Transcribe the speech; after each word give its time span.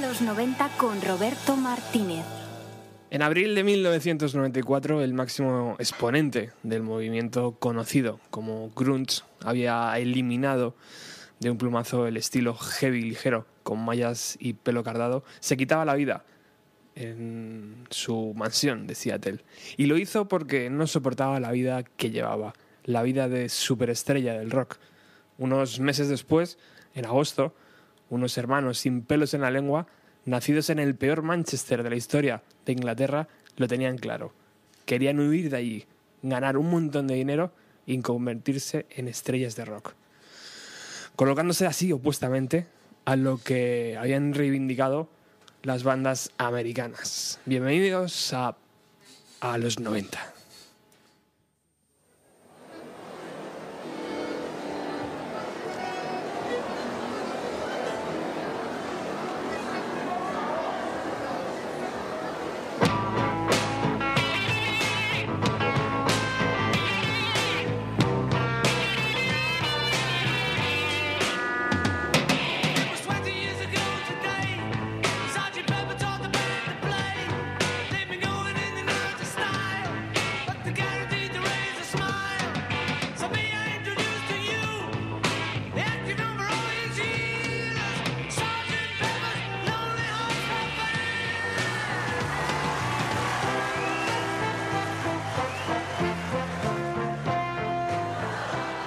los 0.00 0.22
90 0.22 0.70
con 0.78 1.02
Roberto 1.02 1.56
Martínez. 1.56 2.24
En 3.10 3.22
abril 3.22 3.54
de 3.54 3.64
1994, 3.64 5.02
el 5.02 5.12
máximo 5.12 5.76
exponente 5.78 6.52
del 6.62 6.82
movimiento 6.82 7.52
conocido 7.58 8.18
como 8.30 8.70
grunge 8.70 9.22
había 9.44 9.92
eliminado 9.98 10.74
de 11.40 11.50
un 11.50 11.58
plumazo 11.58 12.06
el 12.06 12.16
estilo 12.16 12.54
heavy 12.54 13.02
ligero 13.02 13.46
con 13.62 13.84
mallas 13.84 14.36
y 14.40 14.54
pelo 14.54 14.82
cardado, 14.84 15.22
se 15.40 15.56
quitaba 15.56 15.84
la 15.84 15.94
vida 15.94 16.24
en 16.94 17.86
su 17.90 18.32
mansión 18.34 18.86
de 18.86 18.94
Seattle. 18.94 19.40
Y 19.76 19.86
lo 19.86 19.98
hizo 19.98 20.28
porque 20.28 20.70
no 20.70 20.86
soportaba 20.86 21.40
la 21.40 21.52
vida 21.52 21.82
que 21.82 22.10
llevaba, 22.10 22.54
la 22.84 23.02
vida 23.02 23.28
de 23.28 23.48
superestrella 23.48 24.34
del 24.34 24.50
rock. 24.50 24.78
Unos 25.36 25.78
meses 25.78 26.08
después, 26.08 26.58
en 26.94 27.04
agosto, 27.04 27.54
unos 28.10 28.36
hermanos 28.36 28.78
sin 28.78 29.02
pelos 29.02 29.32
en 29.32 29.40
la 29.40 29.50
lengua, 29.50 29.86
nacidos 30.24 30.68
en 30.68 30.78
el 30.78 30.94
peor 30.94 31.22
Manchester 31.22 31.82
de 31.82 31.90
la 31.90 31.96
historia 31.96 32.42
de 32.66 32.72
Inglaterra, 32.72 33.28
lo 33.56 33.66
tenían 33.66 33.96
claro. 33.96 34.32
Querían 34.84 35.18
huir 35.18 35.50
de 35.50 35.56
allí, 35.56 35.86
ganar 36.22 36.56
un 36.56 36.70
montón 36.70 37.06
de 37.06 37.14
dinero 37.14 37.52
y 37.86 37.98
convertirse 38.00 38.86
en 38.90 39.08
estrellas 39.08 39.56
de 39.56 39.64
rock. 39.64 39.94
Colocándose 41.16 41.66
así 41.66 41.92
opuestamente 41.92 42.66
a 43.04 43.16
lo 43.16 43.38
que 43.38 43.96
habían 43.98 44.34
reivindicado 44.34 45.08
las 45.62 45.82
bandas 45.82 46.30
americanas. 46.38 47.38
Bienvenidos 47.46 48.32
a, 48.32 48.56
a 49.40 49.58
los 49.58 49.78
90. 49.78 50.39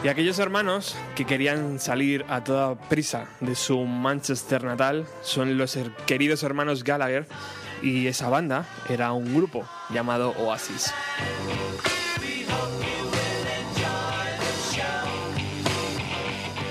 Y 0.04 0.10
aquellos 0.10 0.38
hermanos 0.40 0.96
que 1.16 1.26
querían 1.26 1.80
salir 1.80 2.26
a 2.28 2.44
toda 2.44 2.76
prisa 2.76 3.26
de 3.40 3.56
su 3.56 3.80
Manchester 3.86 4.64
natal 4.64 5.08
son 5.22 5.58
los 5.58 5.78
queridos 6.06 6.44
hermanos 6.44 6.84
Gallagher 6.84 7.26
y 7.82 8.08
esa 8.08 8.28
banda 8.28 8.66
era 8.90 9.14
un 9.14 9.34
grupo 9.34 9.66
llamado 9.90 10.32
Oasis. 10.40 10.94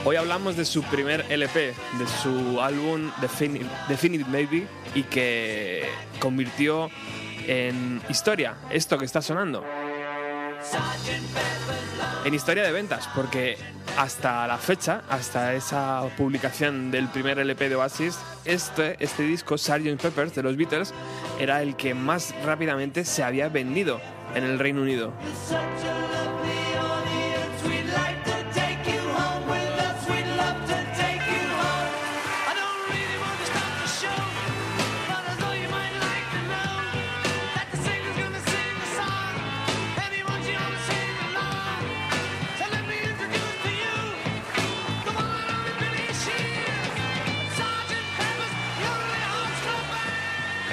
Hoy 0.05 0.17
hablamos 0.17 0.57
de 0.57 0.65
su 0.65 0.83
primer 0.83 1.25
LP, 1.31 1.75
de 1.99 2.07
su 2.23 2.61
álbum 2.61 3.13
Defini- 3.21 3.65
Definite 3.89 4.29
Maybe 4.29 4.67
y 4.95 5.05
que 5.05 5.89
convirtió 6.19 6.91
en 7.47 8.01
historia 8.09 8.57
esto 8.71 8.99
que 8.99 9.05
está 9.05 9.23
sonando 9.23 9.65
en 12.25 12.35
historia 12.35 12.63
de 12.63 12.73
ventas, 12.73 13.09
porque 13.15 13.57
hasta 13.97 14.47
la 14.47 14.59
fecha, 14.59 15.03
hasta 15.09 15.55
esa 15.55 16.03
publicación 16.17 16.91
del 16.91 17.09
primer 17.09 17.39
LP 17.39 17.69
de 17.69 17.77
Oasis, 17.77 18.19
este, 18.45 18.97
este 19.01 19.23
disco, 19.25 19.59
Sgt. 19.59 20.01
Peppers 20.01 20.35
de 20.35 20.43
los 20.43 20.57
Beatles, 20.57 20.95
era 21.39 21.63
el 21.63 21.77
que 21.77 21.95
más 21.95 22.35
rápidamente 22.45 23.05
se 23.05 23.23
había 23.23 23.49
vendido 23.49 24.01
en 24.35 24.45
el 24.45 24.59
Reino 24.59 24.83
Unido. 24.83 25.13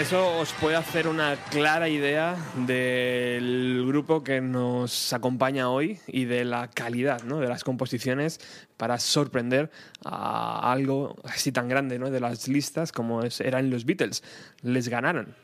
Eso 0.09 0.39
os 0.39 0.53
puede 0.53 0.75
hacer 0.75 1.07
una 1.07 1.35
clara 1.35 1.87
idea 1.87 2.35
del 2.65 3.83
grupo 3.85 4.23
que 4.23 4.41
nos 4.41 5.13
acompaña 5.13 5.69
hoy 5.69 5.99
y 6.07 6.25
de 6.25 6.45
la 6.45 6.67
calidad 6.67 7.21
¿no? 7.21 7.39
de 7.39 7.47
las 7.47 7.63
composiciones 7.63 8.39
para 8.75 8.97
sorprender 8.97 9.69
a 10.03 10.71
algo 10.71 11.15
así 11.25 11.51
tan 11.51 11.69
grande 11.69 11.99
¿no? 11.99 12.09
de 12.09 12.19
las 12.19 12.47
listas 12.47 12.91
como 12.91 13.21
eran 13.37 13.69
los 13.69 13.85
Beatles. 13.85 14.23
Les 14.63 14.89
ganaron. 14.89 15.35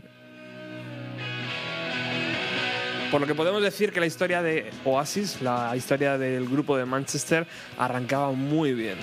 Por 3.12 3.22
lo 3.22 3.28
que 3.28 3.36
podemos 3.36 3.62
decir 3.62 3.92
que 3.92 4.00
la 4.00 4.08
historia 4.08 4.42
de 4.42 4.72
Oasis, 4.84 5.44
la 5.44 5.76
historia 5.78 6.18
del 6.18 6.50
grupo 6.50 6.76
de 6.76 6.86
Manchester, 6.86 7.46
arrancaba 7.78 8.32
muy 8.32 8.74
bien. 8.74 8.98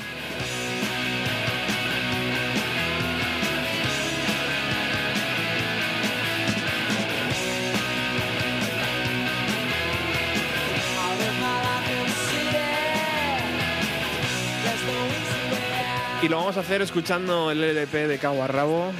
Lo 16.32 16.38
vamos 16.38 16.56
a 16.56 16.60
hacer 16.60 16.80
escuchando 16.80 17.50
el 17.50 17.62
LP 17.62 18.08
de 18.08 18.16
Cabo 18.16 18.42
a 18.42 18.46
Rabo 18.46 18.90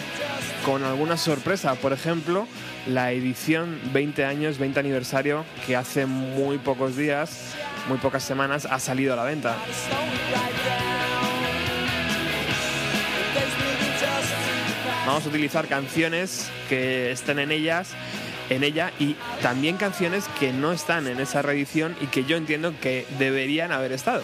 con 0.67 0.85
alguna 0.85 1.17
sorpresa. 1.17 1.77
Por 1.77 1.95
ejemplo, 1.95 2.47
la 2.87 3.11
edición 3.13 3.81
20 3.95 4.27
años, 4.27 4.59
20 4.59 4.79
aniversario, 4.79 5.47
que 5.67 5.75
hace 5.75 6.05
muy 6.05 6.59
pocos 6.59 6.95
días, 6.95 7.55
muy 7.89 7.97
pocas 7.97 8.23
semanas, 8.23 8.69
ha 8.71 8.79
salido 8.79 9.15
a 9.15 9.17
la 9.17 9.25
venta. 9.25 9.57
Vamos 15.07 15.25
a 15.25 15.29
utilizar 15.31 15.67
canciones 15.69 16.51
que 16.69 17.13
estén 17.13 17.39
en 17.39 17.51
ellas, 17.51 17.93
en 18.51 18.63
ella 18.63 18.93
y 18.99 19.17
también 19.41 19.79
canciones 19.79 20.29
que 20.39 20.53
no 20.53 20.71
están 20.71 21.07
en 21.07 21.19
esa 21.19 21.41
reedición 21.41 21.97
y 22.03 22.09
que 22.09 22.25
yo 22.25 22.37
entiendo 22.37 22.75
que 22.79 23.07
deberían 23.19 23.73
haber 23.73 23.93
estado. 23.93 24.21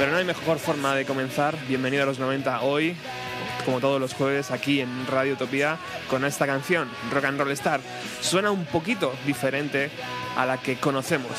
Pero 0.00 0.12
no 0.12 0.16
hay 0.16 0.24
mejor 0.24 0.58
forma 0.58 0.94
de 0.94 1.04
comenzar. 1.04 1.54
Bienvenido 1.68 2.04
a 2.04 2.06
los 2.06 2.18
90 2.18 2.62
hoy, 2.62 2.96
como 3.66 3.80
todos 3.80 4.00
los 4.00 4.14
jueves, 4.14 4.50
aquí 4.50 4.80
en 4.80 5.06
Radio 5.06 5.34
Utopía, 5.34 5.76
con 6.08 6.24
esta 6.24 6.46
canción, 6.46 6.88
Rock 7.12 7.26
and 7.26 7.38
Roll 7.38 7.50
Star. 7.50 7.82
Suena 8.22 8.50
un 8.50 8.64
poquito 8.64 9.12
diferente 9.26 9.90
a 10.38 10.46
la 10.46 10.56
que 10.56 10.76
conocemos. 10.76 11.32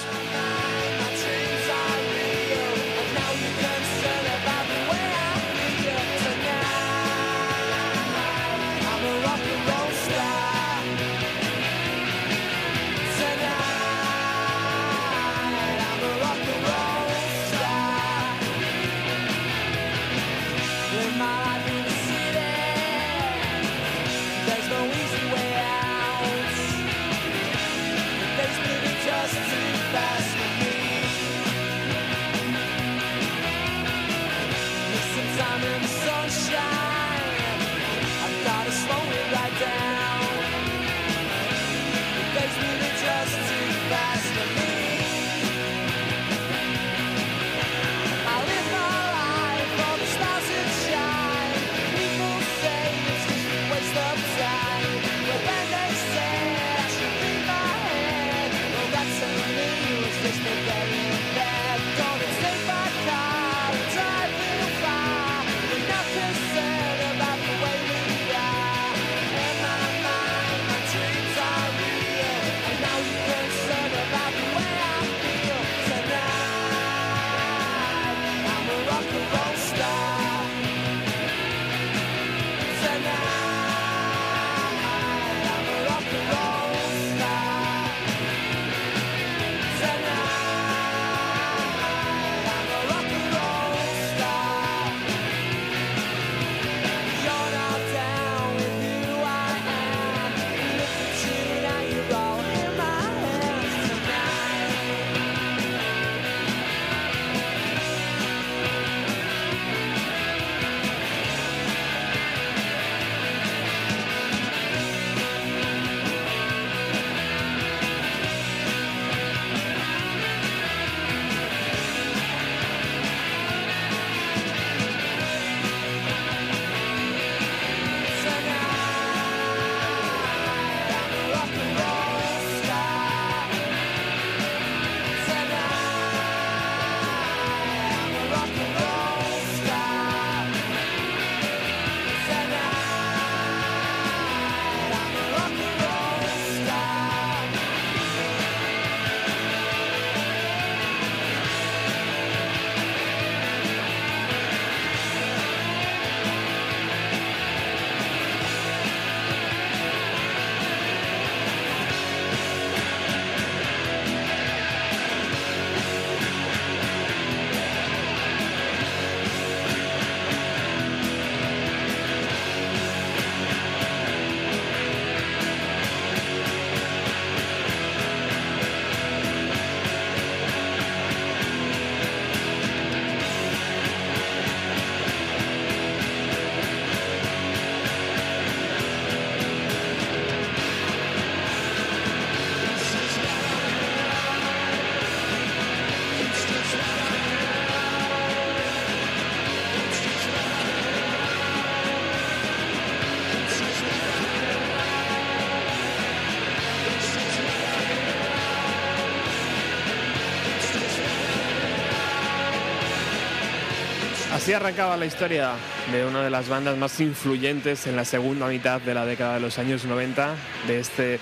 Así 214.51 214.57
arrancaba 214.57 214.97
la 214.97 215.05
historia 215.05 215.51
de 215.93 216.05
una 216.05 216.21
de 216.23 216.29
las 216.29 216.49
bandas 216.49 216.75
más 216.75 216.99
influyentes 216.99 217.87
en 217.87 217.95
la 217.95 218.03
segunda 218.03 218.47
mitad 218.47 218.81
de 218.81 218.93
la 218.93 219.05
década 219.05 219.35
de 219.35 219.39
los 219.39 219.57
años 219.57 219.85
90, 219.85 220.35
de 220.67 220.77
este, 220.77 221.19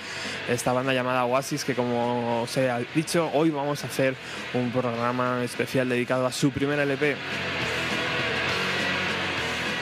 esta 0.48 0.72
banda 0.72 0.92
llamada 0.92 1.24
Oasis, 1.26 1.64
que 1.64 1.76
como 1.76 2.42
os 2.42 2.56
he 2.56 2.68
dicho, 2.92 3.30
hoy 3.32 3.50
vamos 3.50 3.84
a 3.84 3.86
hacer 3.86 4.16
un 4.52 4.72
programa 4.72 5.44
especial 5.44 5.88
dedicado 5.88 6.26
a 6.26 6.32
su 6.32 6.50
primer 6.50 6.80
LP. 6.80 7.14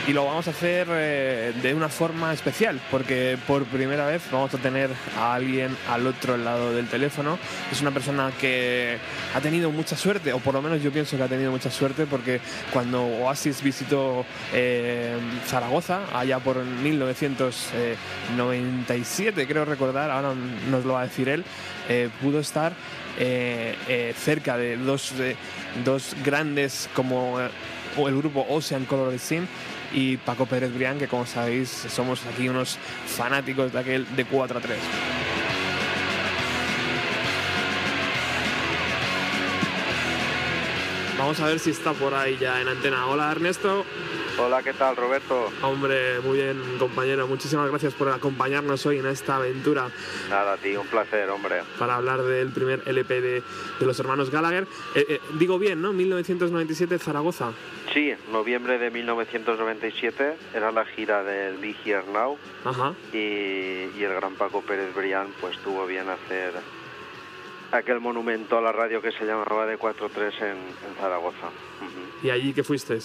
Y 0.08 0.12
lo 0.14 0.24
vamos 0.24 0.48
a 0.48 0.52
hacer 0.52 0.88
eh, 0.90 1.52
de 1.60 1.74
una 1.74 1.90
forma 1.90 2.32
especial, 2.32 2.80
porque 2.90 3.36
por 3.46 3.66
primera 3.66 4.06
vez 4.06 4.22
vamos 4.32 4.54
a 4.54 4.58
tener 4.58 4.88
a 5.18 5.34
alguien 5.34 5.76
al 5.86 6.06
otro 6.06 6.38
lado 6.38 6.72
del 6.72 6.86
teléfono. 6.86 7.38
Es 7.70 7.82
una 7.82 7.90
persona 7.90 8.32
que 8.40 8.96
ha 9.34 9.40
tenido 9.42 9.70
mucha 9.70 9.98
suerte, 9.98 10.32
o 10.32 10.38
por 10.38 10.54
lo 10.54 10.62
menos 10.62 10.82
yo 10.82 10.90
pienso 10.90 11.18
que 11.18 11.24
ha 11.24 11.28
tenido 11.28 11.50
mucha 11.50 11.70
suerte, 11.70 12.06
porque 12.06 12.40
cuando 12.72 13.04
Oasis 13.04 13.62
visitó 13.62 14.24
eh, 14.54 15.18
Zaragoza, 15.46 16.00
allá 16.14 16.38
por 16.38 16.64
1997, 16.64 19.46
creo 19.46 19.66
recordar, 19.66 20.10
ahora 20.10 20.32
nos 20.70 20.86
lo 20.86 20.94
va 20.94 21.02
a 21.02 21.06
decir 21.06 21.28
él, 21.28 21.44
eh, 21.90 22.08
pudo 22.22 22.40
estar 22.40 22.72
cerca 24.24 24.56
de 24.56 24.78
dos, 24.78 25.12
dos 25.84 26.16
grandes 26.24 26.88
como 26.94 27.40
el 27.40 27.50
grupo 28.16 28.46
Ocean 28.48 28.84
Color 28.84 29.18
Sim 29.18 29.44
y 29.92 30.16
Paco 30.18 30.46
Pérez 30.46 30.72
Brián, 30.72 30.98
que 30.98 31.08
como 31.08 31.26
sabéis 31.26 31.68
somos 31.68 32.24
aquí 32.26 32.48
unos 32.48 32.78
fanáticos 33.06 33.72
de 33.72 33.78
aquel 33.78 34.16
de 34.16 34.24
4 34.24 34.58
a 34.58 34.60
3. 34.60 34.78
Vamos 41.18 41.40
a 41.40 41.46
ver 41.46 41.58
si 41.58 41.70
está 41.70 41.92
por 41.92 42.14
ahí 42.14 42.38
ya 42.40 42.60
en 42.60 42.68
antena. 42.68 43.06
Hola 43.06 43.32
Ernesto. 43.32 43.84
Hola, 44.40 44.62
¿qué 44.62 44.72
tal, 44.72 44.94
Roberto? 44.94 45.50
Hombre, 45.62 46.20
muy 46.20 46.36
bien 46.38 46.62
compañero. 46.78 47.26
Muchísimas 47.26 47.68
gracias 47.70 47.92
por 47.94 48.08
acompañarnos 48.08 48.86
hoy 48.86 48.98
en 48.98 49.06
esta 49.06 49.36
aventura 49.36 49.90
Nada, 50.30 50.56
tío, 50.58 50.80
un 50.80 50.86
placer, 50.86 51.28
hombre. 51.30 51.62
para 51.78 51.96
hablar 51.96 52.22
del 52.22 52.50
primer 52.50 52.82
LP 52.86 53.20
de, 53.20 53.42
de 53.80 53.86
los 53.86 53.98
hermanos 53.98 54.30
Gallagher. 54.30 54.66
Eh, 54.94 55.04
eh, 55.08 55.20
digo 55.38 55.58
bien, 55.58 55.82
¿no? 55.82 55.92
1997 55.92 56.98
Zaragoza. 57.00 57.50
Sí, 57.92 58.12
noviembre 58.30 58.78
de 58.78 58.90
1997 58.92 60.36
era 60.54 60.70
la 60.70 60.84
gira 60.84 61.24
del 61.24 61.56
Be 61.58 61.74
Here 61.84 62.04
Now 62.12 62.38
Ajá. 62.64 62.94
y, 63.12 63.16
y 63.16 64.02
el 64.04 64.14
gran 64.14 64.34
Paco 64.34 64.62
Pérez 64.62 64.94
Brián 64.94 65.28
pues 65.40 65.58
tuvo 65.58 65.84
bien 65.86 66.08
hacer 66.08 66.52
aquel 67.72 67.98
monumento 68.00 68.56
a 68.56 68.60
la 68.60 68.70
radio 68.72 69.02
que 69.02 69.10
se 69.10 69.24
llamaba 69.24 69.66
de 69.66 69.78
4-3 69.78 69.94
en, 70.42 70.46
en 70.48 70.94
Zaragoza. 71.00 71.48
¿Y 72.22 72.30
allí 72.30 72.52
qué 72.52 72.62
fuiste? 72.62 72.98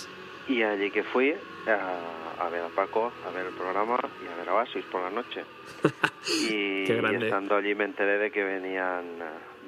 Y 0.47 0.61
allí 0.63 0.91
que 0.91 1.03
fui 1.03 1.33
a, 1.67 2.45
a 2.45 2.49
ver 2.49 2.63
a 2.63 2.69
Paco, 2.69 3.11
a 3.25 3.31
ver 3.31 3.45
el 3.47 3.53
programa 3.53 3.97
y 4.23 4.27
a 4.31 4.35
ver 4.35 4.49
a 4.49 4.55
Oasis 4.55 4.83
por 4.85 5.01
la 5.01 5.09
noche. 5.09 5.43
y, 6.49 6.83
Qué 6.85 6.95
grande. 6.95 7.19
y 7.19 7.23
estando 7.25 7.55
allí 7.55 7.75
me 7.75 7.85
enteré 7.85 8.17
de 8.17 8.31
que 8.31 8.43
venían, 8.43 9.05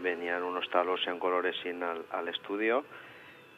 venían 0.01 0.43
unos 0.43 0.69
talos 0.69 0.99
en 1.07 1.19
colores 1.19 1.55
sin 1.63 1.81
al, 1.83 2.05
al 2.11 2.27
estudio 2.27 2.83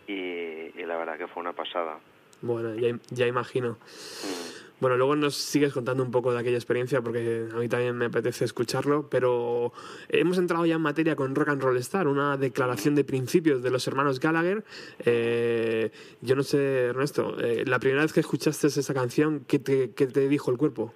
y, 0.07 0.13
y 0.13 0.86
la 0.86 0.97
verdad 0.97 1.17
que 1.17 1.27
fue 1.27 1.41
una 1.41 1.53
pasada. 1.53 1.97
Bueno, 2.41 2.75
ya, 2.75 2.95
ya 3.09 3.25
imagino. 3.25 3.71
Mm. 3.71 4.66
Bueno, 4.79 4.96
luego 4.96 5.15
nos 5.15 5.36
sigues 5.36 5.74
contando 5.74 6.03
un 6.03 6.12
poco 6.12 6.31
de 6.31 6.39
aquella 6.39 6.57
experiencia 6.57 7.01
porque 7.01 7.48
a 7.51 7.55
mí 7.55 7.67
también 7.67 7.98
me 7.98 8.05
apetece 8.05 8.46
escucharlo, 8.46 9.10
pero 9.10 9.74
hemos 10.10 10.38
entrado 10.38 10.67
ya 10.67 10.75
en 10.75 10.81
materia 10.81 11.15
con 11.15 11.34
Rock 11.34 11.50
and 11.50 11.63
Roll 11.63 11.77
Star, 11.77 12.07
una 12.07 12.38
declaración 12.38 12.93
de 12.93 13.03
principios 13.03 13.63
de 13.63 13.72
los 13.72 13.88
hermanos 13.88 14.19
Gallagher. 14.19 14.63
Eh, 15.03 15.91
yo 16.22 16.36
no 16.36 16.43
sé, 16.43 16.86
Ernesto, 16.86 17.39
eh, 17.39 17.63
la 17.65 17.79
primera 17.79 18.03
vez 18.03 18.13
que 18.13 18.19
escuchaste 18.19 18.67
esa 18.67 18.93
canción, 18.93 19.46
¿qué 19.48 19.57
te, 19.57 20.27
dijo 20.29 20.51
el 20.51 20.57
cuerpo? 20.57 20.93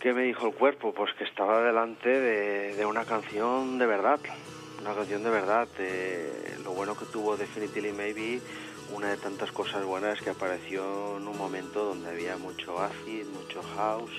¿Qué 0.00 0.12
me 0.12 0.24
dijo 0.24 0.48
el 0.48 0.54
cuerpo? 0.54 0.92
Pues 0.92 1.12
que 1.14 1.24
estaba 1.24 1.62
delante 1.62 2.08
de, 2.08 2.74
de 2.74 2.84
una 2.84 3.04
canción 3.04 3.78
de 3.78 3.86
verdad, 3.86 4.18
una 4.80 4.94
canción 4.94 5.22
de 5.22 5.30
verdad. 5.30 5.68
de 5.78 6.46
lo 6.64 6.72
bueno 6.72 6.96
que 6.96 7.04
tuvo 7.06 7.36
Definitely 7.36 7.92
Maybe, 7.92 8.40
una 8.92 9.08
de 9.10 9.16
tantas 9.16 9.50
cosas 9.52 9.84
buenas 9.84 10.20
que 10.20 10.30
apareció 10.30 11.16
en 11.18 11.26
un 11.26 11.36
momento 11.36 11.84
donde 11.84 12.08
había 12.10 12.36
mucho 12.36 12.78
acid, 12.80 13.24
mucho 13.26 13.62
house 13.76 14.12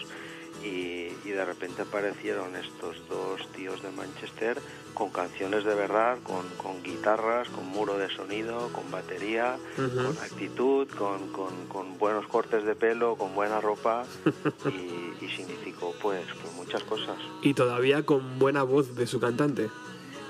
y, 0.63 1.07
y 1.23 1.29
de 1.29 1.45
repente 1.45 1.83
aparecieron 1.83 2.55
estos 2.55 2.97
dos 3.07 3.47
tíos 3.55 3.81
de 3.83 3.91
Manchester 3.91 4.59
con 4.95 5.11
canciones 5.11 5.63
de 5.63 5.75
verdad, 5.75 6.17
con, 6.23 6.43
con 6.57 6.81
guitarras, 6.81 7.47
con 7.49 7.67
muro 7.67 7.97
de 7.99 8.09
sonido, 8.09 8.69
con 8.73 8.89
batería, 8.89 9.57
con 9.75 10.17
actitud, 10.23 10.87
con, 10.89 11.27
con- 11.31 11.67
con 11.67 11.97
buenos 11.99 12.25
cortes 12.27 12.63
de 12.63 12.73
pelo, 12.75 13.15
con 13.15 13.35
buena 13.35 13.61
ropa 13.61 14.05
y, 14.71 15.23
y 15.23 15.29
significó 15.29 15.93
pues, 16.01 16.25
pues 16.41 16.53
muchas 16.55 16.83
cosas. 16.83 17.17
Y 17.43 17.53
todavía 17.53 18.03
con 18.03 18.39
buena 18.39 18.63
voz 18.63 18.95
de 18.95 19.05
su 19.05 19.19
cantante. 19.19 19.69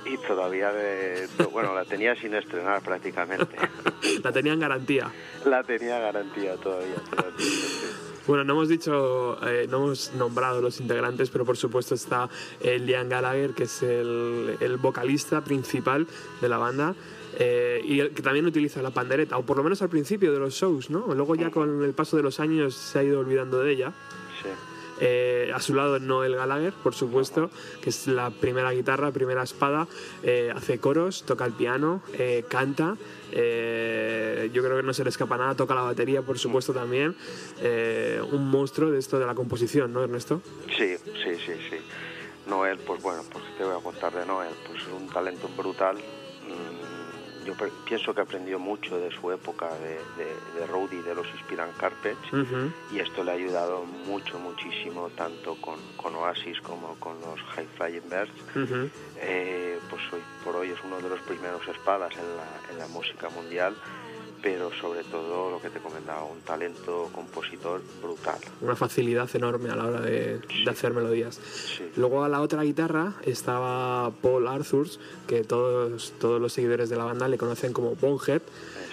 Y 0.10 0.18
todavía, 0.26 0.72
de, 0.72 1.28
bueno, 1.52 1.74
la 1.76 1.84
tenía 1.86 2.16
sin 2.16 2.34
estrenar 2.34 2.82
prácticamente. 2.82 3.56
La 4.24 4.32
tenía 4.32 4.54
en 4.54 4.60
garantía. 4.60 5.12
La 5.46 5.64
tenía 5.64 6.00
garantía 6.00 6.56
todavía. 6.56 6.96
todavía, 7.10 7.38
sí. 7.38 7.88
Bueno, 8.26 8.44
no 8.44 8.54
hemos 8.54 8.70
dicho, 8.70 9.38
eh, 9.48 9.68
no 9.70 9.78
hemos 9.86 10.14
nombrado 10.14 10.62
los 10.62 10.80
integrantes, 10.80 11.30
pero 11.30 11.46
por 11.46 11.56
supuesto 11.58 11.96
está 11.96 12.30
eh, 12.62 12.78
Liam 12.80 13.08
Gallagher, 13.10 13.52
que 13.52 13.64
es 13.64 13.82
el, 13.84 14.58
el 14.60 14.78
vocalista 14.78 15.44
principal 15.44 16.08
de 16.42 16.50
la 16.50 16.58
banda. 16.58 16.96
eh, 17.40 17.82
y 17.86 18.00
el 18.00 18.12
que 18.12 18.22
también 18.22 18.46
utiliza 18.46 18.82
la 18.82 18.92
pandereta, 18.92 19.38
o 19.38 19.44
por 19.46 19.58
lo 19.58 19.64
menos 19.64 19.82
al 19.82 19.90
principio 19.90 20.32
de 20.34 20.40
los 20.40 20.54
shows, 20.56 20.90
¿no? 20.90 21.14
Luego 21.14 21.36
ya 21.36 21.52
con 21.52 21.84
el 21.84 21.94
paso 21.94 22.18
de 22.18 22.24
los 22.24 22.40
años 22.40 22.74
se 22.76 23.00
ha 23.00 23.04
ido 23.04 23.20
olvidando 23.20 23.60
de 23.60 23.72
ella. 23.72 23.94
Eh, 25.00 25.52
a 25.54 25.60
su 25.60 25.76
lado 25.76 26.00
Noel 26.00 26.36
Gallagher, 26.36 26.74
por 26.74 26.96
supuesto, 26.96 27.50
que 27.82 27.90
es 27.90 28.08
la 28.08 28.30
primera 28.32 28.72
guitarra, 28.72 29.12
primera 29.12 29.44
espada, 29.44 29.88
eh, 30.24 30.52
hace 30.56 30.80
coros, 30.80 31.24
toca 31.24 31.46
el 31.46 31.54
piano, 31.54 32.02
eh, 32.14 32.46
canta, 32.50 32.98
yo 33.30 34.64
creo 34.64 34.78
que 34.78 34.84
no 34.84 34.94
se 34.94 35.04
le 35.04 35.10
escapa 35.10 35.38
nada, 35.38 35.54
toca 35.54 35.76
la 35.76 35.82
batería, 35.82 36.22
por 36.22 36.40
supuesto 36.40 36.74
también, 36.74 37.16
un 38.32 38.50
monstruo 38.50 38.90
de 38.90 39.00
esto 39.00 39.20
de 39.20 39.26
la 39.26 39.36
composición, 39.36 39.94
¿no, 39.94 40.04
Ernesto? 40.04 40.42
Sí, 40.76 40.96
sí, 40.98 41.36
sí, 41.46 41.54
sí. 41.70 41.78
Noel, 42.48 42.80
pues 42.80 43.02
bueno, 43.02 43.24
pues 43.32 43.44
te 43.58 43.64
voy 43.64 43.78
a 43.78 43.84
contar 43.84 44.14
de 44.14 44.26
Noel, 44.26 44.54
pues 44.66 44.82
un 44.88 45.08
talento 45.10 45.50
brutal. 45.56 45.98
Yo 47.48 47.56
pienso 47.86 48.14
que 48.14 48.20
aprendió 48.20 48.60
mucho 48.60 49.00
de 49.00 49.10
su 49.10 49.32
época 49.32 49.70
de, 49.76 50.04
de, 50.18 50.60
de 50.60 50.68
de 51.02 51.16
los 51.16 51.26
Inspiran 51.34 51.72
Carpets 51.80 52.20
y 52.92 53.00
esto 53.00 53.24
le 53.24 53.32
ha 53.32 53.36
ayudado 53.36 53.86
mucho, 53.86 54.38
muchísimo, 54.38 55.10
tanto 55.16 55.56
con, 55.56 55.80
con 55.96 56.14
Oasis 56.16 56.60
como 56.60 56.96
con 56.96 57.22
los 57.22 57.40
High 57.56 57.68
Flying 57.78 58.10
Birds. 58.10 58.84
Eh, 59.22 59.80
pues 59.90 60.02
hoy 60.12 60.22
por 60.44 60.58
hoy 60.58 60.72
es 60.72 60.84
uno 60.84 60.98
de 61.00 61.08
los 61.08 61.22
primeros 61.22 61.66
espadas 61.70 62.14
en 62.18 62.36
la, 62.36 62.48
en 62.70 62.80
la 62.80 62.88
música 62.88 63.30
mundial, 63.30 63.74
pero 64.42 64.72
sobre 64.80 65.04
todo 65.04 65.52
lo 65.52 65.62
que 65.62 65.70
te 65.70 65.80
comentaba, 65.80 66.24
un 66.24 66.40
talento 66.42 67.10
compositor 67.12 67.82
brutal. 68.02 68.40
Una 68.62 68.76
facilidad 68.76 69.30
enorme 69.36 69.70
a 69.70 69.76
la 69.76 69.86
hora 69.86 70.02
de, 70.02 70.40
de 70.40 70.70
hacer 70.70 70.94
melodías. 70.94 71.36
Sí. 71.36 71.84
Luego 71.96 72.24
a 72.24 72.30
la 72.30 72.42
otra 72.42 72.64
guitarra 72.64 73.14
estaba 73.26 74.12
Paul 74.22 74.48
Arthurs, 74.48 75.00
que 75.28 75.44
todos, 75.44 76.14
todos 76.20 76.40
los 76.40 76.54
seguidores 76.54 76.90
de 76.90 76.96
la 76.96 77.06
banda 77.06 77.28
le 77.28 77.38
conocen 77.38 77.74
como 77.74 77.96
Bonehead. 77.96 78.42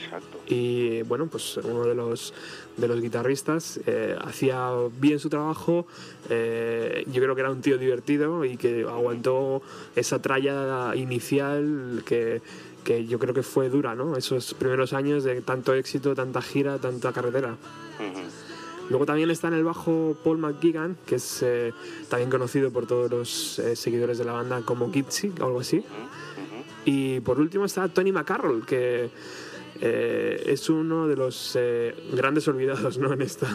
Exacto. 0.04 0.38
y 0.46 1.02
bueno 1.02 1.26
pues 1.26 1.56
uno 1.56 1.84
de 1.84 1.94
los 1.94 2.34
de 2.76 2.86
los 2.86 3.00
guitarristas 3.00 3.80
eh, 3.86 4.16
hacía 4.20 4.70
bien 5.00 5.18
su 5.18 5.30
trabajo 5.30 5.86
eh, 6.28 7.04
yo 7.06 7.22
creo 7.22 7.34
que 7.34 7.40
era 7.40 7.50
un 7.50 7.62
tío 7.62 7.78
divertido 7.78 8.44
y 8.44 8.56
que 8.56 8.82
aguantó 8.82 9.62
esa 9.96 10.20
tralla 10.20 10.94
inicial 10.94 12.02
que 12.06 12.42
que 12.84 13.06
yo 13.06 13.18
creo 13.18 13.34
que 13.34 13.42
fue 13.42 13.68
dura, 13.68 13.94
¿no? 13.94 14.16
Esos 14.16 14.54
primeros 14.54 14.92
años 14.92 15.24
de 15.24 15.40
tanto 15.40 15.74
éxito, 15.74 16.14
tanta 16.14 16.42
gira, 16.42 16.78
tanta 16.78 17.12
carretera. 17.12 17.56
Luego 18.90 19.06
también 19.06 19.30
está 19.30 19.48
en 19.48 19.54
el 19.54 19.64
bajo 19.64 20.14
Paul 20.22 20.38
McGuigan, 20.38 20.96
que 21.06 21.14
es 21.14 21.42
eh, 21.42 21.72
también 22.08 22.30
conocido 22.30 22.70
por 22.70 22.86
todos 22.86 23.10
los 23.10 23.58
eh, 23.58 23.76
seguidores 23.76 24.18
de 24.18 24.24
la 24.24 24.32
banda 24.32 24.60
como 24.60 24.92
Gitsy 24.92 25.32
o 25.40 25.46
algo 25.46 25.60
así. 25.60 25.82
Y 26.84 27.20
por 27.20 27.40
último 27.40 27.64
está 27.64 27.88
Tony 27.88 28.12
McCarroll, 28.12 28.66
que 28.66 29.08
eh, 29.80 30.42
es 30.46 30.68
uno 30.70 31.08
de 31.08 31.16
los 31.16 31.56
eh, 31.56 31.94
grandes 32.12 32.46
olvidados 32.48 32.98
¿no? 32.98 33.12
en 33.12 33.22
esta, 33.22 33.46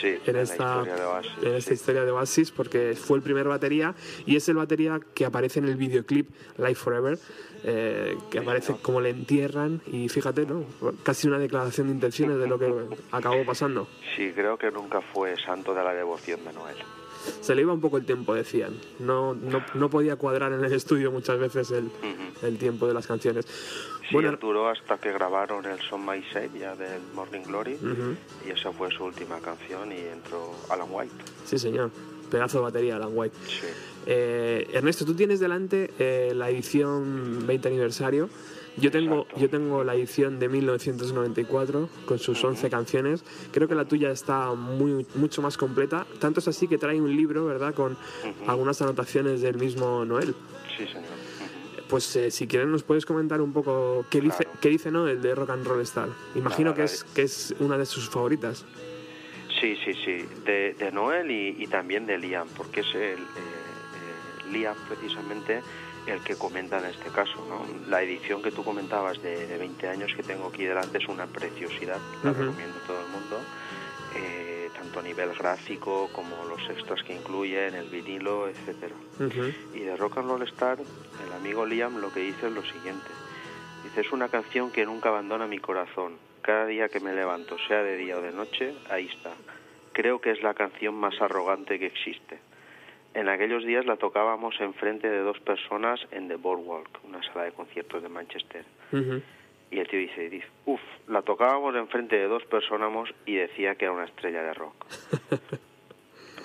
Sí, 0.00 0.16
en 0.26 0.36
esta, 0.36 0.82
historia 0.82 0.94
de 0.94 1.04
Oasis, 1.04 1.32
en 1.42 1.54
esta 1.54 1.68
sí. 1.68 1.74
historia 1.74 2.04
de 2.04 2.10
Oasis, 2.10 2.50
porque 2.50 2.94
fue 2.94 3.18
el 3.18 3.22
primer 3.22 3.48
batería 3.48 3.94
y 4.24 4.36
es 4.36 4.48
el 4.48 4.56
batería 4.56 5.00
que 5.14 5.24
aparece 5.24 5.58
en 5.58 5.66
el 5.66 5.76
videoclip 5.76 6.28
Life 6.58 6.76
Forever, 6.76 7.18
eh, 7.64 8.16
que 8.30 8.38
aparece 8.38 8.74
como 8.80 9.00
le 9.00 9.10
entierran 9.10 9.80
y 9.86 10.08
fíjate, 10.08 10.46
¿no? 10.46 10.64
casi 11.02 11.28
una 11.28 11.38
declaración 11.38 11.88
de 11.88 11.94
intenciones 11.94 12.38
de 12.38 12.46
lo 12.46 12.58
que 12.58 12.72
acabó 13.12 13.44
pasando. 13.44 13.88
Sí, 14.16 14.32
creo 14.34 14.56
que 14.56 14.70
nunca 14.70 15.00
fue 15.00 15.36
santo 15.36 15.74
de 15.74 15.82
la 15.82 15.92
devoción 15.92 16.44
de 16.44 16.52
Noel. 16.52 16.76
Se 17.40 17.54
le 17.54 17.62
iba 17.62 17.72
un 17.72 17.80
poco 17.80 17.96
el 17.98 18.04
tiempo, 18.04 18.34
decían. 18.34 18.74
No, 18.98 19.34
no, 19.34 19.64
no 19.74 19.90
podía 19.90 20.16
cuadrar 20.16 20.52
en 20.52 20.64
el 20.64 20.72
estudio 20.72 21.10
muchas 21.10 21.38
veces 21.38 21.70
el, 21.70 21.84
Ujú. 21.86 22.46
el 22.46 22.58
tiempo 22.58 22.86
de 22.86 22.94
las 22.94 23.06
canciones. 23.06 23.46
Sí, 23.46 24.12
Bueno, 24.14 24.36
duró 24.40 24.68
hasta 24.68 24.98
que 24.98 25.12
grabaron 25.12 25.64
el 25.66 25.80
Son 25.80 26.04
My 26.06 26.22
Save 26.32 26.50
ya 26.58 26.74
del 26.76 27.00
Morning 27.14 27.40
Glory 27.46 27.74
ujú. 27.74 28.14
y 28.46 28.50
esa 28.50 28.72
fue 28.72 28.90
su 28.92 29.04
última 29.04 29.38
canción 29.40 29.90
y 29.90 29.96
entró 29.98 30.52
Alan 30.70 30.86
White. 30.90 31.12
Sí, 31.44 31.58
señor. 31.58 31.90
Pedazo 32.30 32.58
de 32.58 32.64
batería, 32.64 32.96
Alan 32.96 33.10
White. 33.12 33.36
Sí. 33.46 33.66
Eh, 34.06 34.68
Ernesto, 34.72 35.04
tú 35.04 35.14
tienes 35.14 35.40
delante 35.40 35.90
eh, 35.98 36.32
la 36.34 36.50
edición 36.50 37.44
20 37.46 37.68
aniversario. 37.68 38.28
Yo 38.78 38.90
tengo, 38.90 39.20
Exacto. 39.22 39.40
yo 39.40 39.50
tengo 39.50 39.84
la 39.84 39.94
edición 39.94 40.38
de 40.38 40.48
1994 40.48 41.88
con 42.04 42.18
sus 42.18 42.42
11 42.44 42.68
canciones. 42.68 43.24
Creo 43.52 43.68
que 43.68 43.74
la 43.74 43.86
tuya 43.86 44.10
está 44.10 44.52
muy, 44.52 45.06
mucho 45.14 45.40
más 45.40 45.56
completa. 45.56 46.06
Tanto 46.20 46.40
es 46.40 46.48
así 46.48 46.68
que 46.68 46.76
trae 46.76 47.00
un 47.00 47.16
libro, 47.16 47.46
¿verdad? 47.46 47.74
Con 47.74 47.96
algunas 48.46 48.82
anotaciones 48.82 49.40
del 49.40 49.56
mismo 49.56 50.04
Noel. 50.04 50.34
Sí, 50.76 50.86
señor. 50.86 51.04
Pues 51.88 52.16
eh, 52.16 52.30
si 52.30 52.46
quieres 52.48 52.68
nos 52.68 52.82
puedes 52.82 53.06
comentar 53.06 53.40
un 53.40 53.52
poco 53.52 54.04
qué 54.10 54.20
dice, 54.20 54.48
qué 54.60 54.68
dice 54.68 54.90
Noel 54.90 55.22
de 55.22 55.34
Rock 55.34 55.50
and 55.50 55.66
Roll 55.66 55.80
Star. 55.82 56.08
Imagino 56.34 56.74
que, 56.74 56.82
es, 56.82 57.04
que 57.04 57.22
es 57.22 57.54
una 57.60 57.78
de 57.78 57.86
sus 57.86 58.10
favoritas. 58.10 58.64
Sí, 59.60 59.76
sí, 59.84 59.94
sí, 60.04 60.26
de, 60.44 60.74
de 60.74 60.92
Noel 60.92 61.30
y, 61.30 61.56
y 61.62 61.66
también 61.68 62.04
de 62.04 62.18
Liam, 62.18 62.48
porque 62.56 62.80
es 62.80 62.94
el, 62.94 63.00
eh, 63.02 63.14
eh, 63.14 64.52
Liam 64.52 64.76
precisamente 64.88 65.62
el 66.06 66.22
que 66.22 66.36
comenta 66.36 66.78
en 66.78 66.86
este 66.86 67.10
caso. 67.10 67.44
¿no? 67.48 67.88
La 67.88 68.02
edición 68.02 68.42
que 68.42 68.52
tú 68.52 68.64
comentabas 68.64 69.20
de, 69.22 69.46
de 69.46 69.58
20 69.58 69.88
años 69.88 70.12
que 70.14 70.22
tengo 70.22 70.48
aquí 70.48 70.64
delante 70.64 70.98
es 70.98 71.08
una 71.08 71.26
preciosidad, 71.26 71.98
la 72.22 72.32
recomiendo 72.32 72.78
a 72.82 72.86
todo 72.86 73.00
el 73.00 73.08
mundo, 73.08 73.40
eh, 74.14 74.70
tanto 74.74 75.00
a 75.00 75.02
nivel 75.02 75.34
gráfico 75.34 76.08
como 76.12 76.44
los 76.44 76.68
extras 76.70 77.02
que 77.02 77.14
incluyen, 77.14 77.74
el 77.74 77.88
vinilo. 77.88 78.48
Ujú. 79.18 79.52
Y 79.74 79.80
de 79.80 79.96
Rock 79.96 80.18
and 80.18 80.28
Roll 80.28 80.42
Star, 80.44 80.78
el 80.78 81.32
amigo 81.32 81.66
Liam 81.66 82.00
lo 82.00 82.12
que 82.12 82.20
dice 82.20 82.46
es 82.46 82.52
lo 82.52 82.62
siguiente. 82.62 83.08
Dice, 83.82 84.00
es 84.00 84.12
una 84.12 84.28
canción 84.28 84.70
que 84.70 84.86
nunca 84.86 85.08
abandona 85.08 85.46
mi 85.46 85.58
corazón. 85.58 86.14
Cada 86.42 86.66
día 86.66 86.88
que 86.88 87.00
me 87.00 87.12
levanto, 87.12 87.56
sea 87.66 87.82
de 87.82 87.96
día 87.96 88.16
o 88.16 88.22
de 88.22 88.32
noche, 88.32 88.74
ahí 88.88 89.06
está. 89.06 89.32
Creo 89.92 90.20
que 90.20 90.30
es 90.30 90.42
la 90.42 90.54
canción 90.54 90.94
más 90.94 91.20
arrogante 91.20 91.78
que 91.78 91.86
existe. 91.86 92.38
En 93.16 93.30
aquellos 93.30 93.64
días 93.64 93.86
la 93.86 93.96
tocábamos 93.96 94.54
enfrente 94.60 95.08
de 95.08 95.20
dos 95.20 95.40
personas 95.40 95.98
en 96.10 96.28
The 96.28 96.36
Boardwalk, 96.36 96.86
una 97.02 97.22
sala 97.22 97.44
de 97.44 97.52
conciertos 97.52 98.02
de 98.02 98.10
Manchester. 98.10 98.62
Y 99.70 99.78
el 99.78 99.88
tío 99.88 99.98
dice, 99.98 100.28
dice 100.28 100.46
uff, 100.66 100.80
la 101.08 101.22
tocábamos 101.22 101.74
enfrente 101.76 102.14
de 102.16 102.26
dos 102.28 102.44
personas 102.44 102.90
y 103.24 103.36
decía 103.36 103.74
que 103.76 103.86
era 103.86 103.92
una 103.94 104.04
estrella 104.04 104.42
de 104.42 104.52
rock. 104.52 104.74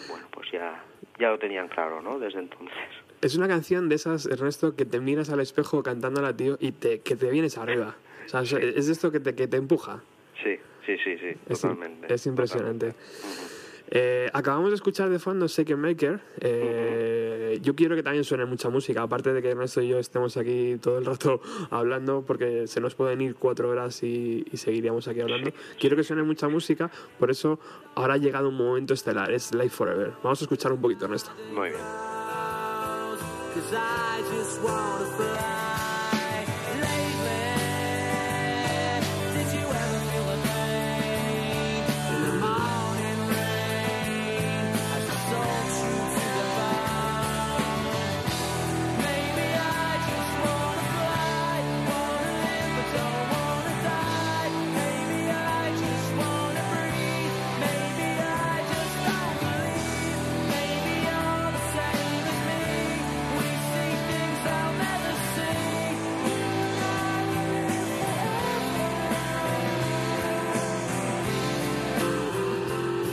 bueno, 0.07 0.25
pues 0.31 0.49
ya, 0.53 0.81
ya 1.19 1.31
lo 1.31 1.39
tenían 1.39 1.67
claro, 1.67 2.01
¿no? 2.01 2.17
Desde 2.19 2.39
entonces. 2.39 2.77
es 3.21 3.35
una 3.35 3.49
canción 3.49 3.89
de 3.89 3.95
esas, 3.95 4.25
Ernesto, 4.25 4.73
que 4.77 4.85
te 4.85 5.01
miras 5.01 5.29
al 5.29 5.41
espejo 5.41 5.83
cantándola, 5.83 6.35
tío, 6.37 6.55
y 6.61 6.71
te, 6.71 7.01
que 7.01 7.17
te 7.17 7.29
vienes 7.29 7.57
arriba. 7.57 7.97
O 8.25 8.29
sea, 8.29 8.43
es- 8.43 8.87
esto 8.87 9.11
que 9.11 9.19
te, 9.19 9.35
que 9.35 9.49
te 9.49 9.57
empuja. 9.57 10.01
Sí, 10.41 10.57
sí, 10.85 10.95
sí, 11.03 11.17
sí, 11.17 11.35
Es, 11.49 11.59
totalmente. 11.61 12.13
es 12.13 12.25
impresionante. 12.27 12.93
totalmente. 12.93 13.60
Eh, 13.93 14.29
acabamos 14.31 14.69
de 14.69 14.75
escuchar 14.75 15.09
de 15.09 15.19
fondo 15.19 15.47
Second 15.49 15.79
Maker. 15.85 16.21
Eh, 16.39 17.59
Yo 17.61 17.75
quiero 17.75 17.95
que 17.97 18.03
también 18.03 18.23
suene 18.23 18.45
mucha 18.45 18.69
música, 18.69 19.01
aparte 19.03 19.33
de 19.33 19.41
que 19.41 19.49
Ernesto 19.49 19.81
y 19.81 19.89
yo 19.89 19.99
estemos 19.99 20.37
aquí 20.37 20.77
todo 20.81 20.97
el 20.97 21.05
rato 21.05 21.41
hablando, 21.69 22.23
porque 22.25 22.65
se 22.67 22.79
nos 22.79 22.95
pueden 22.95 23.19
ir 23.21 23.35
cuatro 23.35 23.69
horas 23.69 24.01
y, 24.03 24.45
y 24.49 24.55
seguiríamos 24.57 25.07
aquí 25.09 25.19
hablando. 25.19 25.51
Quiero 25.77 25.97
que 25.97 26.03
suene 26.03 26.23
mucha 26.23 26.47
música, 26.47 26.89
por 27.19 27.29
eso 27.29 27.59
ahora 27.95 28.13
ha 28.13 28.17
llegado 28.17 28.47
un 28.47 28.55
momento 28.55 28.93
estelar, 28.93 29.31
es 29.31 29.53
Life 29.53 29.69
Forever. 29.75 30.13
Vamos 30.23 30.41
a 30.41 30.45
escuchar 30.45 30.71
un 30.71 30.79
poquito, 30.81 31.05
Ernesto. 31.05 31.31
Muy 31.53 31.69
bien. 31.69 31.81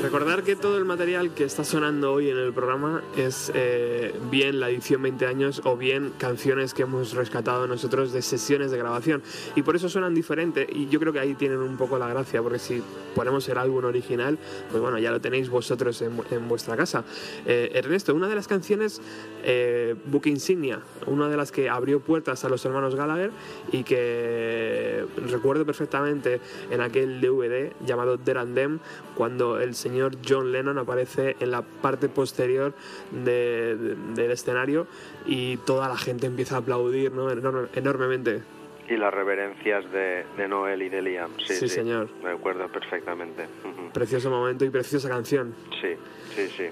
Recordar 0.00 0.44
que 0.44 0.54
todo 0.54 0.78
el 0.78 0.84
material 0.84 1.34
que 1.34 1.42
está 1.42 1.64
sonando 1.64 2.12
hoy 2.12 2.30
en 2.30 2.38
el 2.38 2.52
programa 2.52 3.02
es 3.16 3.50
eh, 3.52 4.14
bien 4.30 4.60
la 4.60 4.70
edición 4.70 5.02
20 5.02 5.26
años 5.26 5.60
o 5.64 5.76
bien 5.76 6.12
canciones 6.18 6.72
que 6.72 6.82
hemos 6.82 7.14
rescatado 7.14 7.66
nosotros 7.66 8.12
de 8.12 8.22
sesiones 8.22 8.70
de 8.70 8.78
grabación. 8.78 9.24
Y 9.56 9.62
por 9.62 9.74
eso 9.74 9.88
suenan 9.88 10.14
diferente 10.14 10.68
y 10.70 10.86
yo 10.86 11.00
creo 11.00 11.12
que 11.12 11.18
ahí 11.18 11.34
tienen 11.34 11.58
un 11.58 11.76
poco 11.76 11.98
la 11.98 12.06
gracia, 12.06 12.40
porque 12.40 12.60
si 12.60 12.80
ponemos 13.16 13.48
el 13.48 13.58
álbum 13.58 13.84
original, 13.86 14.38
pues 14.70 14.80
bueno, 14.80 14.98
ya 14.98 15.10
lo 15.10 15.20
tenéis 15.20 15.50
vosotros 15.50 16.00
en, 16.00 16.12
en 16.30 16.48
vuestra 16.48 16.76
casa. 16.76 17.02
Eh, 17.44 17.72
Ernesto, 17.74 18.14
una 18.14 18.28
de 18.28 18.36
las 18.36 18.46
canciones, 18.46 19.02
eh, 19.42 19.96
Book 20.06 20.26
Insignia, 20.26 20.80
una 21.06 21.28
de 21.28 21.36
las 21.36 21.50
que 21.50 21.68
abrió 21.68 21.98
puertas 21.98 22.44
a 22.44 22.48
los 22.48 22.64
hermanos 22.64 22.94
Gallagher 22.94 23.32
y 23.72 23.82
que 23.82 25.04
recuerdo 25.26 25.66
perfectamente 25.66 26.40
en 26.70 26.80
aquel 26.82 27.20
DVD 27.20 27.72
llamado 27.84 28.16
There 28.16 28.38
and 28.38 28.54
Them, 28.54 28.78
cuando 29.16 29.58
el 29.58 29.74
señor 29.74 29.87
John 30.26 30.52
Lennon 30.52 30.78
aparece 30.78 31.36
en 31.40 31.50
la 31.50 31.62
parte 31.62 32.08
posterior 32.08 32.74
de- 33.10 33.76
de- 33.76 33.94
del 34.14 34.30
escenario 34.30 34.86
y 35.26 35.56
toda 35.58 35.88
la 35.88 35.96
gente 35.96 36.26
empieza 36.26 36.56
a 36.56 36.58
aplaudir 36.58 37.12
¿no? 37.12 37.30
Enorme- 37.30 37.68
enormemente. 37.74 38.42
Y 38.88 38.96
las 38.96 39.12
reverencias 39.12 39.90
de, 39.92 40.24
de 40.36 40.48
Noel 40.48 40.80
y 40.82 40.88
de 40.88 41.02
Liam. 41.02 41.30
Sí, 41.38 41.54
Sí, 41.54 41.68
señor. 41.68 42.08
Me 42.24 42.30
acuerdo 42.30 42.66
perfectamente. 42.68 43.42
Ujú. 43.64 43.90
Precioso 43.92 44.30
momento 44.30 44.64
y 44.64 44.70
preciosa 44.70 45.08
canción. 45.10 45.54
Sí, 45.80 45.94
sí, 46.34 46.48
sí. 46.56 46.64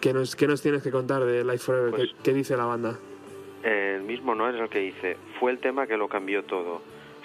¿Qué 0.00 0.12
nos, 0.12 0.34
qué 0.34 0.48
nos 0.48 0.60
tienes 0.60 0.82
que 0.82 0.90
contar 0.90 1.24
de 1.24 1.44
Life 1.44 1.58
Forever? 1.58 1.90
Pues- 1.90 2.10
¿Qué, 2.10 2.16
qué 2.24 2.32
dice 2.34 2.56
la 2.56 2.64
banda? 2.64 2.98
El 3.62 4.02
mismo 4.02 4.34
Noel 4.34 4.56
es 4.56 4.62
el 4.62 4.68
que 4.68 4.80
dice, 4.80 5.16
fue 5.38 5.52
el 5.52 5.58
tema 5.58 5.86
que 5.86 5.96
lo 5.96 6.08
cambió 6.08 6.42
todo. 6.42 6.82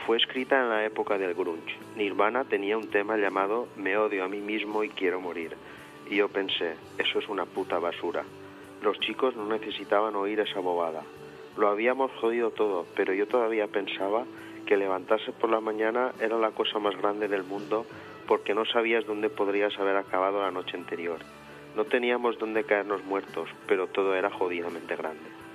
Fue 0.08 0.16
escrita 0.16 0.58
en 0.58 0.70
la 0.70 0.86
época 0.86 1.18
del 1.18 1.34
grunge. 1.34 1.76
Nirvana 1.98 2.46
tenía 2.46 2.78
un 2.78 2.90
tema 2.90 3.18
llamado 3.18 3.68
Me 3.76 3.98
odio 3.98 4.24
a 4.24 4.30
mí 4.30 4.40
mismo 4.40 4.86
y 4.86 4.88
quiero 4.88 5.20
morir. 5.20 5.58
Y 6.10 6.16
yo 6.16 6.30
pensé, 6.30 6.76
eso 6.98 7.20
es 7.20 7.28
una 7.28 7.46
puta 7.46 7.78
basura. 7.78 8.24
Los 8.82 8.98
chicos 9.02 9.36
no 9.36 9.46
necesitaban 9.48 10.16
oír 10.16 10.40
esa 10.40 10.62
bobada. 10.62 11.02
Lo 11.58 11.68
habíamos 11.68 12.10
jodido 12.22 12.52
todo, 12.52 12.86
pero 12.96 13.14
yo 13.14 13.28
todavía 13.28 13.68
pensaba 13.68 14.24
que 14.66 14.78
levantarse 14.78 15.34
por 15.34 15.50
la 15.50 15.60
mañana 15.60 16.14
era 16.22 16.38
la 16.38 16.52
cosa 16.52 16.80
más 16.80 16.96
grande 16.96 17.28
del 17.28 17.44
mundo 17.44 17.86
porque 18.28 18.54
no 18.54 18.64
sabías 18.64 19.06
dónde 19.06 19.30
podrías 19.30 19.78
haber 19.78 19.98
acabado 19.98 20.42
la 20.42 20.52
noche 20.52 20.78
anterior. 20.78 21.20
No 21.76 21.84
teníamos 21.84 22.40
dónde 22.40 22.64
caernos 22.64 23.04
muertos, 23.04 23.50
pero 23.68 23.88
todo 23.88 24.16
era 24.16 24.30
jodidamente 24.30 24.96
grande. 24.96 25.47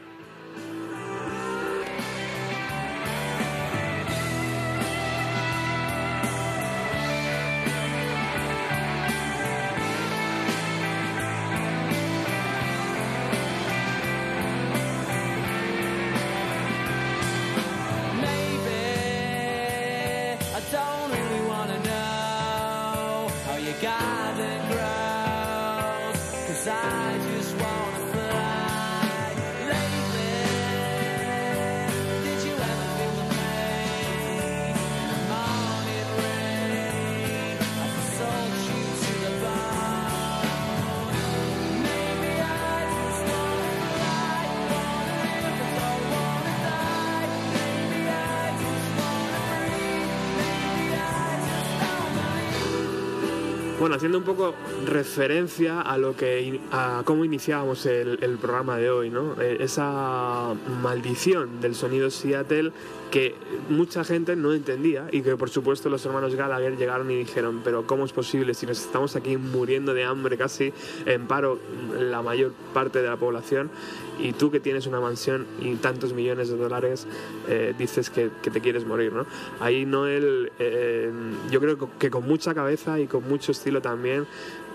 Haciendo 54.03 54.19
un 54.19 54.25
poco 54.25 54.53
referencia 54.85 55.81
a 55.81 55.97
lo 55.97 56.17
que 56.17 56.59
a 56.73 57.03
cómo 57.05 57.25
iniciábamos 57.25 57.87
el, 57.87 58.19
el 58.21 58.37
programa 58.37 58.77
de 58.77 58.91
hoy, 58.91 59.11
¿no? 59.11 59.41
Eh, 59.41 59.59
esa 59.61 60.55
maldición 60.83 61.61
del 61.61 61.77
sonido 61.77 62.11
Seattle 62.11 62.73
que 63.13 63.35
mucha 63.69 64.05
gente 64.05 64.35
no 64.37 64.55
entendía 64.55 65.07
y 65.13 65.21
que 65.21 65.37
por 65.37 65.51
supuesto 65.51 65.91
los 65.91 66.05
hermanos 66.07 66.35
Gallagher 66.35 66.79
llegaron 66.79 67.11
y 67.11 67.19
dijeron, 67.19 67.61
pero 67.63 67.87
¿cómo 67.87 68.07
es 68.07 68.13
posible 68.13 68.55
si 68.55 68.65
nos 68.65 68.81
estamos 68.81 69.17
aquí 69.17 69.37
muriendo 69.37 69.93
de 69.93 70.05
hambre 70.05 70.39
casi 70.39 70.73
en 71.05 71.27
paro 71.27 71.59
la 72.01 72.23
mayor 72.23 72.53
parte 72.73 73.03
de 73.03 73.09
la 73.11 73.19
población 73.19 73.71
y 74.19 74.33
tú 74.33 74.51
que 74.51 74.61
tienes 74.61 74.87
una 74.87 74.99
mansión 74.99 75.47
y 75.61 75.75
tantos 75.75 76.15
millones 76.15 76.49
de 76.49 76.57
dólares 76.57 77.07
eh, 77.49 77.75
dices 77.79 78.09
que, 78.09 78.31
te 78.31 78.61
quieres 78.63 78.87
morir, 78.87 79.13
¿no? 79.13 79.27
Ahí 79.61 79.85
Noel, 79.85 80.51
eh, 80.59 81.11
yo 81.51 81.61
creo 81.61 81.91
que 81.99 82.11
con 82.11 82.27
mucha 82.27 82.55
cabeza 82.55 82.99
y 82.99 83.09
con 83.09 83.29
mucho 83.29 83.53
estilo 83.53 83.83
también 83.83 84.27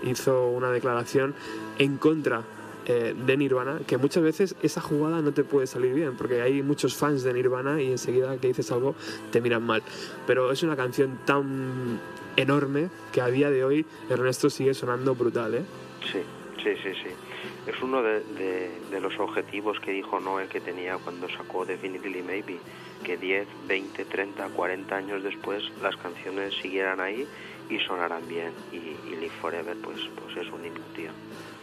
hizo 0.04 0.46
una 0.46 0.70
declaración 0.70 1.34
en 1.78 1.96
contra 1.96 2.44
eh, 2.88 3.14
de 3.16 3.36
Nirvana, 3.36 3.80
que 3.86 3.96
muchas 3.98 4.22
veces 4.22 4.56
esa 4.62 4.80
jugada 4.80 5.20
no 5.20 5.32
te 5.32 5.44
puede 5.44 5.66
salir 5.66 5.94
bien, 5.94 6.16
porque 6.16 6.40
hay 6.42 6.62
muchos 6.62 6.96
fans 6.96 7.22
de 7.22 7.32
Nirvana 7.34 7.80
y 7.82 7.92
enseguida 7.92 8.36
que 8.38 8.48
dices 8.48 8.72
algo 8.72 8.94
te 9.30 9.40
miran 9.40 9.62
mal. 9.64 9.82
Pero 10.26 10.50
es 10.50 10.62
una 10.62 10.74
canción 10.74 11.18
tan 11.26 12.00
enorme 12.36 12.88
que 13.12 13.20
a 13.20 13.26
día 13.28 13.50
de 13.50 13.64
hoy 13.64 13.86
Ernesto 14.08 14.48
sigue 14.50 14.72
sonando 14.74 15.14
brutal, 15.14 15.54
¿eh? 15.54 15.62
Sí, 16.10 16.20
sí, 16.62 16.70
sí, 16.82 16.90
sí. 17.02 17.10
Es 17.70 17.82
uno 17.82 18.02
de, 18.02 18.20
de- 18.90 19.00
los 19.00 19.16
objetivos 19.20 19.78
que 19.80 19.92
dijo 19.92 20.18
Noel 20.18 20.48
que 20.48 20.60
tenía 20.60 20.96
cuando 20.98 21.28
sacó 21.28 21.64
Definitely 21.64 22.22
Maybe, 22.22 22.58
que 23.04 23.16
10, 23.16 23.46
20, 23.68 24.04
30, 24.06 24.48
40 24.48 24.96
años 24.96 25.22
después 25.22 25.62
las 25.82 25.96
canciones 25.98 26.54
siguieran 26.60 27.00
ahí 27.00 27.26
y 27.70 27.78
sonaran 27.80 28.26
bien. 28.26 28.50
Y, 28.72 28.76
y 28.76 29.16
Live 29.20 29.32
Forever 29.40 29.76
pues, 29.82 29.98
pues 30.24 30.36
es 30.46 30.52
un 30.52 30.64
himno, 30.64 30.80
tío. 30.96 31.10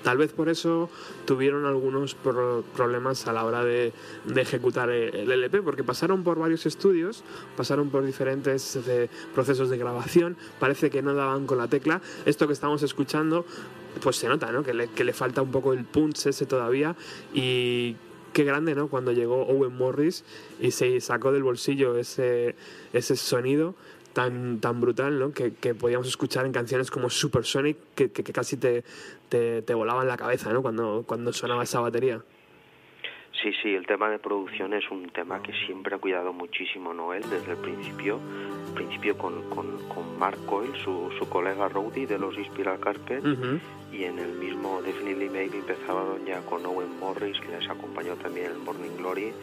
Tal 0.06 0.18
vez 0.18 0.32
por 0.34 0.50
eso 0.50 0.88
tuvieron 1.26 1.65
algunos 1.65 2.13
pro- 2.13 2.63
problemas 2.76 3.26
a 3.26 3.34
la 3.34 3.44
hora 3.44 3.63
de, 3.63 3.91
de 4.26 4.41
ejecutar 4.41 4.91
el 4.91 5.32
LP, 5.32 5.63
porque 5.63 5.84
pasaron 5.84 6.24
por 6.24 6.38
varios 6.38 6.68
estudios, 6.68 7.24
pasaron 7.58 7.89
por 7.89 8.06
diferentes 8.06 8.76
eh, 8.88 9.10
procesos 9.34 9.72
de 9.72 9.80
grabación, 9.80 10.38
parece 10.60 10.91
que 10.91 11.02
no 11.02 11.15
daban 11.15 11.48
con 11.48 11.58
la 11.58 11.68
tecla. 11.68 12.02
Esto 12.28 12.46
que 12.46 12.54
estamos 12.54 12.84
escuchando, 12.84 13.48
pues 14.04 14.18
se 14.18 14.28
nota, 14.28 14.52
¿no? 14.52 14.62
Que 14.62 14.76
le, 14.76 14.89
que 14.89 15.04
le 15.04 15.12
falta 15.12 15.41
un 15.41 15.50
poco 15.50 15.74
el 15.74 15.86
punch 15.86 16.28
ese 16.28 16.46
todavía 16.46 16.96
y 17.34 17.96
qué 18.32 18.44
grande, 18.44 18.76
¿no? 18.76 18.89
Cuando 18.89 19.12
llegó 19.12 19.48
Owen 19.48 19.76
Morris 19.76 20.24
y 20.60 20.70
se 20.70 21.02
sacó 21.02 21.32
del 21.32 21.41
bolsillo 21.41 21.98
ese, 21.98 22.56
ese 22.94 23.15
sonido 23.15 23.74
tan, 24.15 24.60
tan 24.62 24.80
brutal, 24.82 25.19
¿no? 25.19 25.32
Que, 25.32 25.54
que 25.54 25.75
podíamos 25.75 26.08
escuchar 26.08 26.45
en 26.47 26.54
canciones 26.54 26.89
como 26.89 27.10
Supersonic, 27.12 27.78
que, 27.95 28.12
que, 28.12 28.23
que 28.23 28.34
casi 28.34 28.56
te, 28.58 28.84
te, 29.30 29.62
te 29.62 29.73
volaban 29.75 30.08
la 30.08 30.15
cabeza, 30.17 30.51
¿no? 30.54 30.62
Cuando, 30.63 31.04
cuando 31.06 31.32
sonaba 31.34 31.63
esa 31.63 31.82
batería. 31.82 32.21
Sí, 33.43 33.51
sí, 33.62 33.75
el 33.75 33.86
tema 33.86 34.10
de 34.10 34.17
producción 34.17 34.73
es 34.73 34.89
un 34.89 35.10
tema 35.10 35.43
que 35.43 35.51
siempre 35.67 35.93
ha 35.93 35.99
cuidado 35.99 36.32
muchísimo 36.34 36.93
Noel 36.93 37.21
desde 37.30 37.51
el 37.51 37.58
principio, 37.58 38.17
principio 38.73 39.17
con, 39.17 39.49
con, 39.49 39.67
con 39.89 40.17
Mark 40.17 40.39
Coyle, 40.47 40.73
su, 40.84 41.12
su 41.19 41.28
colega 41.30 41.67
roadie 41.67 42.08
de 42.08 42.17
los 42.17 42.34
Spiral 42.36 42.80
Carpet, 42.80 43.23
Ujú. 43.23 43.60
y 43.93 44.06
en 44.06 44.17
el 44.19 44.32
mismo 44.39 44.82
Definitely 44.82 45.30
Maybe 45.30 45.58
empezaron 45.60 46.25
ya 46.25 46.39
con 46.41 46.65
Owen 46.65 46.97
Morris, 46.99 47.38
que 47.41 47.49
les 47.49 47.69
acompañó 47.69 48.15
también 48.15 48.51
en 48.51 48.63
Morning 48.63 48.95
Glory, 48.97 49.34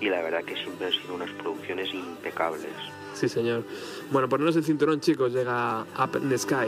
y 0.00 0.08
la 0.08 0.22
verdad 0.22 0.44
que 0.44 0.56
siempre 0.56 0.86
han 0.86 0.92
sido 0.92 1.14
unas 1.14 1.30
producciones 1.32 1.92
impecables. 1.92 2.72
Sí, 3.14 3.28
señor. 3.28 3.64
Bueno, 4.10 4.28
ponernos 4.28 4.56
el 4.56 4.64
cinturón, 4.64 5.00
chicos, 5.00 5.32
llega 5.32 5.86
Up 5.98 6.16
in 6.20 6.28
the 6.28 6.38
Sky. 6.38 6.66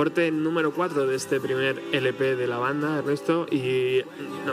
Corte 0.00 0.30
número 0.30 0.72
4 0.72 1.06
de 1.06 1.14
este 1.14 1.40
primer 1.40 1.78
LP 1.92 2.34
de 2.34 2.46
la 2.46 2.56
banda, 2.56 2.96
Ernesto, 3.00 3.46
y 3.50 4.00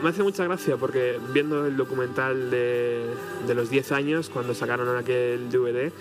me 0.04 0.10
hace 0.10 0.22
mucha 0.22 0.44
gracia 0.44 0.76
porque 0.76 1.18
viendo 1.32 1.66
el 1.66 1.78
documental 1.78 2.52
de, 2.52 3.06
de 3.48 3.56
los 3.56 3.70
10 3.70 3.94
años, 3.94 4.28
cuando 4.30 4.54
sacaron 4.54 4.94
aquel 4.98 5.50
DVD, 5.50 5.94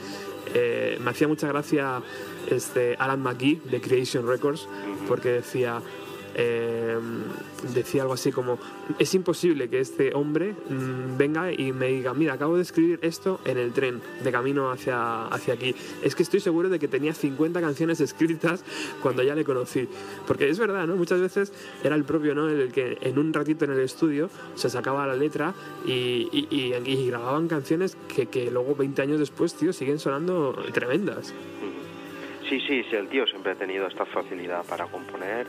eh, 0.53 0.99
me 1.01 1.11
hacía 1.13 1.29
mucha 1.29 1.47
gracia 1.47 2.03
este 2.51 2.97
Alan 2.99 3.23
McGee 3.23 3.61
de 3.71 3.81
Creation 3.81 4.27
Records, 4.27 4.67
porque 5.07 5.29
decía... 5.29 5.81
eh, 6.39 6.99
decía 7.75 8.03
algo 8.03 8.13
así 8.15 8.31
como 8.31 8.59
es 8.99 9.15
imposible 9.15 9.69
que 9.71 9.81
este 9.81 10.13
hombre 10.15 10.55
mm, 10.69 11.17
venga 11.17 11.51
y 11.51 11.73
me 11.73 11.89
diga 11.89 12.13
mira 12.13 12.35
acabo 12.35 12.57
de 12.57 12.63
escribir 12.63 12.99
esto 13.03 13.41
en 13.47 13.57
el 13.57 13.73
tren 13.73 14.03
de 14.23 14.31
camino 14.31 14.71
hacia, 14.71 15.27
hacia 15.29 15.55
aquí 15.55 15.75
es 16.05 16.15
que 16.15 16.23
estoy 16.23 16.41
seguro 16.41 16.69
de 16.69 16.79
que 16.79 16.89
tenía 16.89 17.15
50 17.15 17.61
canciones 17.61 18.01
escritas 18.01 18.65
cuando 19.03 19.23
ya 19.23 19.35
le 19.35 19.45
conocí 19.45 19.89
porque 20.27 20.49
es 20.51 20.59
verdad 20.59 20.87
¿no? 20.87 20.97
muchas 20.97 21.21
veces 21.21 21.53
era 21.83 21.95
el 21.97 22.05
propio 22.05 22.35
¿no? 22.35 22.49
el 22.51 22.71
que 22.71 22.99
en 23.01 23.19
un 23.19 23.33
ratito 23.33 23.65
en 23.65 23.73
el 23.73 23.81
estudio 23.81 24.29
se 24.57 24.69
sacaba 24.69 25.07
la 25.07 25.17
letra 25.17 25.55
y, 25.87 26.29
y- 26.33 26.49
y- 26.51 26.75
y 26.93 27.07
grababan 27.09 27.49
canciones 27.49 27.97
que, 28.15 28.27
que 28.27 28.51
luego 28.51 28.75
20 28.77 29.01
años 29.03 29.19
después 29.19 29.55
tío 29.55 29.73
siguen 29.73 29.99
sonando 29.99 30.53
tremendas 30.75 31.33
Sí, 32.49 32.61
sí, 32.61 32.85
sí, 32.89 32.95
el 32.95 33.09
tío 33.09 33.27
siempre 33.27 33.51
ha 33.51 33.55
tenido 33.57 33.89
esta 33.89 34.07
facilidad 34.07 34.65
para 34.67 34.87
componer. 34.87 35.49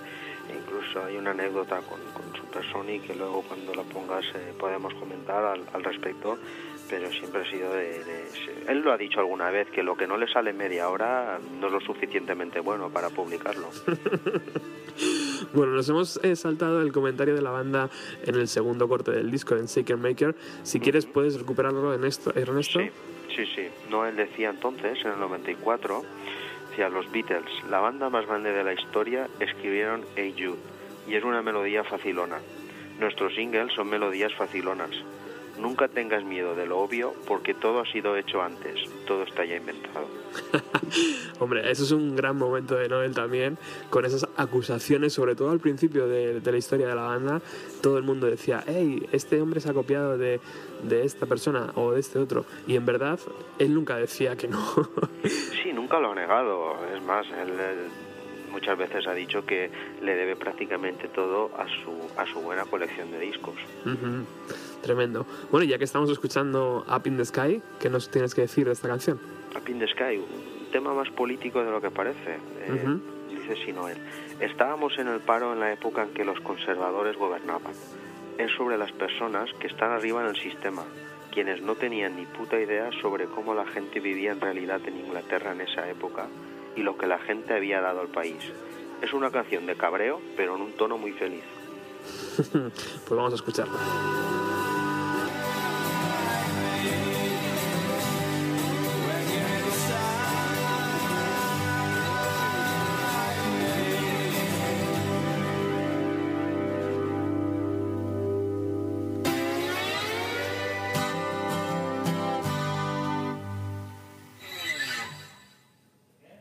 Hay 0.95 1.17
una 1.17 1.31
anécdota 1.31 1.79
con, 1.81 1.99
con 2.13 2.35
Super 2.39 2.63
Sonic 2.71 3.07
que 3.07 3.15
luego 3.15 3.41
cuando 3.43 3.73
la 3.73 3.83
pongas 3.83 4.25
eh, 4.35 4.53
podemos 4.57 4.93
comentar 4.95 5.43
al, 5.43 5.61
al 5.73 5.83
respecto. 5.83 6.37
Pero 6.89 7.11
siempre 7.11 7.41
ha 7.41 7.51
sido 7.51 7.73
de, 7.73 8.01
de- 8.05 8.27
Él 8.69 8.79
lo 8.79 8.93
ha 8.93 8.97
dicho 8.97 9.19
alguna 9.19 9.51
vez, 9.51 9.67
que 9.69 9.83
lo 9.83 9.97
que 9.97 10.07
no 10.07 10.15
le 10.15 10.25
sale 10.31 10.51
en 10.51 10.57
media 10.57 10.87
hora 10.87 11.37
no 11.59 11.67
es 11.67 11.73
lo 11.73 11.81
suficientemente 11.81 12.61
bueno 12.61 12.89
para 12.89 13.09
publicarlo. 13.09 13.67
Bueno, 15.53 15.73
nos 15.73 15.87
hemos 15.89 16.19
eh, 16.23 16.35
saltado 16.35 16.81
el 16.81 16.91
comentario 16.91 17.35
de 17.35 17.41
la 17.43 17.51
banda 17.51 17.89
en 18.25 18.35
el 18.35 18.47
segundo 18.47 18.87
corte 18.87 19.11
del 19.11 19.29
disco, 19.29 19.55
en 19.55 19.65
Shaker 19.65 19.95
Maker. 19.97 20.35
Si 20.63 20.79
quieres, 20.79 21.05
puedes 21.05 21.37
recuperarlo 21.39 21.93
en 21.93 22.03
esto, 22.03 22.33
Ernesto. 22.35 22.79
Sí, 22.79 22.89
sí, 23.35 23.45
sí. 23.55 23.67
Noel 23.91 24.15
decía 24.15 24.49
entonces, 24.49 24.97
en 25.05 25.11
el 25.11 25.19
94, 25.19 26.03
decía, 26.71 26.89
los 26.89 27.09
Beatles, 27.11 27.45
la 27.69 27.79
banda 27.79 28.09
más 28.09 28.25
grande 28.25 28.51
de 28.51 28.63
la 28.63 28.73
historia, 28.73 29.27
escribieron 29.39 30.03
Hey 30.15 30.33
Jude, 30.37 30.57
y 31.07 31.15
es 31.15 31.23
una 31.23 31.41
melodía 31.41 31.83
facilona. 31.83 32.39
Nuestros 32.99 33.35
singles 33.35 33.73
son 33.73 33.89
melodías 33.89 34.33
facilonas. 34.33 34.91
Nunca 35.59 35.87
tengas 35.87 36.23
miedo 36.23 36.53
de 36.53 36.67
lo 36.67 36.77
obvio, 36.77 37.13
porque 37.27 37.55
todo 37.55 37.79
ha 37.79 37.85
sido 37.91 38.15
hecho 38.15 38.43
antes, 38.43 38.79
todo 39.07 39.23
está 39.23 39.43
ya 39.43 39.55
inventado. 39.55 40.07
Hombre, 41.39 41.71
eso 41.71 41.83
es 41.83 41.91
un 41.91 42.15
gran 42.15 42.37
momento 42.37 42.75
de 42.75 42.87
Noel 42.87 43.15
también, 43.15 43.57
con 43.89 44.05
esas 44.05 44.27
acusaciones, 44.37 45.13
sobre 45.13 45.35
todo 45.35 45.49
al 45.49 45.59
principio 45.59 46.07
de, 46.07 46.41
de 46.41 46.51
la 46.51 46.57
historia 46.57 46.87
de 46.87 46.93
la 46.93 47.01
banda, 47.01 47.41
todo 47.81 47.97
el 47.97 48.03
mundo 48.03 48.27
decía, 48.27 48.63
hey, 48.67 49.07
este 49.11 49.41
hombre 49.41 49.59
se 49.59 49.71
ha 49.71 49.73
copiado 49.73 50.15
de, 50.19 50.39
de 50.83 51.03
esta 51.03 51.25
persona 51.25 51.71
o 51.73 51.91
de 51.91 52.01
este 52.01 52.19
otro, 52.19 52.45
y 52.67 52.75
en 52.75 52.85
verdad 52.85 53.19
él 53.57 53.73
nunca 53.73 53.95
decía 53.95 54.35
que 54.35 54.47
no. 54.47 54.59
Sí, 55.23 55.73
nunca 55.73 55.99
lo 55.99 56.11
ha 56.11 56.15
negado. 56.15 56.75
Es 56.95 57.01
más, 57.01 57.25
él, 57.27 57.49
él 57.49 57.89
muchas 58.57 58.75
veces 58.75 59.05
ha 59.05 59.13
dicho 59.13 59.45
que 59.45 59.69
le 60.01 60.15
debe 60.15 60.35
prácticamente 60.35 61.07
todo 61.09 61.51
a 61.57 61.67
su, 61.67 61.93
a 62.19 62.25
su 62.25 62.41
buena 62.41 62.65
colección 62.65 63.11
de 63.11 63.19
discos. 63.19 63.53
Ujú, 63.85 64.25
Tremendo. 64.81 65.27
Bueno, 65.51 65.65
ya 65.67 65.77
que 65.77 65.83
estamos 65.83 66.09
escuchando 66.09 66.83
Up 66.89 67.05
in 67.05 67.17
the 67.17 67.25
Sky, 67.25 67.61
¿qué 67.79 67.89
nos 67.91 68.09
tienes 68.09 68.33
que 68.33 68.41
decir 68.41 68.65
de 68.65 68.71
esta 68.73 68.87
canción? 68.87 69.19
Up 69.55 69.69
in 69.69 69.77
the 69.77 69.87
Sky, 69.87 70.17
un 70.17 70.71
tema 70.71 70.91
más 70.95 71.07
político 71.11 71.63
de 71.63 71.69
lo 71.69 71.79
que 71.79 71.91
parece. 71.91 72.37
Eh, 72.61 72.81
Ujú. 72.83 72.99
Dice 73.29 73.63
Sinoel. 73.63 73.97
Estábamos 74.39 74.97
en 74.97 75.07
el 75.07 75.19
paro 75.19 75.53
en 75.53 75.59
la 75.59 75.71
época 75.71 76.01
en 76.03 76.09
que 76.15 76.25
los 76.25 76.39
conservadores 76.39 77.15
gobernaban. 77.15 77.73
Es 78.39 78.51
sobre 78.53 78.77
las 78.79 78.91
personas 78.91 79.51
que 79.59 79.67
están 79.67 79.91
arriba 79.91 80.21
en 80.21 80.29
el 80.29 80.35
sistema, 80.35 80.83
quienes 81.31 81.61
no 81.61 81.75
tenían 81.75 82.15
ni 82.15 82.25
puta 82.25 82.59
idea 82.59 82.89
sobre 83.03 83.25
cómo 83.25 83.53
la 83.53 83.65
gente 83.67 83.99
vivía 83.99 84.31
en 84.31 84.41
realidad 84.41 84.81
en 84.87 84.97
Inglaterra 84.97 85.51
en 85.51 85.61
esa 85.61 85.87
época 85.89 86.25
y 86.77 86.83
lo 86.83 86.97
que 86.97 87.07
la 87.07 87.17
gente 87.17 87.55
había 87.55 87.81
dado 87.81 88.01
al 88.01 88.07
país. 88.07 88.37
Es 89.01 89.13
una 89.13 89.31
canción 89.31 89.65
de 89.65 89.75
cabreo, 89.75 90.21
pero 90.37 90.55
en 90.55 90.61
un 90.61 90.71
tono 90.73 90.97
muy 90.97 91.11
feliz. 91.11 91.43
pues 92.51 93.09
vamos 93.09 93.33
a 93.33 93.35
escucharla. 93.35 93.77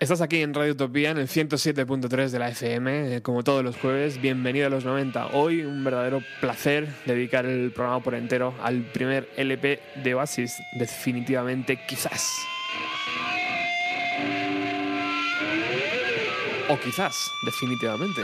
Estás 0.06 0.20
aquí 0.20 0.40
en 0.40 0.54
Radio 0.54 0.70
Utopía, 0.70 1.10
en 1.10 1.18
el 1.18 1.26
107.3 1.26 2.30
de 2.30 2.38
la 2.38 2.50
FM, 2.50 3.16
eh, 3.16 3.22
como 3.22 3.42
todos 3.42 3.64
los 3.64 3.76
jueves. 3.76 4.20
Bienvenido 4.20 4.68
a 4.68 4.70
los 4.70 4.84
90. 4.84 5.30
Hoy 5.32 5.64
un 5.64 5.82
verdadero 5.82 6.22
placer 6.40 6.86
dedicar 7.06 7.44
el 7.44 7.72
programa 7.72 7.98
por 8.04 8.14
entero 8.14 8.54
al 8.62 8.82
primer 8.82 9.28
LP 9.36 9.80
de 10.04 10.14
Oasis, 10.14 10.52
definitivamente 10.78 11.84
quizás. 11.88 12.24
O 16.68 16.78
quizás, 16.78 17.16
definitivamente. 17.44 18.22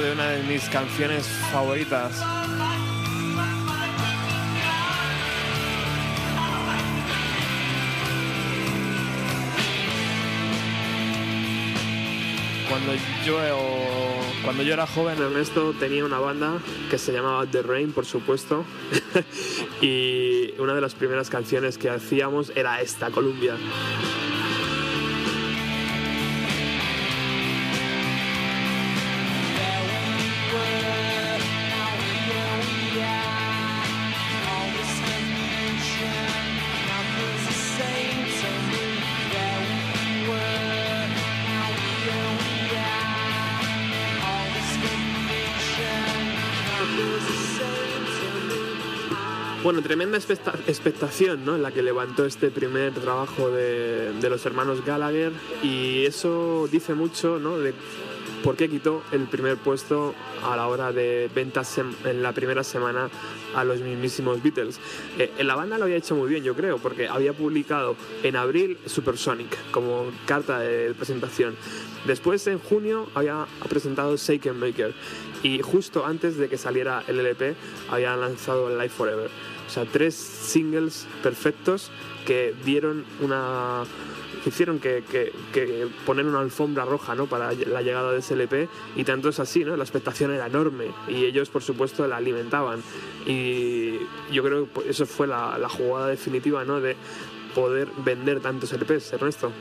De 0.00 0.10
una 0.10 0.26
de 0.30 0.42
mis 0.44 0.70
canciones 0.70 1.26
favoritas. 1.52 2.18
Cuando 12.70 12.94
yo, 13.26 13.38
cuando 14.42 14.62
yo 14.62 14.72
era 14.72 14.86
joven, 14.86 15.20
Ernesto 15.20 15.74
tenía 15.78 16.06
una 16.06 16.18
banda 16.18 16.58
que 16.90 16.96
se 16.96 17.12
llamaba 17.12 17.44
The 17.44 17.60
Rain, 17.60 17.92
por 17.92 18.06
supuesto. 18.06 18.64
y 19.82 20.54
una 20.58 20.74
de 20.74 20.80
las 20.80 20.94
primeras 20.94 21.28
canciones 21.28 21.76
que 21.76 21.90
hacíamos 21.90 22.50
era 22.56 22.80
esta, 22.80 23.10
Columbia. 23.10 23.56
Bueno, 49.72 49.86
tremenda 49.88 50.18
expecta- 50.18 50.52
expectación, 50.66 51.46
¿no? 51.46 51.56
La 51.56 51.70
que 51.72 51.80
levantó 51.80 52.26
este 52.26 52.50
primer 52.50 52.92
trabajo 52.92 53.48
de, 53.48 54.12
de 54.20 54.28
los 54.28 54.44
hermanos 54.44 54.84
Gallagher 54.84 55.32
y 55.62 56.04
eso 56.04 56.68
dice 56.70 56.92
mucho, 56.92 57.38
¿no? 57.38 57.58
De 57.58 57.72
por 58.44 58.54
qué 58.54 58.68
quitó 58.68 59.02
el 59.12 59.22
primer 59.28 59.56
puesto 59.56 60.14
a 60.44 60.54
la 60.56 60.66
hora 60.66 60.92
de 60.92 61.30
ventas 61.34 61.78
en 61.78 62.22
la 62.22 62.32
primera 62.34 62.64
semana 62.64 63.08
a 63.54 63.64
los 63.64 63.80
mismísimos 63.80 64.42
Beatles. 64.42 64.78
Eh, 65.18 65.30
en 65.38 65.46
la 65.46 65.54
banda 65.54 65.78
lo 65.78 65.84
había 65.84 65.96
hecho 65.96 66.16
muy 66.16 66.28
bien, 66.28 66.44
yo 66.44 66.54
creo, 66.54 66.76
porque 66.76 67.08
había 67.08 67.32
publicado 67.32 67.96
en 68.22 68.36
abril 68.36 68.76
Supersonic 68.84 69.56
como 69.70 70.04
carta 70.26 70.58
de 70.58 70.92
presentación. 70.92 71.56
Después, 72.04 72.46
en 72.46 72.58
junio, 72.58 73.08
había 73.14 73.46
presentado 73.70 74.16
Shake 74.18 74.48
and 74.48 74.58
Maker. 74.60 74.92
Y 75.44 75.62
justo 75.62 76.04
antes 76.04 76.36
de 76.36 76.48
que 76.48 76.58
saliera 76.58 77.04
el 77.08 77.20
LP, 77.20 77.54
habían 77.90 78.20
lanzado 78.20 78.68
Life 78.76 78.90
Forever. 78.96 79.30
O 79.72 79.74
sea, 79.74 79.86
tres 79.86 80.14
singles 80.14 81.06
perfectos 81.22 81.90
que 82.26 82.54
dieron 82.62 83.06
una 83.22 83.84
hicieron 84.44 84.78
que, 84.80 85.02
que- 85.10 85.32
que 85.54 85.88
poner 86.04 86.26
una 86.26 86.40
alfombra 86.40 86.84
roja 86.84 87.14
¿no? 87.14 87.24
para 87.24 87.52
la 87.54 87.80
llegada 87.80 88.12
de 88.12 88.18
ese 88.18 88.34
LP 88.34 88.68
y 88.96 89.04
tanto 89.04 89.30
es 89.30 89.40
así, 89.40 89.64
¿no? 89.64 89.74
la 89.78 89.84
expectación 89.84 90.30
era 90.34 90.46
enorme 90.46 90.88
y 91.08 91.24
ellos 91.24 91.48
por 91.48 91.62
supuesto 91.62 92.06
la 92.06 92.16
alimentaban 92.18 92.82
y 93.24 93.98
yo 94.30 94.42
creo 94.42 94.68
que 94.70 94.90
eso 94.90 95.06
fue 95.06 95.26
la, 95.26 95.56
la 95.56 95.70
jugada 95.70 96.08
definitiva 96.08 96.64
¿no? 96.64 96.80
de 96.82 96.94
poder 97.54 97.88
vender 98.04 98.40
tantos 98.40 98.72
LPs, 98.74 99.14
Ernesto. 99.14 99.52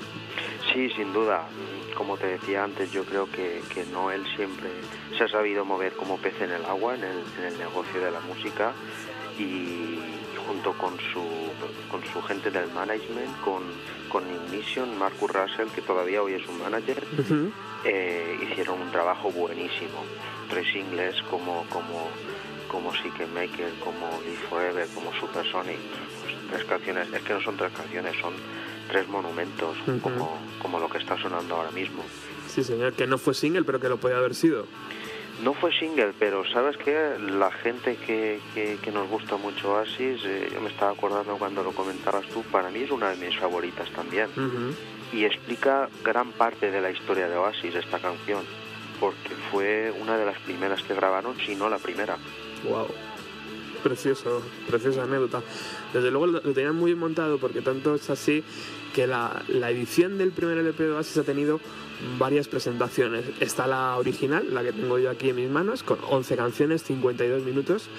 Sí, 0.74 0.90
sin 0.90 1.14
duda. 1.14 1.48
Como 1.96 2.18
te 2.18 2.26
decía 2.28 2.64
antes, 2.64 2.92
yo 2.92 3.04
creo 3.04 3.30
que, 3.32 3.62
que 3.74 3.86
Noel 3.86 4.24
siempre 4.36 4.70
se 5.18 5.24
ha 5.26 5.28
sabido 5.28 5.64
mover 5.66 5.94
como 5.94 6.18
pez 6.18 6.42
en 6.42 6.52
el 6.52 6.66
agua 6.66 6.96
en 6.96 7.04
el, 7.04 7.18
en 7.40 7.54
el 7.54 7.58
negocio 7.60 8.02
de 8.02 8.10
la 8.12 8.20
música 8.22 8.72
y 9.38 10.00
junto 10.48 10.74
con 10.74 10.98
su, 10.98 11.24
con 11.90 12.04
su 12.12 12.22
gente 12.24 12.52
del 12.52 12.70
management, 12.72 13.40
con, 13.42 13.64
con 14.10 14.24
Ignition, 14.30 14.98
Marcus 14.98 15.32
Russell, 15.32 15.68
que 15.74 15.82
todavía 15.82 16.22
hoy 16.22 16.34
es 16.34 16.48
un 16.48 16.60
manager, 16.60 17.04
eh, 17.86 18.38
hicieron 18.44 18.82
un 18.82 18.92
trabajo 18.92 19.32
buenísimo. 19.32 20.04
Tres 20.50 20.68
singles 20.74 21.16
como, 21.30 21.66
como, 21.70 22.10
como 22.70 22.94
Seek 22.94 23.22
and 23.22 23.34
Maker, 23.34 23.72
como 23.84 24.10
Live 24.26 24.42
Forever, 24.50 24.88
como 24.94 25.14
Supersonic. 25.14 25.80
Pues, 26.22 26.36
tres 26.50 26.66
canciones, 26.66 27.08
es 27.14 27.22
que 27.22 27.34
no 27.34 27.42
son 27.42 27.56
tres 27.58 27.72
canciones, 27.72 28.14
son 28.20 28.34
tres 28.90 29.08
monumentos, 29.08 29.78
como, 30.02 30.38
como 30.62 30.80
lo 30.80 30.90
que 30.90 30.98
está 30.98 31.18
sonando 31.18 31.56
ahora 31.56 31.72
mismo. 31.72 32.04
Sí, 32.50 32.64
señor, 32.64 32.94
que 32.94 33.08
no 33.08 33.18
fue 33.18 33.34
single, 33.34 33.64
pero 33.64 33.80
que 33.80 33.88
lo 33.88 33.98
podía 33.98 34.18
haber 34.18 34.36
sido. 34.36 34.66
No 35.44 35.54
fue 35.54 35.72
single, 35.74 36.14
pero 36.20 36.46
sabes 36.46 36.78
que 36.78 37.18
la 37.20 37.52
gente 37.52 37.96
que, 37.96 38.40
que, 38.54 38.78
que 38.82 38.92
nos 38.92 39.10
gusta 39.10 39.38
mucho 39.38 39.74
Oasis, 39.74 40.22
eh, 40.24 40.50
yo 40.54 40.62
me 40.62 40.70
estaba 40.70 40.92
acordando 40.92 41.38
cuando 41.38 41.64
lo 41.64 41.72
comentabas 41.72 42.26
tú, 42.28 42.44
para 42.44 42.70
mí 42.70 42.82
es 42.82 42.92
una 42.92 43.10
de 43.10 43.26
mis 43.26 43.38
favoritas 43.40 43.90
también. 43.92 44.30
Y 45.12 45.26
explica 45.26 45.90
gran 46.04 46.32
parte 46.32 46.72
de 46.72 46.80
la 46.80 46.92
historia 46.92 47.28
de 47.28 47.36
Oasis 47.36 47.76
esta 47.76 48.00
canción, 48.00 48.44
porque 49.00 49.30
fue 49.52 49.92
una 50.00 50.18
de 50.18 50.26
las 50.26 50.40
primeras 50.42 50.84
que 50.84 50.94
grabaron, 50.94 51.36
si 51.38 51.56
no 51.56 51.70
la 51.70 51.80
primera. 51.80 52.18
Wow. 52.64 52.88
Precioso, 53.84 54.42
preciosa 54.68 55.04
anécdota. 55.04 55.42
Desde 55.94 56.12
luego 56.12 56.28
lo, 56.28 56.42
tenían 56.42 56.76
muy 56.76 56.94
montado 56.96 57.38
porque 57.38 57.62
tanto 57.62 57.96
es 57.96 58.10
así 58.10 58.44
que 58.94 59.08
la, 59.08 59.42
la 59.48 59.72
edición 59.72 60.18
del 60.18 60.32
primer 60.32 60.58
LP 60.58 60.84
de 60.84 60.92
Oasis 60.92 61.18
ha 61.18 61.24
tenido 61.24 61.60
varias 62.18 62.48
presentaciones. 62.48 63.26
Está 63.40 63.68
la 63.68 63.98
original, 63.98 64.54
la 64.54 64.64
que 64.64 64.74
tengo 64.74 65.00
yo 65.00 65.10
aquí 65.10 65.30
en 65.30 65.36
mis 65.38 65.50
manos, 65.50 65.84
con 65.84 66.00
11 66.10 66.36
canciones, 66.36 66.84
52 66.84 67.44
minutos, 67.44 67.90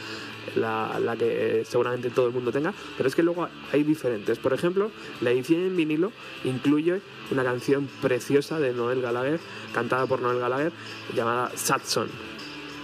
la, 0.56 0.98
la 1.00 1.16
que 1.16 1.64
seguramente 1.66 2.10
todo 2.10 2.26
el 2.26 2.32
mundo 2.32 2.52
tenga, 2.52 2.74
pero 2.96 3.08
es 3.08 3.14
que 3.14 3.22
luego 3.22 3.48
hay 3.72 3.82
diferentes. 3.82 4.38
Por 4.38 4.52
ejemplo, 4.52 4.90
la 5.20 5.30
edición 5.30 5.62
en 5.62 5.76
vinilo 5.76 6.12
incluye 6.44 7.00
una 7.30 7.44
canción 7.44 7.88
preciosa 8.00 8.58
de 8.58 8.72
Noel 8.72 9.02
Gallagher, 9.02 9.40
cantada 9.72 10.06
por 10.06 10.20
Noel 10.20 10.38
Gallagher, 10.38 10.72
llamada 11.14 11.50
Satson. 11.54 12.08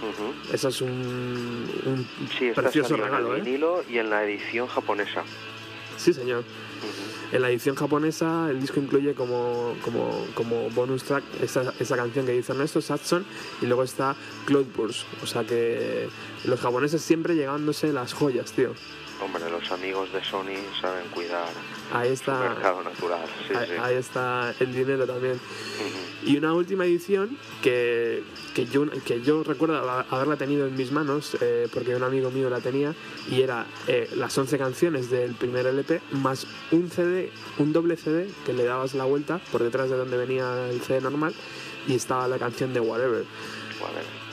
Ujú. 0.01 0.53
Eso 0.53 0.69
es 0.69 0.81
un, 0.81 0.89
un 1.85 2.07
Sí, 2.37 2.51
precioso 2.55 2.95
regalo, 2.95 3.29
en 3.29 3.33
el 3.35 3.39
¿eh? 3.39 3.43
vinilo 3.43 3.83
y 3.89 3.97
en 3.97 4.09
la 4.09 4.23
edición 4.23 4.67
japonesa. 4.67 5.23
Sí, 5.97 6.13
señor. 6.13 6.43
En 7.31 7.41
la 7.41 7.49
edición 7.49 7.75
japonesa 7.75 8.47
el 8.49 8.59
disco 8.61 8.79
incluye 8.79 9.13
como, 9.13 9.75
como, 9.83 10.25
como 10.33 10.69
bonus 10.71 11.03
track 11.03 11.23
esa, 11.43 11.73
esa 11.79 11.95
canción 11.97 12.25
que 12.25 12.31
dice 12.31 12.53
Ernesto, 12.53 12.81
Satson, 12.81 13.25
y 13.61 13.65
luego 13.65 13.83
está 13.83 14.15
Cloudburst. 14.45 15.05
O 15.21 15.27
sea 15.27 15.43
que 15.43 16.07
los 16.45 16.59
japoneses 16.59 17.01
siempre 17.01 17.35
llegándose 17.35 17.91
las 17.93 18.13
joyas, 18.13 18.53
tío. 18.53 18.73
Hombre, 19.21 19.49
los 19.49 19.69
amigos 19.71 20.11
de 20.13 20.23
Sony 20.23 20.55
saben 20.79 21.07
cuidar 21.13 21.47
Ahí 21.91 22.07
su 22.07 22.13
está, 22.13 22.39
mercado 22.39 22.81
natural. 22.83 23.25
Sí, 23.47 23.53
ahí, 23.53 23.67
sí. 23.67 23.73
ahí 23.81 23.95
está 23.95 24.53
el 24.59 24.73
dinero 24.73 25.05
también. 25.05 25.39
Y 26.23 26.37
una 26.37 26.53
última 26.53 26.85
edición 26.85 27.37
que, 27.61 28.23
que, 28.55 28.65
yo, 28.65 28.85
que 29.05 29.21
yo 29.21 29.43
recuerdo 29.43 29.77
ha- 29.89 30.05
haberla 30.09 30.37
tenido 30.37 30.67
en 30.67 30.75
mis 30.77 30.91
manos, 30.91 31.37
eh, 31.41 31.67
porque 31.73 31.95
un 31.95 32.03
amigo 32.03 32.31
mío 32.31 32.49
la 32.49 32.59
tenía, 32.61 32.93
y 33.29 33.41
era 33.41 33.65
eh, 33.87 34.09
las 34.15 34.37
11 34.37 34.57
canciones 34.57 35.09
del 35.09 35.33
primer 35.35 35.65
LP, 35.67 36.01
más 36.11 36.47
un 36.71 36.89
CD, 36.89 37.31
un 37.57 37.73
doble 37.73 37.97
CD, 37.97 38.29
que 38.45 38.53
le 38.53 38.63
dabas 38.63 38.93
la 38.93 39.03
vuelta 39.05 39.39
por 39.51 39.63
detrás 39.63 39.89
de 39.89 39.97
donde 39.97 40.15
venía 40.17 40.69
el 40.69 40.79
CD 40.81 41.01
normal, 41.01 41.33
y 41.87 41.95
estaba 41.95 42.27
la 42.29 42.37
canción 42.37 42.73
de 42.73 42.79
Whatever. 42.79 43.25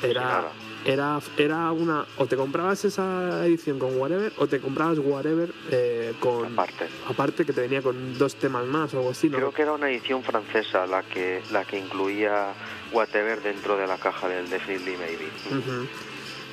Sin 0.01 0.11
Era. 0.11 0.49
Era, 0.85 1.19
era 1.37 1.73
una, 1.73 2.07
o 2.17 2.27
te 2.27 2.37
comprabas 2.37 2.85
esa 2.85 3.45
edición 3.47 3.79
con 3.79 3.97
Whatever, 3.99 4.33
o 4.39 4.47
te 4.47 4.61
comprabas 4.61 4.99
Whatever 4.99 5.53
eh, 5.71 6.15
con... 6.21 6.53
Aparte. 6.53 6.87
Aparte 7.09 7.45
que 7.45 7.53
te 7.53 7.61
venía 7.61 7.83
con 7.83 8.17
dos 8.19 8.37
temas 8.37 8.65
más 8.67 8.95
o 8.95 8.99
algo 8.99 9.11
así, 9.11 9.29
¿no? 9.29 9.39
Creo 9.39 9.53
que 9.53 9.63
era 9.63 9.73
una 9.73 9.91
edición 9.91 10.23
francesa 10.23 10.87
la 10.87 11.03
que 11.03 11.43
la 11.51 11.65
que 11.65 11.79
incluía 11.79 12.53
Whatever 12.93 13.43
dentro 13.43 13.77
de 13.77 13.87
la 13.87 13.97
caja 13.99 14.29
del 14.29 14.49
Definitely 14.49 14.97
Maybe. 14.97 15.29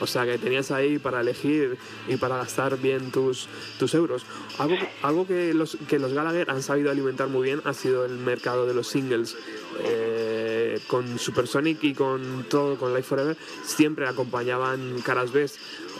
O 0.03 0.07
sea 0.07 0.25
que 0.25 0.37
tenías 0.37 0.69
ahí 0.69 0.99
para 0.99 1.21
elegir 1.21 1.77
y 2.09 2.17
para 2.17 2.35
gastar 2.35 2.77
bien 2.77 3.09
tus, 3.09 3.47
tus 3.79 3.93
euros. 3.93 4.25
Algo, 4.59 4.75
algo 5.01 5.25
que, 5.25 5.53
los, 5.53 5.77
que 5.87 5.97
los 5.97 6.11
Gallagher 6.11 6.51
han 6.51 6.61
sabido 6.61 6.91
alimentar 6.91 7.29
muy 7.29 7.45
bien 7.45 7.61
ha 7.63 7.73
sido 7.73 8.03
el 8.03 8.17
mercado 8.17 8.67
de 8.67 8.73
los 8.73 8.87
singles. 8.87 9.37
Eh, 9.79 10.79
con 10.87 11.17
Supersonic 11.17 11.81
y 11.83 11.93
con 11.93 12.45
todo, 12.49 12.77
con 12.77 12.93
Life 12.93 13.07
Forever, 13.07 13.37
siempre 13.63 14.05
acompañaban 14.05 15.01
caras 15.01 15.31
B. 15.31 15.49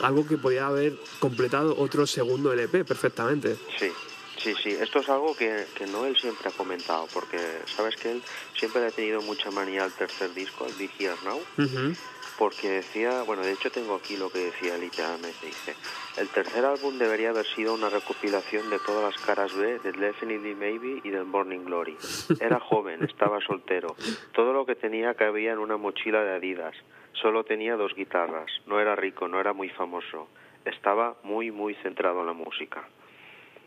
Algo 0.02 0.28
que 0.28 0.38
podía 0.38 0.68
haber 0.68 0.98
completado 1.20 1.76
otro 1.78 2.06
segundo 2.06 2.52
LP 2.52 2.84
perfectamente. 2.84 3.56
Sí, 3.80 3.90
sí, 4.38 4.54
sí. 4.62 4.70
Esto 4.72 5.00
es 5.00 5.08
algo 5.08 5.34
que, 5.36 5.66
que 5.76 5.86
Noel 5.88 6.18
siempre 6.18 6.50
ha 6.50 6.52
comentado, 6.52 7.08
porque 7.14 7.40
sabes 7.74 7.96
que 7.96 8.12
él 8.12 8.22
siempre 8.60 8.82
le 8.82 8.88
ha 8.88 8.92
tenido 8.92 9.22
mucha 9.22 9.50
manía 9.52 9.86
al 9.86 9.94
tercer 9.94 10.34
disco, 10.34 10.66
al 10.66 10.74
Big 10.74 10.92
Here 11.00 11.16
Now, 11.24 11.40
Ujú. 11.58 11.96
Porque 12.38 12.70
decía, 12.70 13.24
bueno, 13.24 13.44
de 13.44 13.52
hecho 13.52 13.72
tengo 13.72 13.96
aquí 13.96 14.18
lo 14.18 14.30
que 14.30 14.40
decía 14.46 14.78
literalmente, 14.78 15.46
dice, 15.46 15.76
el 16.18 16.30
tercer 16.30 16.66
álbum 16.66 16.98
debería 16.98 17.30
haber 17.30 17.46
sido 17.46 17.74
una 17.74 17.90
recopilación 17.90 18.70
de 18.70 18.80
todas 18.80 19.14
las 19.14 19.26
caras 19.26 19.56
B 19.56 19.80
del 19.80 20.00
Definitely 20.00 20.56
Maybe 20.56 21.02
y 21.04 21.10
del 21.10 21.26
Morning 21.26 21.66
Glory. 21.66 21.98
Era 22.40 22.60
joven, 22.60 23.04
estaba 23.10 23.40
soltero, 23.42 23.96
todo 24.34 24.54
lo 24.54 24.66
que 24.66 24.76
tenía 24.76 25.14
cabía 25.14 25.54
en 25.54 25.60
una 25.60 25.78
mochila 25.78 26.24
de 26.24 26.36
Adidas, 26.36 26.76
solo 27.14 27.44
tenía 27.44 27.76
dos 27.76 27.94
guitarras, 27.96 28.50
no 28.66 28.80
era 28.80 28.96
rico, 28.96 29.28
no 29.28 29.40
era 29.40 29.54
muy 29.54 29.70
famoso, 29.70 30.28
estaba 30.66 31.16
muy, 31.24 31.52
muy 31.52 31.76
centrado 31.76 32.22
en 32.22 32.28
la 32.28 32.34
música. 32.34 32.88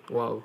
Wow. 0.09 0.45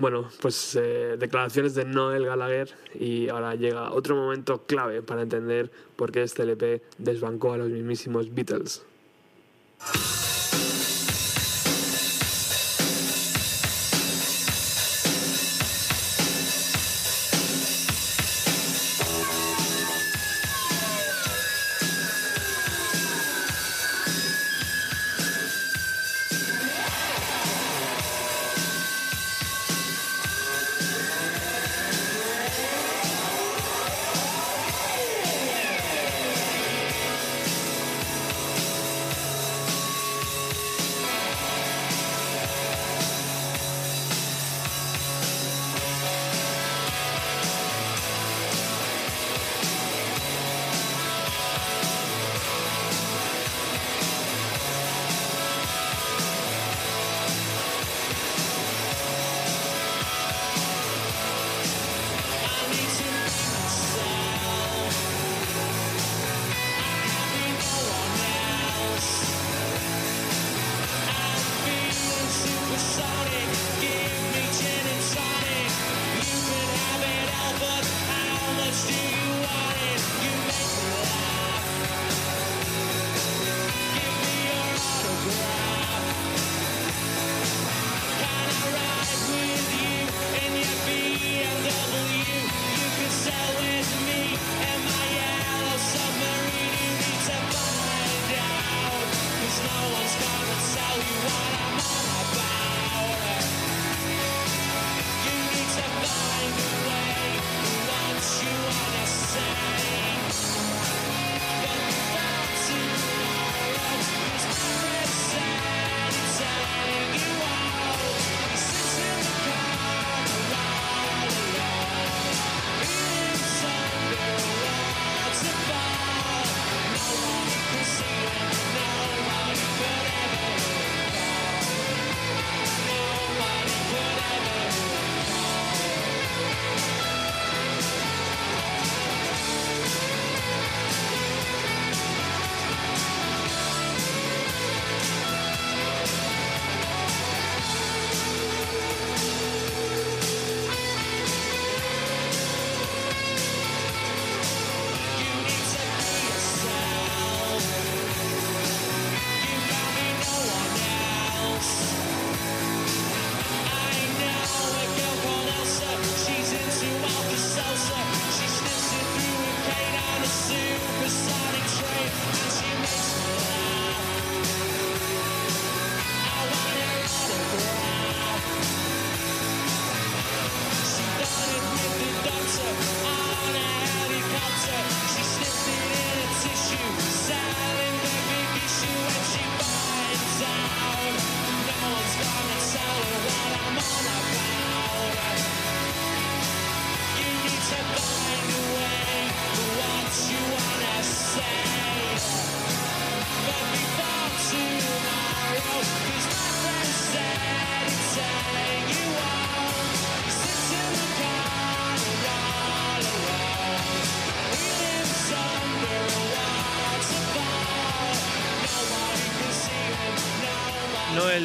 Bueno, 0.00 0.30
pues 0.40 0.78
eh, 0.80 1.16
declaraciones 1.18 1.74
de 1.74 1.84
Noel 1.84 2.24
Gallagher 2.24 2.70
y 2.98 3.28
ahora 3.28 3.54
llega 3.54 3.92
otro 3.92 4.16
momento 4.16 4.64
clave 4.64 5.02
para 5.02 5.20
entender 5.20 5.70
por 5.96 6.10
qué 6.10 6.22
este 6.22 6.44
LP 6.44 6.80
desbancó 6.96 7.52
a 7.52 7.58
los 7.58 7.68
mismísimos 7.68 8.34
Beatles. 8.34 8.82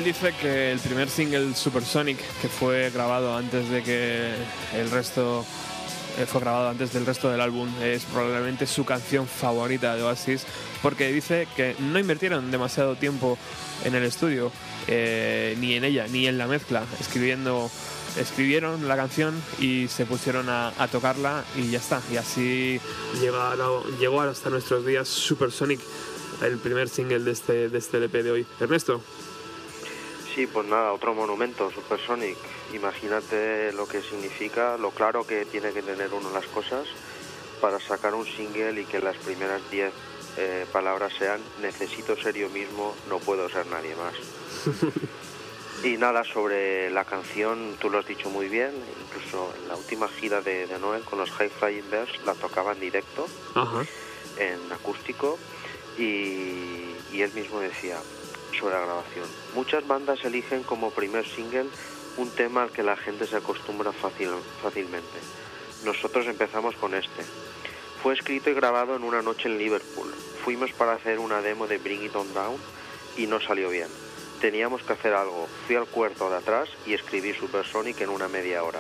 Dice 0.06 0.36
que 0.40 0.72
el 0.72 0.80
primer 0.80 1.10
single 1.10 1.56
Supersonic, 1.56 2.20
que 2.40 2.48
fue 2.48 2.92
grabado 2.92 3.36
antes 3.36 3.68
de 3.72 3.82
que 3.82 4.36
el 4.76 4.92
resto 4.92 5.44
eh, 6.20 6.28
fue 6.28 6.42
grabado 6.42 6.70
antes 6.70 6.94
del 6.94 7.08
resto 7.08 7.32
del 7.32 7.42
álbum, 7.42 7.68
es 7.82 8.04
probablemente 8.04 8.68
su 8.68 8.86
canción 8.86 9.26
favorita 9.26 9.96
de 9.96 10.04
Oasis, 10.04 10.46
porque 10.84 11.12
dice 11.12 11.48
que 11.56 11.76
no 11.80 11.98
invirtieron 11.98 12.52
demasiado 12.52 12.96
tiempo 12.96 13.40
en 13.84 13.96
el 13.96 14.04
estudio, 14.04 14.52
eh, 14.88 15.58
ni 15.60 15.74
en 15.74 15.84
ella, 15.84 16.06
ni 16.08 16.28
en 16.28 16.38
la 16.38 16.46
mezcla, 16.46 16.84
escribiendo 17.00 17.72
escribieron 18.16 18.88
la 18.88 18.96
canción 18.96 19.34
y 19.60 19.88
se 19.88 20.06
pusieron 20.06 20.50
a, 20.50 20.72
tocarla 20.92 21.44
y 21.58 21.72
ya 21.72 21.80
está. 21.80 22.00
Y 22.12 22.18
así 22.18 22.80
llegó 24.00 24.22
hasta 24.22 24.52
nuestros 24.52 24.86
días 24.86 25.08
Supersonic, 25.08 25.80
el 26.44 26.60
primer 26.60 26.90
single 26.90 27.20
de 27.20 27.32
este, 27.32 27.70
de 27.70 27.78
este 27.80 27.98
LP 27.98 28.22
de 28.22 28.32
hoy. 28.32 28.48
Ernesto. 28.60 29.02
Sí, 30.36 30.48
pues 30.48 30.68
nada, 30.68 30.92
otro 30.92 31.14
monumento, 31.14 31.72
Supersonic. 31.72 32.38
Imagínate 32.74 33.72
lo 33.72 33.88
que 33.88 34.02
significa, 34.02 34.76
lo 34.78 34.92
claro 34.92 35.26
que 35.26 35.46
tiene 35.46 35.72
que 35.72 35.82
tener 35.82 36.14
uno 36.14 36.30
las 36.32 36.46
cosas 36.48 36.86
para 37.62 37.80
sacar 37.80 38.14
un 38.14 38.26
single 38.26 38.82
y 38.82 38.84
que 38.84 39.00
las 39.00 39.16
primeras 39.16 39.62
10 39.72 39.94
eh, 40.36 40.66
palabras 40.74 41.14
sean 41.18 41.40
necesito 41.62 42.18
ser 42.18 42.36
yo 42.36 42.50
mismo, 42.50 42.94
no 43.08 43.20
puedo 43.20 43.48
ser 43.48 43.66
nadie 43.68 43.96
más. 43.96 44.14
y 45.86 45.96
nada, 45.96 46.26
sobre 46.26 46.90
la 46.92 47.06
canción, 47.06 47.78
tú 47.80 47.90
lo 47.90 48.00
has 48.00 48.06
dicho 48.06 48.30
muy 48.30 48.50
bien, 48.50 48.72
incluso 49.06 49.54
en 49.58 49.70
la 49.70 49.78
última 49.78 50.10
gira 50.10 50.42
de, 50.42 50.68
de 50.68 50.80
Noel 50.80 51.04
con 51.04 51.18
los 51.18 51.32
High 51.32 51.50
Flying 51.50 51.90
Birds 51.90 52.26
la 52.26 52.34
tocaba 52.34 52.74
en 52.74 52.82
directo, 52.82 53.26
Ajá. 53.54 53.86
en 54.38 54.70
acústico, 54.74 55.40
y, 55.98 56.92
y 57.14 57.22
él 57.22 57.32
mismo 57.34 57.62
decía 57.62 57.98
sobre 58.56 58.76
la 58.76 58.86
grabación, 58.86 59.28
muchas 59.54 59.86
bandas 59.88 60.24
eligen 60.24 60.64
como 60.64 60.92
primer 60.92 61.28
single 61.28 61.68
un 62.18 62.30
tema 62.30 62.64
al 62.64 62.72
que 62.72 62.84
la 62.84 62.96
gente 62.96 63.28
se 63.28 63.36
acostumbra 63.36 63.92
fácil, 63.92 64.30
fácilmente. 64.62 65.20
Nosotros 65.84 66.26
empezamos 66.28 66.76
con 66.76 66.96
este. 66.96 67.24
Fue 68.02 68.14
escrito 68.14 68.50
y 68.50 68.54
grabado 68.54 68.96
en 68.96 69.04
una 69.04 69.22
noche 69.22 69.50
en 69.50 69.58
Liverpool. 69.58 70.14
Fuimos 70.44 70.72
para 70.74 70.94
hacer 70.94 71.20
una 71.20 71.42
demo 71.42 71.68
de 71.68 71.78
Bring 71.78 72.04
It 72.04 72.16
On 72.16 72.34
Down 72.34 72.58
y 73.18 73.28
no 73.28 73.42
salió 73.42 73.70
bien. 73.70 73.88
Teníamos 74.40 74.84
que 74.84 74.94
hacer 74.94 75.14
algo. 75.14 75.48
Fui 75.66 75.76
al 75.76 75.88
cuarto 75.88 76.30
de 76.30 76.38
atrás 76.38 76.70
y 76.86 76.94
escribí 76.94 77.34
Supersonic 77.34 78.02
en 78.02 78.10
una 78.10 78.28
media 78.28 78.64
hora. 78.64 78.80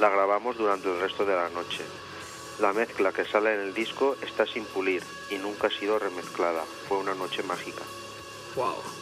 La 0.00 0.08
grabamos 0.08 0.56
durante 0.56 0.88
el 0.88 1.00
resto 1.00 1.24
de 1.24 1.34
la 1.34 1.48
noche. 1.50 1.82
La 2.60 2.72
mezcla 2.72 3.12
que 3.12 3.24
sale 3.24 3.54
en 3.54 3.60
el 3.60 3.74
disco 3.74 4.16
está 4.22 4.46
sin 4.46 4.64
pulir 4.64 5.02
y 5.30 5.36
nunca 5.36 5.66
ha 5.66 5.70
sido 5.70 5.98
remezclada. 5.98 6.64
Fue 6.88 6.98
una 6.98 7.14
noche 7.14 7.42
mágica. 7.42 7.82
Wow. 8.54 9.01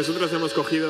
nosotros 0.00 0.32
hemos 0.32 0.54
cogido 0.54 0.88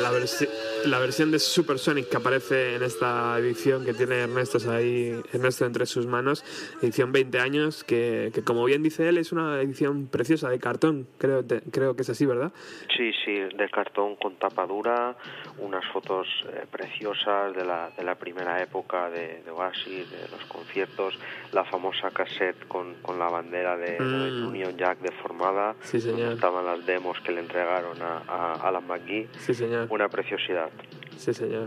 la, 0.00 0.12
versi- 0.12 0.48
la 0.84 0.98
versión 1.00 1.32
de 1.32 1.38
Supersonic 1.40 2.08
que 2.08 2.16
aparece 2.16 2.76
en 2.76 2.82
esta 2.84 3.36
edición 3.38 3.84
que 3.84 3.92
tiene 3.92 4.20
Ernesto 4.20 4.58
ahí, 4.70 5.20
Ernesto 5.32 5.66
entre 5.66 5.84
sus 5.86 6.06
manos, 6.06 6.44
edición 6.80 7.10
20 7.10 7.40
años, 7.40 7.82
que, 7.82 8.30
que 8.32 8.42
como 8.44 8.64
bien 8.64 8.82
dice 8.84 9.08
él 9.08 9.18
es 9.18 9.32
una 9.32 9.60
edición 9.60 10.06
preciosa 10.06 10.48
de 10.48 10.60
cartón, 10.60 11.08
creo, 11.18 11.44
te- 11.44 11.60
creo 11.72 11.96
que 11.96 12.02
es 12.02 12.10
así, 12.10 12.24
¿verdad? 12.24 12.52
Sí, 12.96 13.10
sí, 13.24 13.32
de 13.32 13.68
cartón 13.68 14.14
con 14.16 14.36
tapa 14.36 14.64
dura, 14.64 15.16
unas 15.58 15.84
fotos 15.92 16.28
eh, 16.52 16.66
preciosas 16.70 17.54
de 17.56 17.64
la, 17.64 17.90
de 17.96 18.04
la 18.04 18.14
primera 18.14 18.62
época 18.62 19.10
de, 19.10 19.42
de 19.42 19.50
Oasis, 19.50 20.08
de 20.10 20.28
los 20.30 20.44
conciertos, 20.48 21.18
la 21.52 21.64
famosa 21.64 22.10
cassette 22.12 22.68
con, 22.68 22.94
con 23.02 23.18
la 23.18 23.28
bandera 23.28 23.76
de, 23.76 23.92
de 23.98 24.30
Mm. 24.30 24.46
Union 24.46 24.76
Jack 24.76 24.98
deformada, 25.00 25.74
Sí, 25.82 26.00
señor. 26.00 26.34
estaban 26.34 26.64
las 26.64 26.84
demos 26.86 27.18
que 27.20 27.32
le 27.32 27.40
entregaron 27.40 28.00
a, 28.02 28.19
a 28.28 28.54
Alan 28.66 28.86
McGee, 28.86 29.28
Sí, 29.38 29.54
señor. 29.54 29.86
una 29.90 30.08
preciosidad. 30.08 30.68
Sí, 31.16 31.32
señor. 31.34 31.66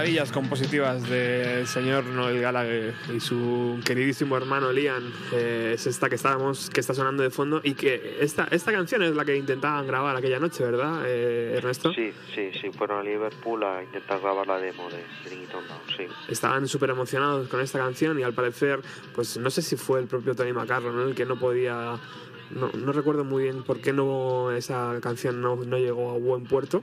Maravillas 0.00 0.32
compositivas 0.32 1.10
del 1.10 1.66
señor 1.66 2.06
Noel 2.06 2.40
Gallagher 2.40 2.94
y 3.14 3.20
su 3.20 3.78
queridísimo 3.84 4.34
hermano 4.34 4.72
Liam 4.72 5.12
eh, 5.30 5.72
es 5.74 5.86
esta 5.86 6.08
que 6.08 6.14
estábamos, 6.14 6.70
que 6.70 6.80
está 6.80 6.94
sonando 6.94 7.22
de 7.22 7.28
fondo 7.28 7.60
y 7.62 7.74
que 7.74 8.16
esta, 8.18 8.48
esta 8.50 8.72
canción 8.72 9.02
es 9.02 9.14
la 9.14 9.26
que 9.26 9.36
intentaban 9.36 9.86
grabar 9.86 10.16
aquella 10.16 10.38
noche, 10.38 10.64
¿verdad, 10.64 11.02
eh, 11.04 11.56
Ernesto? 11.58 11.92
Sí, 11.92 12.14
sí, 12.34 12.50
sí, 12.58 12.70
fueron 12.70 13.00
a 13.00 13.02
Liverpool 13.02 13.62
a 13.62 13.82
intentar 13.82 14.20
grabar 14.22 14.46
la 14.46 14.56
demo 14.56 14.88
de 14.88 15.04
Bring 15.26 15.42
It 15.42 15.54
On 15.54 15.68
Down, 15.68 15.80
sí. 15.94 16.06
Estaban 16.28 16.66
súper 16.66 16.88
emocionados 16.88 17.48
con 17.48 17.60
esta 17.60 17.78
canción 17.78 18.18
y 18.18 18.22
al 18.22 18.32
parecer, 18.32 18.80
pues 19.14 19.36
no 19.36 19.50
sé 19.50 19.60
si 19.60 19.76
fue 19.76 20.00
el 20.00 20.06
propio 20.06 20.34
Tony 20.34 20.54
McCarron 20.54 20.96
¿no? 20.96 21.02
el 21.02 21.14
que 21.14 21.26
no 21.26 21.38
podía... 21.38 22.00
No, 22.50 22.68
no 22.72 22.92
recuerdo 22.92 23.24
muy 23.24 23.44
bien 23.44 23.62
por 23.62 23.80
qué 23.80 23.92
no 23.92 24.50
esa 24.52 24.98
canción 25.00 25.40
no, 25.40 25.56
no 25.56 25.78
llegó 25.78 26.10
a 26.10 26.18
buen 26.18 26.44
puerto, 26.44 26.82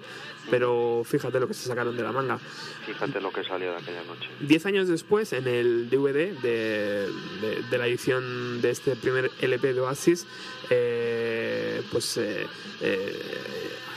pero 0.49 1.01
fíjate 1.05 1.39
lo 1.39 1.47
que 1.47 1.53
se 1.53 1.67
sacaron 1.67 1.95
de 1.97 2.03
la 2.03 2.11
manga. 2.11 2.37
Fíjate 2.85 3.19
lo 3.19 3.31
que 3.31 3.43
salió 3.43 3.71
de 3.71 3.77
aquella 3.77 4.03
noche. 4.03 4.29
Diez 4.39 4.65
años 4.65 4.87
después, 4.87 5.33
en 5.33 5.47
el 5.47 5.89
DVD 5.89 6.39
de, 6.41 7.07
de- 7.41 7.63
de 7.69 7.77
la 7.77 7.87
edición 7.87 8.61
de 8.61 8.69
este 8.71 8.95
primer 8.95 9.29
LP 9.41 9.73
de 9.73 9.81
Oasis, 9.81 10.25
eh, 10.69 11.81
pues 11.91 12.17
eh, 12.17 12.45
eh, 12.81 13.19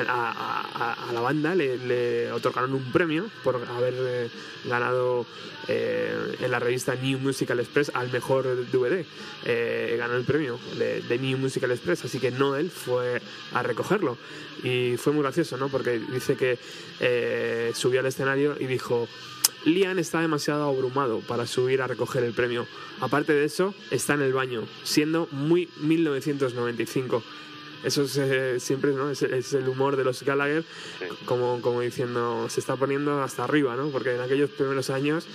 a, 0.08 1.10
la 1.12 1.20
banda 1.20 1.54
le, 1.54 2.30
otorgaron 2.32 2.74
un 2.74 2.92
premio 2.92 3.28
por 3.42 3.56
haber 3.56 3.94
eh, 3.96 4.30
ganado 4.64 5.26
eh, 5.68 6.36
en 6.40 6.50
la 6.50 6.58
revista 6.58 6.94
New 6.94 7.18
Musical 7.18 7.60
Express 7.60 7.90
al 7.94 8.10
mejor 8.10 8.44
DVD. 8.70 9.04
Eh, 9.44 9.96
ganó 9.98 10.16
el 10.16 10.24
premio 10.24 10.58
de, 10.76 11.02
de 11.02 11.18
New 11.18 11.38
Musical 11.38 11.70
Express, 11.70 12.04
así 12.04 12.18
que 12.18 12.30
Noel 12.30 12.70
fue 12.70 13.20
a 13.52 13.62
recogerlo. 13.62 14.16
Y 14.62 14.96
fue 14.96 15.12
muy 15.12 15.22
gracioso, 15.22 15.56
¿no? 15.56 15.68
Porque 15.68 15.98
dice 15.98 16.36
que 16.36 16.58
subió 17.74 18.00
al 18.00 18.06
escenario 18.06 18.56
y 18.58 18.66
dijo, 18.66 19.08
Liam 19.64 19.98
está 19.98 20.20
demasiado 20.20 20.68
abrumado 20.68 21.20
para 21.20 21.46
subir 21.46 21.82
a 21.82 21.86
recoger 21.86 22.24
el 22.24 22.32
premio. 22.32 22.66
Aparte 23.00 23.32
de 23.32 23.44
eso, 23.44 23.74
está 23.90 24.14
en 24.14 24.22
el 24.22 24.32
baño, 24.32 24.62
siendo 24.84 25.28
muy 25.32 25.68
1995. 25.80 27.22
Eso 27.82 28.02
es 28.02 28.16
eh, 28.18 28.60
siempre, 28.60 28.92
¿no? 28.92 29.10
Es, 29.10 29.22
es 29.22 29.52
el 29.54 29.66
humor 29.68 29.96
de 29.96 30.04
los 30.04 30.22
Gallagher, 30.22 30.64
Sí. 30.98 31.06
como, 31.24 31.60
como 31.62 31.80
diciendo, 31.80 32.46
se 32.50 32.60
está 32.60 32.76
poniendo 32.76 33.22
hasta 33.22 33.44
arriba, 33.44 33.74
¿no? 33.76 33.88
Porque 33.88 34.14
en 34.14 34.20
aquellos 34.20 34.50
primeros 34.50 34.90
años, 34.90 35.26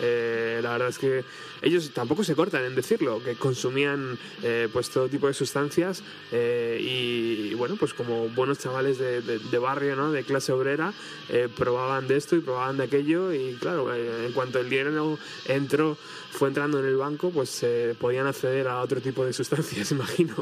eh, 0.00 0.60
la 0.62 0.72
verdad 0.72 0.88
es 0.88 0.98
que 0.98 1.24
ellos 1.62 1.90
tampoco 1.94 2.22
se 2.24 2.34
cortan 2.34 2.64
en 2.64 2.74
decirlo, 2.74 3.22
que 3.24 3.36
consumían 3.36 4.18
eh, 4.42 4.68
pues 4.70 4.90
todo 4.90 5.08
tipo 5.08 5.28
de 5.28 5.34
sustancias 5.34 6.02
eh, 6.30 6.78
y, 6.78 7.52
y, 7.52 7.54
bueno, 7.54 7.76
pues 7.78 7.94
como 7.94 8.28
buenos 8.28 8.58
chavales 8.58 8.98
de, 8.98 9.22
de- 9.22 9.38
de 9.38 9.58
barrio, 9.58 9.96
¿no? 9.96 10.12
De 10.12 10.24
clase 10.24 10.52
obrera, 10.52 10.92
eh, 11.30 11.48
probaban 11.56 12.06
de 12.06 12.16
esto 12.16 12.36
y 12.36 12.40
probaban 12.40 12.76
de 12.76 12.84
aquello 12.84 13.32
y 13.32 13.54
claro, 13.60 13.94
eh, 13.94 14.26
en 14.26 14.32
cuanto 14.32 14.58
el 14.58 14.68
dinero 14.68 15.16
entró, 15.46 15.96
fue 16.32 16.48
entrando 16.48 16.80
en 16.80 16.86
el 16.86 16.96
banco, 16.96 17.30
pues 17.30 17.64
podían 17.98 18.26
acceder 18.26 18.68
a 18.68 18.82
otro 18.82 19.00
tipo 19.00 19.24
de 19.24 19.32
sustancias, 19.32 19.90
imagino. 19.92 20.34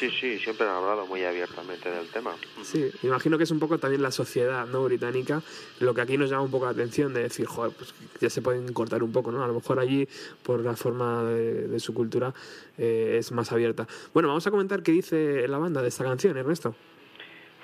Sí, 0.00 0.10
sí, 0.18 0.38
siempre 0.38 0.66
han 0.66 0.76
hablado 0.76 1.06
muy 1.06 1.22
abiertamente 1.24 1.90
del 1.90 2.08
tema. 2.08 2.34
Sí, 2.62 2.90
imagino 3.02 3.36
que 3.36 3.44
es 3.44 3.50
un 3.50 3.58
poco 3.58 3.76
también 3.76 4.00
la 4.00 4.10
sociedad 4.10 4.66
no 4.66 4.82
británica 4.84 5.42
lo 5.78 5.92
que 5.92 6.00
aquí 6.00 6.16
nos 6.16 6.30
llama 6.30 6.44
un 6.44 6.50
poco 6.50 6.64
la 6.64 6.70
atención 6.70 7.12
de 7.12 7.24
decir, 7.24 7.44
joder, 7.44 7.76
pues 7.76 7.94
ya 8.18 8.30
se 8.30 8.40
pueden 8.40 8.72
cortar 8.72 9.02
un 9.02 9.12
poco, 9.12 9.30
¿no? 9.30 9.44
A 9.44 9.46
lo 9.46 9.52
mejor 9.52 9.78
allí, 9.78 10.08
por 10.42 10.64
la 10.64 10.74
forma 10.74 11.22
de, 11.24 11.68
de 11.68 11.80
su 11.80 11.92
cultura, 11.92 12.32
eh, 12.78 13.16
es 13.18 13.30
más 13.32 13.52
abierta. 13.52 13.86
Bueno, 14.14 14.28
vamos 14.28 14.46
a 14.46 14.50
comentar 14.50 14.82
qué 14.82 14.92
dice 14.92 15.46
la 15.46 15.58
banda 15.58 15.82
de 15.82 15.88
esta 15.88 16.02
canción, 16.02 16.34
Ernesto. 16.34 16.74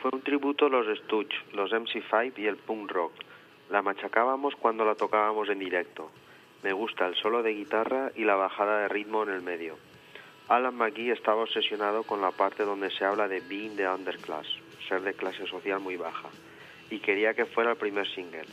Fue 0.02 0.10
un 0.12 0.20
tributo 0.20 0.66
a 0.66 0.68
los 0.68 0.86
Stooge, 0.98 1.32
los 1.54 1.70
MC5 1.70 2.34
y 2.36 2.46
el 2.48 2.56
punk 2.56 2.90
rock. 2.90 3.12
La 3.70 3.80
machacábamos 3.80 4.54
cuando 4.56 4.84
la 4.84 4.94
tocábamos 4.94 5.48
en 5.48 5.58
directo. 5.58 6.10
Me 6.62 6.74
gusta 6.74 7.06
el 7.06 7.14
solo 7.14 7.42
de 7.42 7.54
guitarra 7.54 8.12
y 8.14 8.24
la 8.24 8.34
bajada 8.34 8.80
de 8.80 8.88
ritmo 8.88 9.22
en 9.22 9.30
el 9.30 9.40
medio. 9.40 9.78
Alan 10.48 10.76
McGee 10.76 11.10
estaba 11.10 11.42
obsesionado 11.42 12.04
con 12.04 12.20
la 12.20 12.30
parte 12.30 12.62
donde 12.62 12.90
se 12.92 13.04
habla 13.04 13.26
de 13.26 13.40
being 13.40 13.74
the 13.74 13.88
underclass, 13.88 14.46
ser 14.88 15.02
de 15.02 15.12
clase 15.12 15.44
social 15.46 15.80
muy 15.80 15.96
baja, 15.96 16.28
y 16.88 17.00
quería 17.00 17.34
que 17.34 17.46
fuera 17.46 17.72
el 17.72 17.76
primer 17.76 18.06
single. 18.06 18.44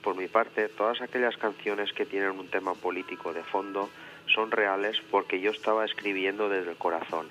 Por 0.00 0.16
mi 0.16 0.28
parte, 0.28 0.68
todas 0.68 1.00
aquellas 1.00 1.36
canciones 1.36 1.92
que 1.92 2.06
tienen 2.06 2.38
un 2.38 2.48
tema 2.48 2.74
político 2.74 3.32
de 3.32 3.42
fondo 3.42 3.90
son 4.32 4.52
reales 4.52 4.96
porque 5.10 5.40
yo 5.40 5.50
estaba 5.50 5.84
escribiendo 5.84 6.48
desde 6.48 6.70
el 6.70 6.76
corazón. 6.76 7.26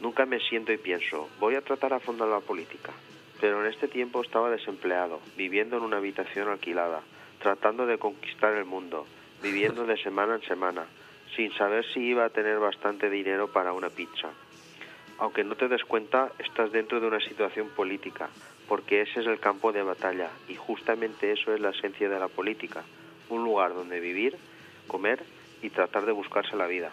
Nunca 0.00 0.24
me 0.24 0.38
siento 0.38 0.72
y 0.72 0.78
pienso, 0.78 1.28
voy 1.40 1.56
a 1.56 1.62
tratar 1.62 1.92
a 1.94 2.00
fondo 2.00 2.24
la 2.24 2.38
política. 2.38 2.92
Pero 3.40 3.64
en 3.64 3.72
este 3.72 3.88
tiempo 3.88 4.22
estaba 4.22 4.48
desempleado, 4.48 5.20
viviendo 5.36 5.76
en 5.76 5.82
una 5.82 5.96
habitación 5.96 6.48
alquilada, 6.48 7.02
tratando 7.40 7.84
de 7.84 7.98
conquistar 7.98 8.54
el 8.54 8.64
mundo, 8.64 9.06
viviendo 9.42 9.86
de 9.86 9.96
semana 9.96 10.36
en 10.36 10.42
semana, 10.42 10.86
sin 11.38 11.52
saber 11.52 11.86
si 11.94 12.00
iba 12.00 12.24
a 12.24 12.30
tener 12.30 12.58
bastante 12.58 13.08
dinero 13.08 13.46
para 13.46 13.72
una 13.72 13.90
pizza. 13.90 14.28
Aunque 15.18 15.44
no 15.44 15.54
te 15.54 15.68
des 15.68 15.84
cuenta, 15.84 16.32
estás 16.40 16.72
dentro 16.72 16.98
de 16.98 17.06
una 17.06 17.20
situación 17.20 17.68
política, 17.68 18.28
porque 18.66 19.02
ese 19.02 19.20
es 19.20 19.26
el 19.28 19.38
campo 19.38 19.70
de 19.70 19.84
batalla, 19.84 20.30
y 20.48 20.56
justamente 20.56 21.30
eso 21.30 21.54
es 21.54 21.60
la 21.60 21.70
esencia 21.70 22.08
de 22.08 22.18
la 22.18 22.26
política, 22.26 22.82
un 23.28 23.44
lugar 23.44 23.72
donde 23.72 24.00
vivir, 24.00 24.36
comer 24.88 25.22
y 25.62 25.70
tratar 25.70 26.06
de 26.06 26.12
buscarse 26.12 26.56
la 26.56 26.66
vida. 26.66 26.90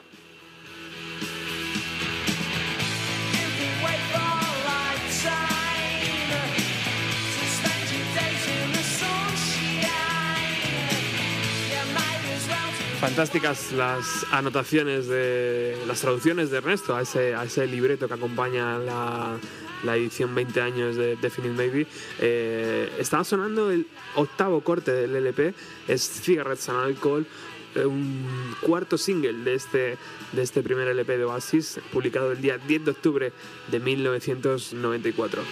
Fantásticas 13.06 13.72
las 13.72 14.26
anotaciones 14.32 15.08
de 15.08 15.78
las 15.86 16.02
traducciones 16.02 16.50
de 16.50 16.58
Ernesto 16.58 16.96
a 16.96 17.04
ese, 17.04 17.36
a 17.36 17.44
ese 17.44 17.68
libreto 17.68 18.08
que 18.08 18.16
acompaña 18.16 18.80
la, 18.80 19.38
la 19.84 19.96
edición 19.96 20.34
20 20.34 20.60
años 20.60 20.96
de 20.96 21.16
Definite 21.16 21.54
Maybe. 21.54 21.86
Eh, 22.18 22.92
estaba 22.98 23.24
sonando 23.24 23.70
el 23.70 23.86
octavo 24.16 24.62
corte 24.62 24.92
del 24.92 25.16
LP, 25.16 25.54
es 25.88 26.02
Cigarettes 26.02 26.68
and 26.70 26.80
Alcohol, 26.80 27.28
eh, 27.76 27.86
un 27.86 28.26
cuarto 28.62 28.98
single 28.98 29.34
de 29.34 29.54
este, 29.54 29.98
de 30.32 30.42
este 30.42 30.64
primer 30.64 30.88
LP 30.88 31.20
de 31.20 31.26
Oasis, 31.26 31.80
publicado 31.94 32.32
el 32.32 32.42
día 32.42 32.58
10 32.58 32.86
de 32.86 32.92
octubre 32.92 33.34
de 33.70 33.80
1994. 33.80 35.44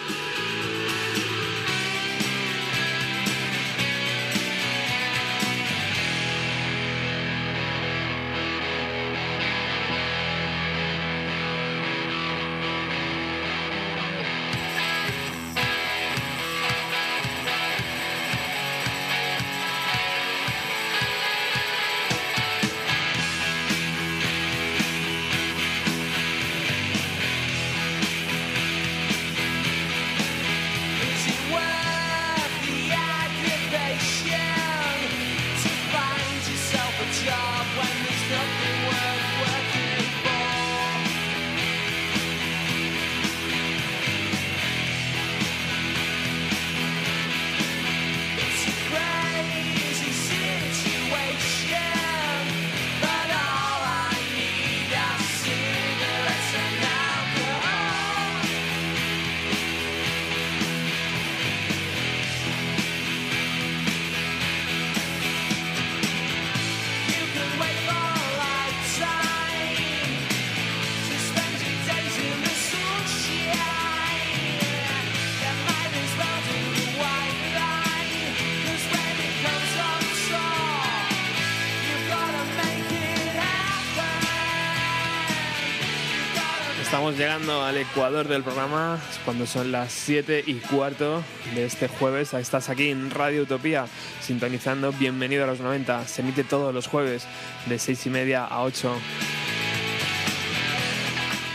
Llegando 87.18 87.62
al 87.62 87.78
ecuador 87.78 88.28
del 88.28 88.42
programa 88.42 89.00
cuando 89.24 89.46
son 89.46 89.72
las 89.72 89.92
7 89.92 90.46
y 90.48 90.56
cuarto 90.56 91.24
de 91.54 91.66
este 91.66 91.88
jueves. 91.88 92.34
Estás 92.34 92.70
aquí 92.70 92.90
en 92.90 93.12
Radio 93.12 93.44
Utopía 93.44 93.86
sintonizando 94.20 94.92
Bienvenido 94.92 95.44
a 95.44 95.48
los 95.48 95.60
90. 95.60 96.08
Se 96.08 96.22
emite 96.22 96.44
todos 96.44 96.74
los 96.74 96.88
jueves 96.88 97.28
de 97.68 97.78
6 97.78 98.08
y 98.08 98.10
media 98.10 98.46
a 98.46 98.64
8. 98.64 98.96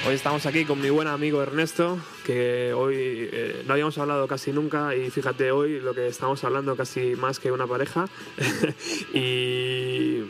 Hoy 0.06 0.14
estamos 0.14 0.46
aquí 0.46 0.64
con 0.64 0.80
mi 0.80 0.90
buen 0.90 1.09
amigo 1.09 1.42
Ernesto, 1.42 1.98
que 2.24 2.72
hoy 2.72 2.96
eh, 2.96 3.64
no 3.66 3.72
habíamos 3.72 3.98
hablado 3.98 4.28
casi 4.28 4.52
nunca 4.52 4.94
y 4.94 5.11
fíjate 5.11 5.50
hoy 5.50 5.80
lo 5.80 5.92
que 5.92 6.06
estamos 6.06 6.44
hablando 6.44 6.76
casi 6.76 7.16
más 7.16 7.40
que 7.40 7.50
una 7.50 7.66
pareja. 7.66 8.06
y 9.12 10.22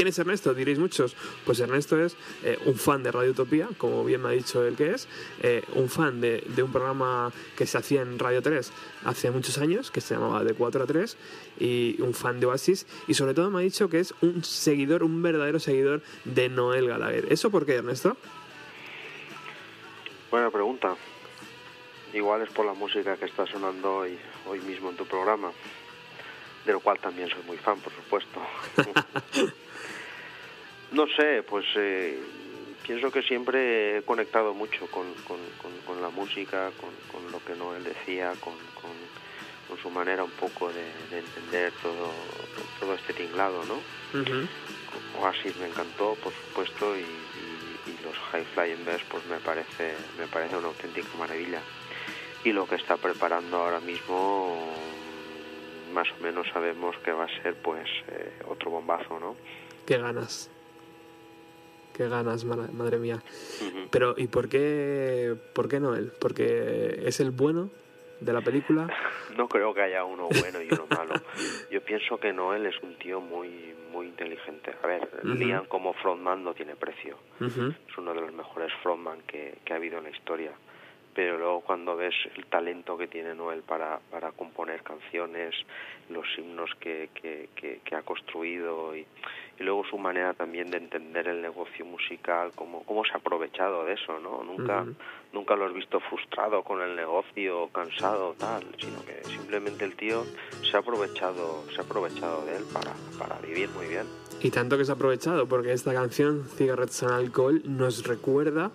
quién 0.00 0.08
es 0.08 0.18
Ernesto? 0.18 0.54
Diréis 0.54 0.78
muchos. 0.78 1.14
Pues 1.44 1.60
Ernesto 1.60 2.02
es 2.02 2.16
eh, 2.42 2.58
un 2.64 2.76
fan 2.76 3.02
de 3.02 3.12
Radio 3.12 3.32
Utopía, 3.32 3.68
como 3.76 4.02
bien 4.02 4.22
me 4.22 4.30
ha 4.30 4.32
dicho 4.32 4.64
él 4.64 4.74
que 4.74 4.92
es, 4.92 5.06
eh, 5.42 5.62
un 5.74 5.90
fan 5.90 6.22
de, 6.22 6.42
de 6.56 6.62
un 6.62 6.72
programa 6.72 7.30
que 7.54 7.66
se 7.66 7.76
hacía 7.76 8.00
en 8.00 8.18
Radio 8.18 8.40
3 8.40 8.72
hace 9.04 9.30
muchos 9.30 9.58
años, 9.58 9.90
que 9.90 10.00
se 10.00 10.14
llamaba 10.14 10.42
De 10.42 10.54
4 10.54 10.84
a 10.84 10.86
3, 10.86 11.18
y 11.58 12.00
un 12.00 12.14
fan 12.14 12.40
de 12.40 12.46
Oasis, 12.46 12.86
y 13.08 13.12
sobre 13.12 13.34
todo 13.34 13.50
me 13.50 13.58
ha 13.58 13.62
dicho 13.62 13.90
que 13.90 14.00
es 14.00 14.14
un 14.22 14.42
seguidor, 14.42 15.02
un 15.02 15.20
verdadero 15.20 15.60
seguidor 15.60 16.00
de 16.24 16.48
Noel 16.48 16.88
Gallagher. 16.88 17.30
¿Eso 17.30 17.50
por 17.50 17.66
qué, 17.66 17.74
Ernesto? 17.74 18.16
Buena 20.30 20.50
pregunta. 20.50 20.96
Igual 22.14 22.40
es 22.40 22.48
por 22.48 22.64
la 22.64 22.72
música 22.72 23.18
que 23.18 23.26
está 23.26 23.46
sonando 23.46 23.96
hoy, 23.96 24.18
hoy 24.46 24.60
mismo 24.60 24.88
en 24.88 24.96
tu 24.96 25.04
programa, 25.04 25.52
de 26.64 26.72
lo 26.72 26.80
cual 26.80 26.98
también 27.00 27.28
soy 27.28 27.42
muy 27.46 27.58
fan, 27.58 27.78
por 27.80 27.92
supuesto. 27.92 28.40
no 30.92 31.06
sé, 31.16 31.42
pues 31.42 31.64
eh, 31.76 32.18
pienso 32.82 33.10
que 33.10 33.22
siempre 33.22 33.98
he 33.98 34.02
conectado 34.02 34.54
mucho 34.54 34.86
con, 34.90 35.12
con, 35.26 35.38
con- 35.62 35.80
con 35.86 36.02
la 36.02 36.08
música, 36.10 36.70
con, 36.80 36.90
con 37.12 37.30
lo 37.32 37.38
que 37.44 37.54
Noel 37.54 37.84
decía, 37.84 38.32
con, 38.40 38.54
su 39.80 39.88
manera 39.90 40.24
un 40.24 40.30
poco 40.32 40.68
de, 40.68 40.82
de 41.10 41.18
entender 41.20 41.72
todo, 41.82 42.10
todo 42.80 42.94
este 42.94 43.14
tinglado, 43.14 43.64
¿no? 43.64 43.76
Oasis 45.22 45.56
me 45.58 45.68
encantó, 45.68 46.16
por 46.22 46.32
supuesto, 46.32 46.96
y, 46.96 47.00
y- 47.00 47.90
y 47.90 48.04
los 48.04 48.16
High 48.30 48.44
Flying 48.54 48.84
Birds, 48.84 49.04
pues 49.08 49.24
me 49.26 49.38
parece, 49.38 49.94
me 50.18 50.26
parece 50.26 50.56
una 50.56 50.68
auténtica 50.68 51.08
maravilla. 51.18 51.60
Y 52.44 52.52
lo 52.52 52.66
que 52.66 52.74
está 52.74 52.96
preparando 52.96 53.56
ahora 53.58 53.80
mismo, 53.80 54.70
más 55.94 56.08
o 56.18 56.22
menos 56.22 56.46
sabemos 56.52 56.96
que 57.04 57.12
va 57.12 57.24
a 57.24 57.42
ser 57.42 57.54
pues 57.62 57.88
eh, 58.08 58.32
otro 58.48 58.70
bombazo, 58.70 59.18
¿no? 59.20 59.36
Qué 59.86 59.98
ganas. 59.98 60.50
Qué 62.00 62.08
ganas, 62.08 62.46
madre 62.46 62.96
mía. 62.96 63.22
Pero, 63.90 64.14
¿y 64.16 64.26
por 64.26 64.48
qué, 64.48 65.36
por 65.52 65.68
qué 65.68 65.80
Noel? 65.80 66.10
¿Porque 66.18 67.02
es 67.04 67.20
el 67.20 67.30
bueno 67.30 67.68
de 68.20 68.32
la 68.32 68.40
película? 68.40 68.88
No 69.36 69.48
creo 69.48 69.72
que 69.74 69.82
haya 69.82 70.02
uno 70.04 70.28
bueno 70.28 70.60
y 70.62 70.66
uno 70.72 70.86
malo. 70.90 71.14
Yo 71.70 71.80
pienso 71.82 72.18
que 72.18 72.32
Noel 72.32 72.66
es 72.66 72.74
un 72.82 72.94
tío 72.96 73.20
muy 73.20 73.74
muy 73.92 74.06
inteligente. 74.06 74.74
A 74.82 74.86
ver, 74.86 75.08
Ujú. 75.22 75.34
Liam 75.34 75.66
como 75.66 75.92
frontman 75.92 76.42
no 76.42 76.54
tiene 76.54 76.74
precio. 76.74 77.16
Es 77.38 77.98
uno 77.98 78.14
de 78.14 78.20
los 78.22 78.32
mejores 78.32 78.72
frontman 78.82 79.20
que, 79.26 79.58
que 79.64 79.72
ha 79.72 79.76
habido 79.76 79.98
en 79.98 80.04
la 80.04 80.10
historia. 80.10 80.52
Pero 81.14 81.38
luego 81.38 81.60
cuando 81.62 81.96
ves 81.96 82.14
el 82.36 82.46
talento 82.46 82.96
que 82.96 83.08
tiene 83.08 83.34
Noel 83.34 83.62
para, 83.62 83.98
para 84.10 84.30
componer 84.32 84.82
canciones, 84.82 85.54
los 86.08 86.24
himnos 86.38 86.70
que, 86.78 87.10
que, 87.14 87.48
que- 87.56 87.80
que 87.84 87.96
ha 87.96 88.02
construido 88.02 88.96
y, 88.96 89.00
y 89.58 89.62
luego 89.64 89.84
su 89.84 89.98
manera 89.98 90.34
también 90.34 90.70
de 90.70 90.78
entender 90.78 91.26
el 91.28 91.42
negocio 91.42 91.84
musical, 91.84 92.52
cómo, 92.54 92.84
cómo 92.84 93.04
se 93.04 93.12
ha 93.12 93.16
aprovechado 93.16 93.84
de 93.84 93.94
eso, 93.94 94.18
¿no? 94.20 94.42
Nunca, 94.44 94.82
Ujú. 94.82 94.94
nunca 95.32 95.56
lo 95.56 95.66
has 95.66 95.74
visto 95.74 95.98
frustrado 96.00 96.62
con 96.62 96.80
el 96.80 96.94
negocio, 96.94 97.68
cansado, 97.72 98.34
tal, 98.38 98.62
sino 98.78 99.04
que 99.04 99.28
simplemente 99.36 99.84
el 99.84 99.96
tío 99.96 100.24
se 100.70 100.76
ha 100.76 100.80
aprovechado, 100.80 101.64
se 101.74 101.80
ha 101.80 101.84
aprovechado 101.84 102.44
de 102.46 102.56
él 102.56 102.64
para, 102.72 102.92
para 103.18 103.38
vivir 103.40 103.68
muy 103.70 103.86
bien. 103.88 104.06
Y 104.42 104.50
tanto 104.50 104.78
que 104.78 104.84
se 104.84 104.92
ha 104.92 104.94
aprovechado, 104.94 105.46
porque 105.46 105.72
esta 105.72 105.92
canción, 105.92 106.44
Cigarettes 106.56 107.02
and 107.02 107.12
Alcohol, 107.12 107.60
nos 107.66 108.06
recuerda 108.06 108.70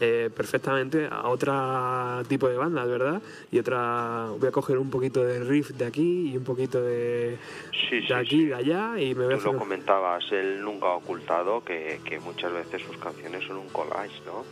eh, 0.00 0.30
perfectamente 0.34 1.08
a 1.10 1.28
otro 1.28 2.22
tipo 2.28 2.48
de 2.48 2.56
bandas, 2.56 2.88
¿verdad? 2.88 3.22
Y 3.50 3.58
otra. 3.58 4.26
Voy 4.38 4.48
a 4.48 4.52
coger 4.52 4.78
un 4.78 4.90
poquito 4.90 5.22
de 5.24 5.40
riff 5.40 5.70
de 5.70 5.86
aquí 5.86 6.30
y 6.32 6.36
un 6.36 6.44
poquito 6.44 6.80
de, 6.82 7.38
Sí, 7.88 7.96
de 8.00 8.06
sí, 8.06 8.12
aquí, 8.12 8.28
sí. 8.40 8.44
de 8.46 8.54
allá, 8.54 8.98
y 9.00 9.14
me 9.14 9.24
voy 9.26 9.34
a 9.34 9.38
Tú 9.38 9.52
lo 9.52 9.58
comentabas, 9.58 10.24
él 10.32 10.62
nunca 10.62 10.86
ha 10.86 10.94
ocultado 10.96 11.64
que, 11.64 12.00
que 12.04 12.18
muchas 12.20 12.52
veces 12.52 12.82
sus 12.82 12.96
canciones 12.98 13.44
son 13.46 13.56
un 13.58 13.68
collage, 13.68 14.20
¿no? 14.26 14.44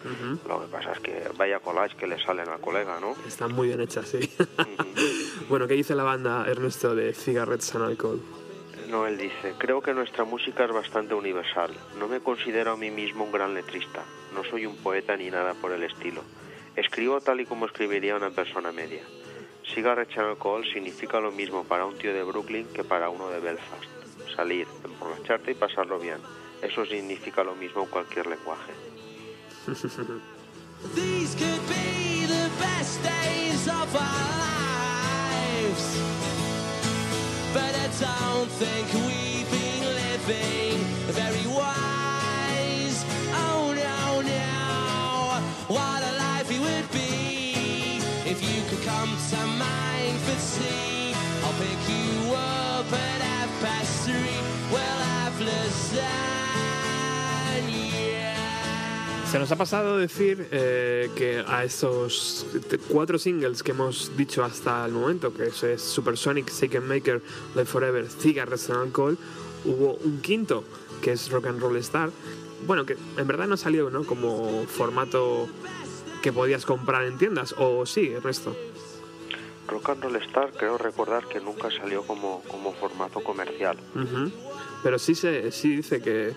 Lo 0.49 0.61
que 0.61 0.67
pasa 0.69 0.93
es 0.93 1.01
que 1.01 1.23
vaya 1.37 1.59
collage 1.61 1.97
que 1.97 2.07
le 2.07 2.23
salen 2.23 2.49
al 2.49 2.61
colega, 2.61 2.99
¿no? 3.01 3.15
Están 3.27 3.53
muy 3.53 3.69
bien 3.69 3.81
hechas, 3.81 4.09
sí. 4.09 4.21
Bueno, 5.49 5.67
¿qué 5.67 5.75
dice 5.75 5.95
la 5.95 6.05
banda 6.05 6.47
Ernesto 6.49 6.95
de 6.95 7.13
Cigarettes 7.13 7.75
and 7.75 7.85
Alcohol? 7.85 8.21
No, 8.93 9.07
él 9.07 9.17
dice, 9.17 9.55
creo 9.57 9.81
que 9.81 9.95
nuestra 9.95 10.25
música 10.25 10.67
es 10.67 10.71
bastante 10.71 11.15
universal. 11.15 11.71
No 11.99 12.09
me 12.09 12.21
considero 12.21 12.73
a 12.73 12.77
mí 12.77 12.91
mismo 12.91 13.25
un 13.25 13.33
gran 13.33 13.55
letrista. 13.55 14.05
No 14.35 14.45
soy 14.45 14.67
un 14.67 14.77
poeta 14.77 15.17
ni 15.17 15.31
nada 15.31 15.55
por 15.55 15.73
el 15.73 15.83
estilo. 15.83 16.23
Escribo 16.77 17.19
tal 17.23 17.41
y 17.41 17.47
como 17.47 17.65
escribiría 17.65 18.17
una 18.17 18.29
persona 18.29 18.71
media. 18.71 19.01
Cigarette 19.65 20.19
and 20.19 20.29
Alcohol 20.29 20.63
significa 20.71 21.21
lo 21.21 21.33
mismo 21.33 21.65
para 21.65 21.87
un 21.87 21.97
tío 21.97 22.13
de 22.13 22.23
Brooklyn 22.23 22.67
que 22.75 22.85
para 22.85 23.09
uno 23.09 23.31
de 23.31 23.41
Belfast. 23.41 23.89
Salir, 24.37 24.67
emborracharte 24.85 25.53
y 25.53 25.55
pasarlo 25.55 25.99
bien. 25.99 26.19
Eso 26.61 26.85
significa 26.85 27.43
lo 27.43 27.55
mismo 27.55 27.85
en 27.85 27.89
cualquier 27.89 28.27
lenguaje. 28.27 28.73
These 30.95 31.35
could 31.37 31.67
be 31.67 32.27
the 32.27 32.51
best 32.61 33.03
days 33.03 33.69
of 33.69 33.97
our 33.97 34.42
don't 38.01 38.51
think 38.51 38.87
we've 39.07 39.51
been 39.51 39.85
living 39.85 40.79
very 41.13 41.47
wise. 41.47 43.05
Oh 43.35 43.73
no, 43.75 44.21
no. 44.23 45.75
What 45.75 46.03
a 46.03 46.13
life 46.17 46.51
it 46.51 46.61
would 46.61 46.91
be 46.91 48.01
if 48.25 48.43
you 48.43 48.63
could 48.69 48.85
come 48.85 49.17
to 49.31 49.47
mine 49.47 50.17
for 50.19 50.59
tea. 50.59 50.82
Se 59.33 59.39
nos 59.39 59.51
ha 59.51 59.57
pasado 59.57 59.97
decir 59.97 60.47
eh, 60.51 61.11
que 61.17 61.43
a 61.49 61.65
esos 61.65 62.47
cuatro 62.87 63.19
singles 63.19 63.63
que 63.63 63.71
hemos 63.71 64.15
dicho 64.15 64.45
hasta 64.45 64.85
el 64.85 64.93
momento, 64.93 65.33
que 65.33 65.45
es, 65.47 65.81
Supersonic, 65.81 66.51
Shake 66.51 66.77
and 66.77 66.87
Maker, 66.87 67.23
Live 67.55 67.65
Forever, 67.65 68.07
Cigarettes 68.11 68.69
and 68.69 68.81
Alcohol, 68.81 69.17
hubo 69.65 69.95
un 70.05 70.21
quinto 70.21 70.65
que 71.01 71.13
es 71.13 71.31
Rock 71.31 71.47
and 71.47 71.63
Roll 71.63 71.79
Star. 71.79 72.11
Bueno, 72.67 72.85
que 72.85 72.99
en 73.17 73.27
verdad 73.27 73.47
no 73.47 73.57
salió 73.57 73.89
¿no? 73.89 74.05
como 74.05 74.67
formato 74.67 75.49
que 76.21 76.31
podías 76.31 76.67
comprar 76.67 77.05
en 77.05 77.17
tiendas, 77.17 77.55
o 77.57 77.87
sí, 77.87 78.13
Ernesto. 78.13 78.55
Rock 79.67 79.89
and 79.89 80.03
Roll 80.03 80.17
Star 80.17 80.53
creo 80.53 80.77
recordar 80.77 81.27
que 81.27 81.41
nunca 81.41 81.71
salió 81.71 82.03
como, 82.03 82.43
como 82.49 82.75
formato 82.75 83.21
comercial. 83.21 83.79
Pero 84.83 84.99
sí, 84.99 85.15
se, 85.15 85.51
sí 85.53 85.77
dice 85.77 86.01
que 86.03 86.33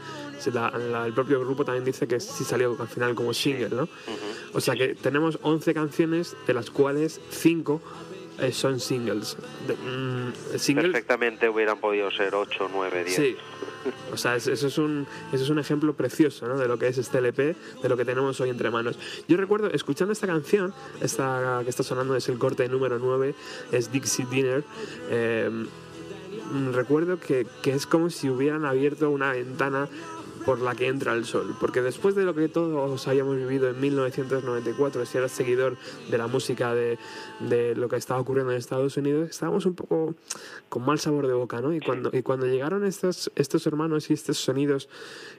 la- 0.54 0.72
la- 0.78 1.06
el 1.08 1.14
propio 1.14 1.39
grupo 1.39 1.66
también 1.66 1.84
dice 1.86 2.08
que 2.08 2.20
sí 2.20 2.43
salió 2.43 2.76
al 2.80 2.88
final 2.88 3.16
como 3.16 3.34
single, 3.34 3.70
¿no? 3.70 3.88
O 4.54 4.62
sea 4.62 4.76
que 4.76 4.96
tenemos 4.96 5.39
11 5.41 5.74
canciones, 5.74 6.36
de 6.48 6.54
las 6.54 6.70
cuales 6.70 7.20
5 7.32 7.82
son 8.52 8.80
singles. 8.82 9.38
De- 9.68 9.76
mm, 9.76 10.58
single, 10.60 10.84
Perfectamente 10.89 11.48
hubieran 11.50 11.80
podido 11.80 12.12
ser 12.12 12.36
8, 12.36 12.70
9, 12.72 13.04
10. 13.06 13.16
sí. 13.16 13.36
O 14.12 14.18
sea, 14.18 14.36
es- 14.36 14.48
eso 14.48 14.66
es, 14.68 14.78
un, 14.80 15.06
eso 15.32 15.43
es 15.43 15.50
un 15.50 15.60
ejemplo 15.60 15.93
precioso 15.93 16.48
¿no? 16.48 16.58
de 16.58 16.68
lo 16.68 16.78
que 16.80 16.88
es 16.88 16.98
este 16.98 17.20
LP, 17.20 17.56
de 17.84 17.89
lo 17.89 17.96
que 17.96 18.04
tenemos 18.04 18.39
hoy 18.41 18.50
entre 18.50 18.72
manos. 18.72 18.98
Yo 19.28 19.38
recuerdo, 19.38 19.70
escuchando 19.72 20.12
esta 20.12 20.26
canción, 20.26 20.74
esta 21.02 21.62
que 21.64 21.70
está 21.70 21.84
sonando 21.84 22.16
es 22.16 22.28
el 22.28 22.38
corte 22.39 22.68
número 22.68 22.98
9, 23.00 23.36
es 23.72 23.91
Dixie 23.91 24.26
Dinner. 24.26 24.64
eh, 25.12 25.66
recuerdo 26.74 27.20
que, 27.20 27.48
que 27.62 27.74
es 27.74 27.86
como 27.86 28.10
si 28.10 28.30
hubieran 28.30 28.66
abierto 28.66 29.10
una 29.10 29.32
ventana 29.32 29.89
por 30.46 30.60
la 30.62 30.76
que 30.76 30.88
entra 30.88 31.14
el 31.14 31.26
sol, 31.26 31.56
porque 31.60 31.82
después 31.82 32.14
de 32.14 32.24
lo 32.24 32.36
que 32.36 32.48
todos 32.48 33.08
habíamos 33.08 33.36
vivido 33.36 33.68
en 33.68 33.80
1994, 33.82 35.06
si 35.06 35.18
eras 35.18 35.32
seguidor 35.32 35.76
de 36.10 36.18
la 36.20 36.28
música 36.28 36.76
de, 36.76 37.00
de 37.39 37.76
lo 37.76 37.89
que 37.89 37.96
estaba 37.96 38.20
ocurriendo 38.20 38.52
en 38.52 38.60
Estados 38.60 38.96
Unidos, 38.96 39.30
estábamos 39.30 39.66
un 39.66 39.74
poco 39.74 40.14
con 40.70 40.86
mal 40.86 41.00
sabor 41.00 41.26
de 41.26 41.34
boca, 41.34 41.62
¿no? 41.62 41.74
Y 41.74 41.80
cuando, 41.80 42.12
y 42.14 42.22
cuando 42.22 42.46
llegaron 42.46 42.86
estos, 42.86 43.32
estos 43.36 43.66
hermanos 43.66 44.12
y 44.12 44.14
estos 44.14 44.38
sonidos 44.38 44.88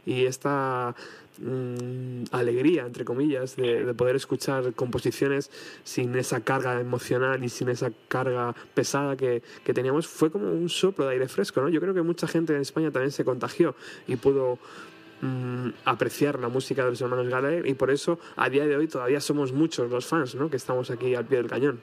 y 0.04 0.26
esta 0.26 0.96
mm, 1.39 2.24
alegría, 2.32 2.87
entre 2.87 3.05
comillas, 3.05 3.57
de, 3.57 3.84
de 3.84 3.95
poder 3.95 4.16
escuchar 4.16 4.72
composiciones 4.74 5.51
sin 5.84 6.14
esa 6.16 6.41
carga 6.41 6.80
emocional 6.80 7.43
y 7.45 7.49
sin 7.49 7.68
esa 7.68 7.91
carga 8.09 8.55
pesada 8.74 9.16
que, 9.16 9.43
que 9.64 9.74
teníamos, 9.74 10.07
fue 10.07 10.30
como 10.30 10.51
un 10.51 10.68
soplo 10.68 11.07
de 11.07 11.12
aire 11.12 11.28
fresco, 11.28 11.61
¿no? 11.61 11.68
Yo 11.68 11.80
creo 11.80 11.95
que 11.95 12.03
mucha 12.03 12.26
gente 12.26 12.55
en 12.55 12.62
España 12.62 12.91
también 12.91 13.12
se 13.12 13.24
contagió 13.24 13.74
y 14.07 14.16
pudo 14.16 14.59
mm, 15.20 15.68
apreciar 15.84 16.39
la 16.39 16.49
música 16.49 16.84
de 16.84 16.91
los 16.91 17.01
hermanos 17.01 17.28
Gallagher 17.28 17.66
y 17.66 17.74
por 17.74 17.91
eso 17.91 18.18
a 18.37 18.49
día 18.49 18.66
de 18.66 18.76
hoy 18.76 18.89
todavía 18.89 19.20
somos 19.20 19.53
muchos 19.53 19.91
los 19.91 20.07
fans, 20.07 20.34
¿no? 20.34 20.51
Que 20.51 20.57
estamos 20.57 20.91
aquí 20.91 21.14
al 21.14 21.24
pie 21.24 21.39
del 21.39 21.49
cañón. 21.49 21.80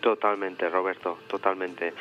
Totalmente, 0.00 0.68
Roberto, 0.68 1.18
totalmente. 1.26 1.92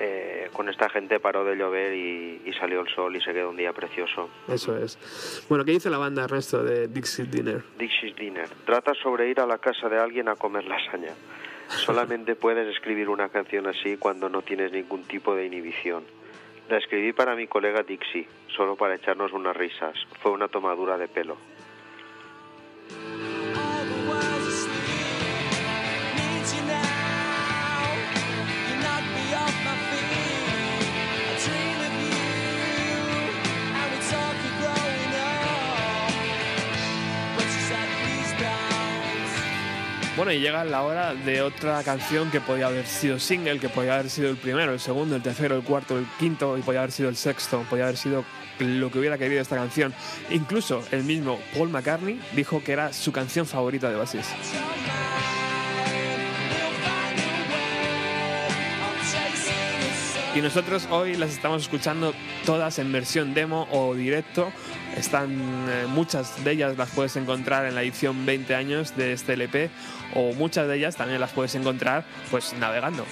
Eh, 0.00 0.48
con 0.52 0.68
esta 0.68 0.88
gente 0.88 1.18
paró 1.18 1.44
de 1.44 1.56
llover 1.56 1.92
y, 1.92 2.42
y 2.44 2.52
salió 2.52 2.80
el 2.80 2.88
sol 2.94 3.16
y 3.16 3.20
se 3.20 3.32
quedó 3.32 3.50
un 3.50 3.56
día 3.56 3.72
precioso. 3.72 4.30
Eso 4.46 4.76
es. 4.78 5.44
Bueno, 5.48 5.64
¿qué 5.64 5.72
dice 5.72 5.90
la 5.90 5.98
banda 5.98 6.24
Ernesto 6.24 6.62
de 6.62 6.86
Dixie 6.86 7.24
Dinner? 7.24 7.64
Dixie's 7.76 8.14
Dinner. 8.14 8.48
Trata 8.64 8.94
sobre 8.94 9.28
ir 9.28 9.40
a 9.40 9.46
la 9.46 9.58
casa 9.58 9.88
de 9.88 9.98
alguien 9.98 10.28
a 10.28 10.36
comer 10.36 10.64
lasaña. 10.66 11.12
Solamente 11.68 12.36
puedes 12.36 12.68
escribir 12.74 13.08
una 13.08 13.28
canción 13.28 13.66
así 13.66 13.96
cuando 13.96 14.28
no 14.28 14.42
tienes 14.42 14.70
ningún 14.70 15.02
tipo 15.02 15.34
de 15.34 15.46
inhibición. 15.46 16.04
La 16.68 16.78
escribí 16.78 17.12
para 17.12 17.34
mi 17.34 17.46
colega 17.46 17.82
Dixie, 17.82 18.28
solo 18.54 18.76
para 18.76 18.94
echarnos 18.94 19.32
unas 19.32 19.56
risas. 19.56 19.94
Fue 20.22 20.30
una 20.30 20.48
tomadura 20.48 20.96
de 20.96 21.08
pelo. 21.08 21.36
Bueno, 40.18 40.32
y 40.32 40.40
llega 40.40 40.64
la 40.64 40.82
hora 40.82 41.14
de 41.14 41.42
otra 41.42 41.80
canción 41.84 42.32
que 42.32 42.40
podía 42.40 42.66
haber 42.66 42.88
sido 42.88 43.20
single, 43.20 43.60
que 43.60 43.68
podía 43.68 43.94
haber 43.94 44.10
sido 44.10 44.28
el 44.30 44.36
primero, 44.36 44.72
el 44.72 44.80
segundo, 44.80 45.14
el 45.14 45.22
tercero, 45.22 45.54
el 45.54 45.62
cuarto, 45.62 45.96
el 45.96 46.06
quinto, 46.18 46.58
y 46.58 46.62
podía 46.62 46.80
haber 46.80 46.90
sido 46.90 47.08
el 47.08 47.14
sexto, 47.14 47.64
podía 47.70 47.84
haber 47.84 47.96
sido 47.96 48.24
lo 48.58 48.90
que 48.90 48.98
hubiera 48.98 49.16
querido 49.16 49.40
esta 49.40 49.54
canción. 49.54 49.94
Incluso 50.30 50.82
el 50.90 51.04
mismo 51.04 51.38
Paul 51.54 51.68
McCartney 51.68 52.20
dijo 52.34 52.64
que 52.64 52.72
era 52.72 52.92
su 52.92 53.12
canción 53.12 53.46
favorita 53.46 53.90
de 53.90 54.06
sun. 54.08 54.20
Y 60.34 60.40
nosotros 60.40 60.86
hoy 60.90 61.16
las 61.16 61.30
estamos 61.30 61.62
escuchando 61.62 62.12
todas 62.44 62.78
en 62.78 62.92
versión 62.92 63.34
demo 63.34 63.66
o 63.72 63.94
directo 63.94 64.52
Están 64.96 65.30
eh, 65.68 65.86
muchas 65.88 66.44
de 66.44 66.52
ellas 66.52 66.76
las 66.76 66.90
puedes 66.90 67.16
encontrar 67.16 67.66
en 67.66 67.74
la 67.74 67.82
edición 67.82 68.24
20 68.24 68.54
años 68.54 68.96
de 68.96 69.14
este 69.14 69.32
LP 69.32 69.70
o 70.14 70.32
muchas 70.34 70.68
de 70.68 70.76
ellas 70.76 70.96
también 70.96 71.20
las 71.20 71.32
puedes 71.32 71.54
encontrar 71.54 72.04
pues 72.30 72.54
navegando. 72.54 73.04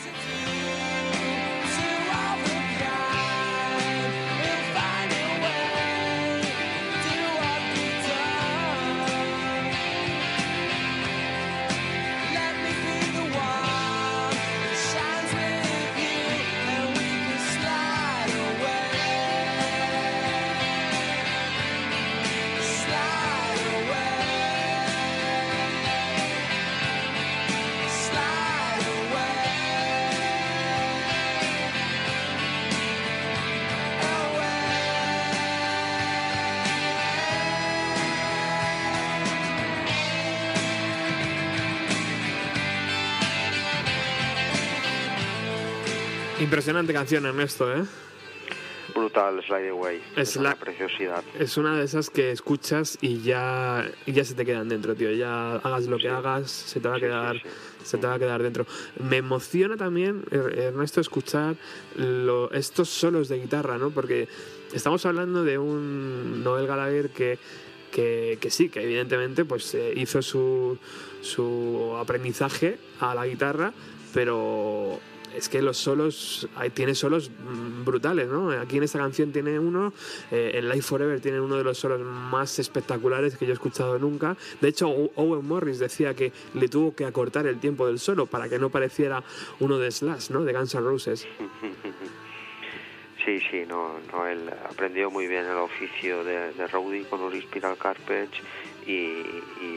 Impresionante 46.57 46.95
canción, 46.95 47.27
Ernesto, 47.27 47.71
¿eh? 47.71 47.85
Brutal, 48.95 49.43
Slide 49.47 49.69
Away. 49.69 50.01
Es 50.17 50.31
Es, 50.31 50.37
la- 50.37 50.41
una 50.53 50.55
preciosidad. 50.59 51.23
Es 51.39 51.59
una 51.59 51.77
de 51.77 51.85
esas 51.85 52.09
que 52.09 52.31
escuchas 52.31 52.97
y 53.03 53.21
ya, 53.21 53.87
y 54.07 54.13
ya 54.13 54.25
se 54.25 54.33
te 54.33 54.47
quedan 54.47 54.67
dentro, 54.71 54.95
tío. 54.95 55.11
Ya 55.13 55.57
hagas 55.57 55.85
lo 55.87 55.99
que 55.99 56.09
hagas, 56.09 56.51
se 56.51 56.81
te 56.81 56.89
va 56.89 56.95
a 56.95 56.97
Sí, 56.97 57.03
quedar, 57.03 57.37
sí. 57.37 57.49
se 57.85 57.99
te 57.99 58.07
va 58.07 58.15
a 58.15 58.19
quedar 58.19 58.43
dentro. 58.43 58.65
Me 59.07 59.19
emociona 59.19 59.77
también, 59.77 60.25
Er- 60.31 60.59
Ernesto, 60.59 61.03
escuchar 61.03 61.57
lo- 61.97 62.51
estos 62.53 62.89
solos 62.89 63.29
de 63.29 63.39
guitarra, 63.39 63.77
¿no? 63.77 63.91
Porque 63.91 64.27
estamos 64.73 65.05
hablando 65.05 65.45
de 65.45 65.59
un 65.59 66.43
Noel 66.43 66.67
Gallagher 66.67 67.11
que, 67.11 67.39
que, 67.93 68.39
que 68.41 68.49
sí, 68.51 68.71
que 68.71 68.83
evidentemente 68.83 69.45
pues 69.45 69.75
eh, 69.75 69.93
hizo 69.95 70.23
su, 70.23 70.79
su 71.21 71.95
aprendizaje 72.01 72.79
a 73.01 73.15
la 73.15 73.27
guitarra, 73.27 73.75
pero 74.15 74.99
es 75.37 75.49
que 75.49 75.61
los 75.62 75.76
solos, 75.76 76.49
tiene 76.74 76.95
solos 76.95 77.30
brutales, 77.84 78.28
¿no? 78.28 78.51
Aquí 78.51 78.78
en 78.78 78.84
esta 78.84 78.99
canción 78.99 79.32
tiene 79.32 79.59
uno, 79.59 79.93
eh, 80.30 80.53
en 80.55 80.68
Life 80.68 80.82
Forever 80.82 81.20
tiene 81.20 81.41
uno 81.41 81.57
de 81.57 81.64
los 81.64 81.78
solos 81.78 82.01
más 82.01 82.59
espectaculares 82.59 83.37
que 83.37 83.47
yo 83.47 83.53
he 83.53 83.55
escuchado 83.55 83.99
nunca. 83.99 84.37
De 84.61 84.68
hecho, 84.68 84.89
Owen 84.89 85.47
Morris 85.47 85.78
decía 85.78 86.14
que 86.14 86.32
le 86.55 86.68
tuvo 86.68 86.95
que 86.95 87.05
acortar 87.05 87.47
el 87.47 87.61
tiempo 87.61 87.87
del 87.87 87.99
solo 87.99 88.26
para 88.26 88.49
que 88.49 88.59
no 88.59 88.70
pareciera 88.70 89.22
uno 89.61 89.78
de 89.78 89.91
Slash, 89.91 90.30
¿no? 90.30 90.45
De 90.45 90.53
Guns 90.53 90.74
N' 90.74 90.82
Roses. 90.82 91.26
Sí, 93.26 93.41
sí, 93.51 93.64
no, 93.66 93.99
no, 94.12 94.24
él 94.24 94.49
aprendió 94.70 95.11
muy 95.11 95.26
bien 95.26 95.45
el 95.47 95.57
oficio 95.57 96.22
de, 96.22 96.53
roadie 96.68 97.03
con 97.09 97.20
Uri 97.22 97.43
Spiral 97.43 97.76
Carpets 97.76 98.39
y, 98.87 99.11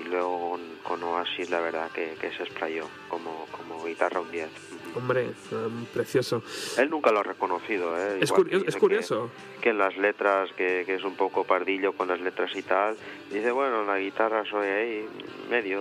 luego 0.07 0.59
con, 0.83 1.01
Oasis 1.01 1.49
la 1.49 1.59
verdad 1.59 1.89
que, 1.89 2.13
que 2.21 2.31
se 2.31 2.43
explayó 2.43 2.87
como, 3.07 3.47
como 3.51 3.83
guitarra 3.83 4.21
un 4.21 4.29
10. 4.29 4.49
Hombre, 4.95 5.31
um, 5.51 5.85
precioso. 5.93 6.43
Él 6.77 6.89
nunca 6.89 7.11
lo 7.11 7.19
ha 7.19 7.23
reconocido, 7.23 7.97
¿eh? 7.97 8.19
Es, 8.21 8.29
Igual 8.29 8.41
curio- 8.43 8.49
que 8.49 8.55
es 8.57 8.65
dice 8.65 8.73
que- 8.75 8.79
curioso. 8.79 9.29
Que, 9.61 9.69
en 9.71 9.77
las 9.77 9.97
letras, 9.97 10.49
que, 10.55 10.83
que 10.85 10.95
es 10.95 11.03
un 11.03 11.15
poco 11.15 11.43
pardillo 11.43 11.91
con 11.93 12.07
las 12.07 12.21
letras 12.21 12.49
y 12.55 12.61
tal, 12.61 12.95
dice, 13.29 13.51
bueno, 13.51 13.81
en 13.81 13.87
la 13.87 13.99
guitarra 13.99 14.43
soy 14.49 14.67
ahí 14.67 15.05
medio, 15.49 15.79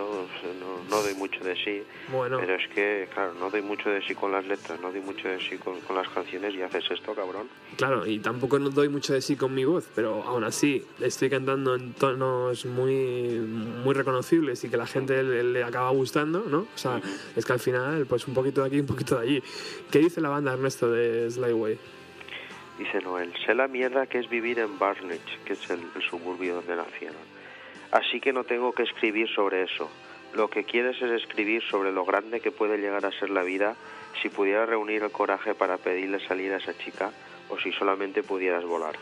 no, 0.59 0.89
no 0.89 1.01
doy 1.01 1.13
mucho 1.15 1.39
de 1.43 1.55
sí, 1.55 1.81
Bueno, 2.11 2.37
pero 2.39 2.55
es 2.55 2.67
que, 2.69 3.07
claro, 3.13 3.33
no 3.39 3.49
doy 3.49 3.61
mucho 3.61 3.89
de 3.89 4.01
sí 4.01 4.15
con 4.15 4.31
las 4.33 4.45
letras, 4.45 4.79
no 4.81 4.91
doy 4.91 4.99
mucho 5.01 5.29
de 5.29 5.39
sí 5.39 5.57
con, 5.57 5.79
con 5.81 5.95
las 5.95 6.09
canciones 6.09 6.53
y 6.55 6.61
haces 6.61 6.83
esto, 6.91 7.13
cabrón. 7.13 7.47
claro, 7.77 8.05
y 8.05 8.19
tampoco 8.19 8.59
no 8.59 8.69
doy 8.69 8.89
mucho 8.89 9.13
de 9.13 9.21
sí 9.21 9.35
con 9.37 9.53
mi 9.55 9.63
voz, 9.63 9.87
pero 9.95 10.23
aún 10.23 10.43
así 10.43 10.83
estoy 10.99 11.29
cantando 11.29 11.75
en 11.75 11.93
tonos 11.93 12.65
muy, 12.65 13.39
muy 13.39 13.93
reconocibles 13.93 14.61
y 14.65 14.69
que 14.69 14.75
la 14.77 14.87
gente 14.87 15.23
le, 15.23 15.43
le 15.43 15.63
acaba 15.63 15.89
gustando, 15.91 16.43
¿no? 16.49 16.59
O 16.59 16.77
sea, 16.77 16.99
es 17.35 17.45
que 17.45 17.53
al 17.53 17.59
final, 17.59 18.05
pues 18.07 18.27
un 18.27 18.33
poquito 18.33 18.61
de 18.61 18.67
aquí, 18.67 18.79
un 18.81 18.85
poquito 18.87 18.98
¿Qué 19.91 19.99
dice 19.99 20.21
la 20.21 20.29
banda, 20.29 20.53
Ernesto, 20.53 20.91
de 20.91 21.29
Slyway? 21.29 21.77
Dice 22.77 23.01
Noel, 23.01 23.33
sé 23.45 23.53
la 23.55 23.67
mierda 23.67 24.07
que 24.07 24.19
es 24.19 24.29
vivir 24.29 24.59
en 24.59 24.79
Barnage, 24.79 25.19
que 25.45 25.53
es 25.53 25.69
el, 25.69 25.81
el 25.95 26.01
suburbio 26.01 26.55
donde 26.55 26.75
nacieron. 26.75 27.17
Así 27.91 28.19
que 28.19 28.31
no 28.31 28.43
tengo 28.43 28.71
que 28.71 28.83
escribir 28.83 29.27
sobre 29.29 29.63
eso. 29.63 29.89
Lo 30.33 30.49
que 30.49 30.63
quieres 30.63 31.01
es 31.01 31.23
escribir 31.23 31.63
sobre 31.63 31.91
lo 31.91 32.05
grande 32.05 32.39
que 32.39 32.51
puede 32.51 32.77
llegar 32.77 33.05
a 33.05 33.11
ser 33.11 33.31
la 33.31 33.43
vida 33.43 33.75
si 34.21 34.29
pudieras 34.29 34.69
reunir 34.69 35.03
el 35.03 35.11
coraje 35.11 35.55
para 35.55 35.77
pedirle 35.77 36.25
salir 36.27 36.53
a 36.53 36.57
esa 36.57 36.77
chica 36.77 37.11
o 37.49 37.57
si 37.57 37.71
solamente 37.71 38.23
pudieras 38.23 38.63
volar. 38.63 38.95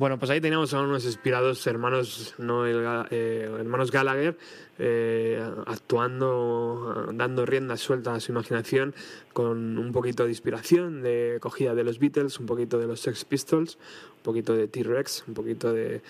Bueno, 0.00 0.18
pues 0.18 0.30
ahí 0.30 0.40
teníamos 0.40 0.72
a 0.72 0.80
unos 0.80 1.04
inspirados 1.04 1.66
hermanos, 1.66 2.34
eh, 2.38 3.50
hermanos 3.60 3.90
Gallagher 3.90 4.34
eh, 4.78 5.38
actuando, 5.66 7.10
dando 7.12 7.44
rienda 7.44 7.76
suelta 7.76 8.14
a 8.14 8.20
su 8.20 8.32
imaginación 8.32 8.94
con 9.34 9.76
un 9.76 9.92
poquito 9.92 10.24
de 10.24 10.30
inspiración, 10.30 11.02
de 11.02 11.36
cogida 11.42 11.74
de 11.74 11.84
los 11.84 11.98
Beatles, 11.98 12.40
un 12.40 12.46
poquito 12.46 12.78
de 12.78 12.86
los 12.86 13.00
Sex 13.00 13.26
Pistols, 13.26 13.76
un 14.16 14.22
poquito 14.22 14.54
de 14.54 14.68
T-Rex, 14.68 15.24
un 15.28 15.34
poquito 15.34 15.70
de, 15.70 16.00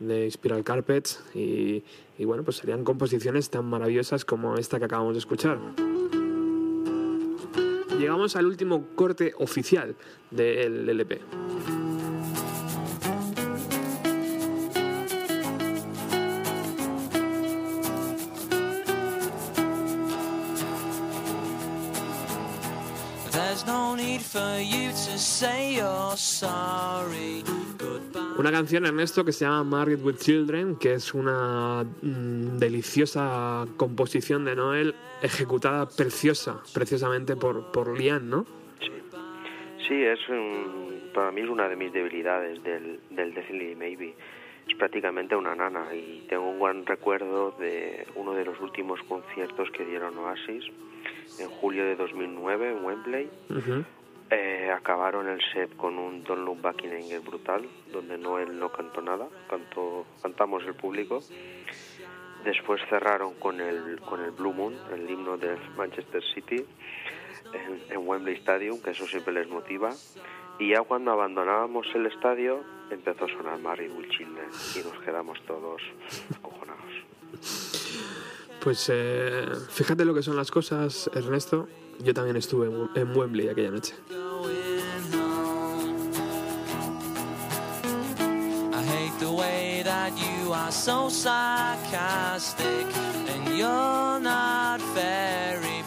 de 0.00 0.30
Spiral 0.30 0.62
Carpets 0.62 1.24
y, 1.34 1.82
y 2.18 2.24
bueno, 2.26 2.44
pues 2.44 2.58
serían 2.58 2.84
composiciones 2.84 3.48
tan 3.48 3.64
maravillosas 3.64 4.26
como 4.26 4.56
esta 4.56 4.78
que 4.78 4.84
acabamos 4.84 5.14
de 5.14 5.18
escuchar. 5.18 5.58
Llegamos 7.98 8.36
al 8.36 8.44
último 8.44 8.88
corte 8.94 9.32
oficial 9.38 9.96
del 10.30 10.86
LP. 10.90 11.22
Una 28.38 28.50
canción, 28.50 28.86
Ernesto, 28.86 29.24
que 29.24 29.32
se 29.32 29.44
llama 29.44 29.64
Married 29.64 30.00
with 30.02 30.16
Children, 30.16 30.76
que 30.76 30.94
es 30.94 31.12
una 31.14 31.84
mm, 32.02 32.58
deliciosa 32.58 33.66
composición 33.76 34.44
de 34.44 34.54
Noel, 34.56 34.94
ejecutada 35.22 35.86
preciosa, 35.88 36.60
preciosamente 36.72 37.36
por, 37.36 37.70
por 37.72 37.98
Lian, 37.98 38.30
¿no? 38.30 38.46
Sí, 38.80 38.90
sí 39.88 40.02
es 40.02 40.18
un- 40.28 41.10
para 41.12 41.32
mí 41.32 41.40
es 41.42 41.48
una 41.48 41.68
de 41.68 41.76
mis 41.76 41.92
debilidades 41.92 42.62
del, 42.62 43.00
del 43.10 43.34
Definitely 43.34 43.74
Maybe. 43.74 44.14
Es 44.68 44.76
prácticamente 44.76 45.34
una 45.36 45.54
nana 45.54 45.94
y 45.94 46.26
tengo 46.28 46.48
un 46.48 46.58
buen 46.58 46.86
recuerdo 46.86 47.52
de 47.52 48.06
uno 48.14 48.32
de 48.34 48.44
los 48.44 48.60
últimos 48.60 49.00
conciertos 49.04 49.70
que 49.70 49.84
dieron 49.84 50.16
Oasis 50.18 50.64
en 51.38 51.48
julio 51.48 51.84
de 51.84 51.96
2009 51.96 52.72
en 52.72 52.84
Wembley. 52.84 53.30
Eh, 54.32 54.70
acabaron 54.70 55.28
el 55.28 55.40
set 55.52 55.74
con 55.76 55.98
un 55.98 56.22
Don't 56.22 56.44
Look 56.44 56.60
Back 56.60 56.84
in 56.84 56.92
Anger 56.92 57.20
brutal, 57.20 57.68
donde 57.92 58.16
Noel 58.16 58.56
no 58.58 58.70
cantó 58.70 59.02
nada, 59.02 59.26
cantó, 59.48 60.06
cantamos 60.22 60.64
el 60.66 60.74
público. 60.74 61.20
Después 62.44 62.80
cerraron 62.88 63.34
con 63.34 63.60
el, 63.60 64.00
con 64.00 64.22
el 64.22 64.30
Blue 64.30 64.52
Moon, 64.52 64.74
el 64.94 65.10
himno 65.10 65.36
del 65.36 65.58
Manchester 65.76 66.22
City, 66.32 66.64
en, 67.52 67.92
en 67.92 68.08
Wembley 68.08 68.36
Stadium, 68.36 68.80
que 68.80 68.90
eso 68.90 69.04
siempre 69.06 69.34
les 69.34 69.48
motiva. 69.48 69.90
Y 70.60 70.68
ya 70.68 70.82
cuando 70.82 71.10
abandonábamos 71.12 71.86
el 71.94 72.04
estadio, 72.04 72.62
empezó 72.90 73.24
a 73.24 73.28
sonar 73.28 73.58
with 73.80 74.10
Children 74.10 74.48
y 74.76 74.86
nos 74.86 75.02
quedamos 75.02 75.38
todos 75.46 75.80
acojonados. 76.36 76.92
Pues 78.62 78.90
eh, 78.92 79.46
fíjate 79.70 80.04
lo 80.04 80.12
que 80.12 80.22
son 80.22 80.36
las 80.36 80.50
cosas, 80.50 81.10
Ernesto. 81.14 81.66
Yo 82.00 82.12
también 82.12 82.36
estuve 82.36 82.66
en, 82.66 82.90
en 82.94 83.16
Wembley 83.16 83.48
aquella 83.48 83.70
noche. 83.70 83.94
so 90.70 91.08
sarcastic 91.08 92.86
and 93.28 93.58
you're 93.58 94.20
not 94.20 94.80
very. 94.94 95.79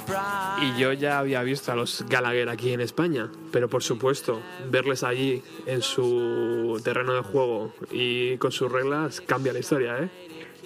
Y 0.62 0.80
yo 0.80 0.94
ya 0.94 1.20
había 1.20 1.42
visto 1.44 1.72
a 1.72 1.76
los 1.76 2.06
Gallagher 2.08 2.50
aquí 2.50 2.74
en 2.74 2.82
España, 2.82 3.30
pero 3.52 3.70
por 3.70 3.84
supuesto, 3.84 4.42
verles 4.70 5.04
allí 5.04 5.44
en 5.66 5.82
su 5.82 6.80
terreno 6.84 7.14
de 7.14 7.22
juego 7.22 7.74
y 7.92 8.38
con 8.38 8.52
sus 8.52 8.72
reglas 8.72 9.22
cambia 9.22 9.54
la 9.54 9.60
historia, 9.60 10.00
¿eh? 10.00 10.10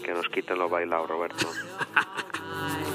Que 0.03 0.13
nos 0.13 0.29
quiten 0.29 0.57
lo 0.59 0.69
bailado, 0.69 1.07
Roberto. 1.07 1.47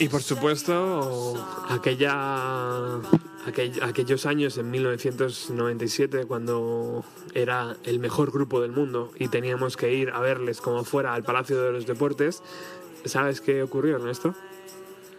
Y 0.00 0.08
por 0.08 0.22
supuesto, 0.22 1.34
aquella, 1.68 3.00
aquell- 3.46 3.82
aquellos 3.82 4.26
años 4.26 4.56
en 4.58 4.70
1997, 4.70 6.26
cuando 6.26 7.04
era 7.34 7.76
el 7.84 7.98
mejor 7.98 8.30
grupo 8.30 8.60
del 8.60 8.70
mundo 8.70 9.10
y 9.18 9.28
teníamos 9.28 9.76
que 9.76 9.92
ir 9.92 10.10
a 10.10 10.20
verles 10.20 10.60
como 10.60 10.84
fuera 10.84 11.14
al 11.14 11.24
Palacio 11.24 11.60
de 11.60 11.72
los 11.72 11.86
Deportes, 11.86 12.42
¿sabes 13.04 13.40
qué 13.40 13.62
ocurrió, 13.62 13.96
Ernesto? 13.96 14.34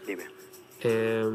Dime. 0.08 0.26
Eh, 0.82 1.26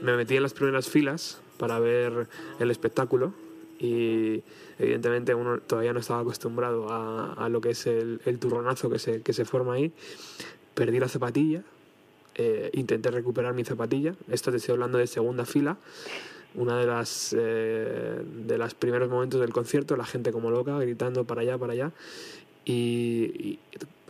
me 0.00 0.16
metí 0.16 0.36
en 0.36 0.42
las 0.42 0.54
primeras 0.54 0.88
filas 0.88 1.38
para 1.58 1.78
ver 1.78 2.28
el 2.58 2.70
espectáculo 2.70 3.34
y 3.78 4.42
evidentemente 4.78 5.34
uno 5.34 5.58
todavía 5.58 5.92
no 5.92 6.00
estaba 6.00 6.20
acostumbrado 6.20 6.88
a, 6.90 7.34
a 7.34 7.48
lo 7.50 7.60
que 7.60 7.70
es 7.70 7.86
el, 7.86 8.22
el 8.24 8.38
turronazo 8.38 8.88
que 8.88 8.98
se, 8.98 9.20
que 9.20 9.34
se 9.34 9.44
forma 9.44 9.74
ahí. 9.74 9.92
Perdí 10.74 10.98
la 10.98 11.08
zapatilla, 11.08 11.62
eh, 12.34 12.70
intenté 12.74 13.10
recuperar 13.10 13.54
mi 13.54 13.64
zapatilla, 13.64 14.14
esto 14.30 14.50
te 14.50 14.56
estoy 14.58 14.72
hablando 14.74 14.98
de 14.98 15.06
segunda 15.06 15.44
fila, 15.44 15.76
una 16.54 16.78
de 16.78 16.86
las 16.86 17.34
eh, 17.38 18.22
de 18.46 18.58
los 18.58 18.74
primeros 18.74 19.08
momentos 19.08 19.40
del 19.40 19.52
concierto, 19.52 19.96
la 19.96 20.04
gente 20.06 20.32
como 20.32 20.50
loca, 20.50 20.78
gritando 20.78 21.24
para 21.24 21.42
allá, 21.42 21.58
para 21.58 21.72
allá. 21.74 21.92
Y, 22.64 23.56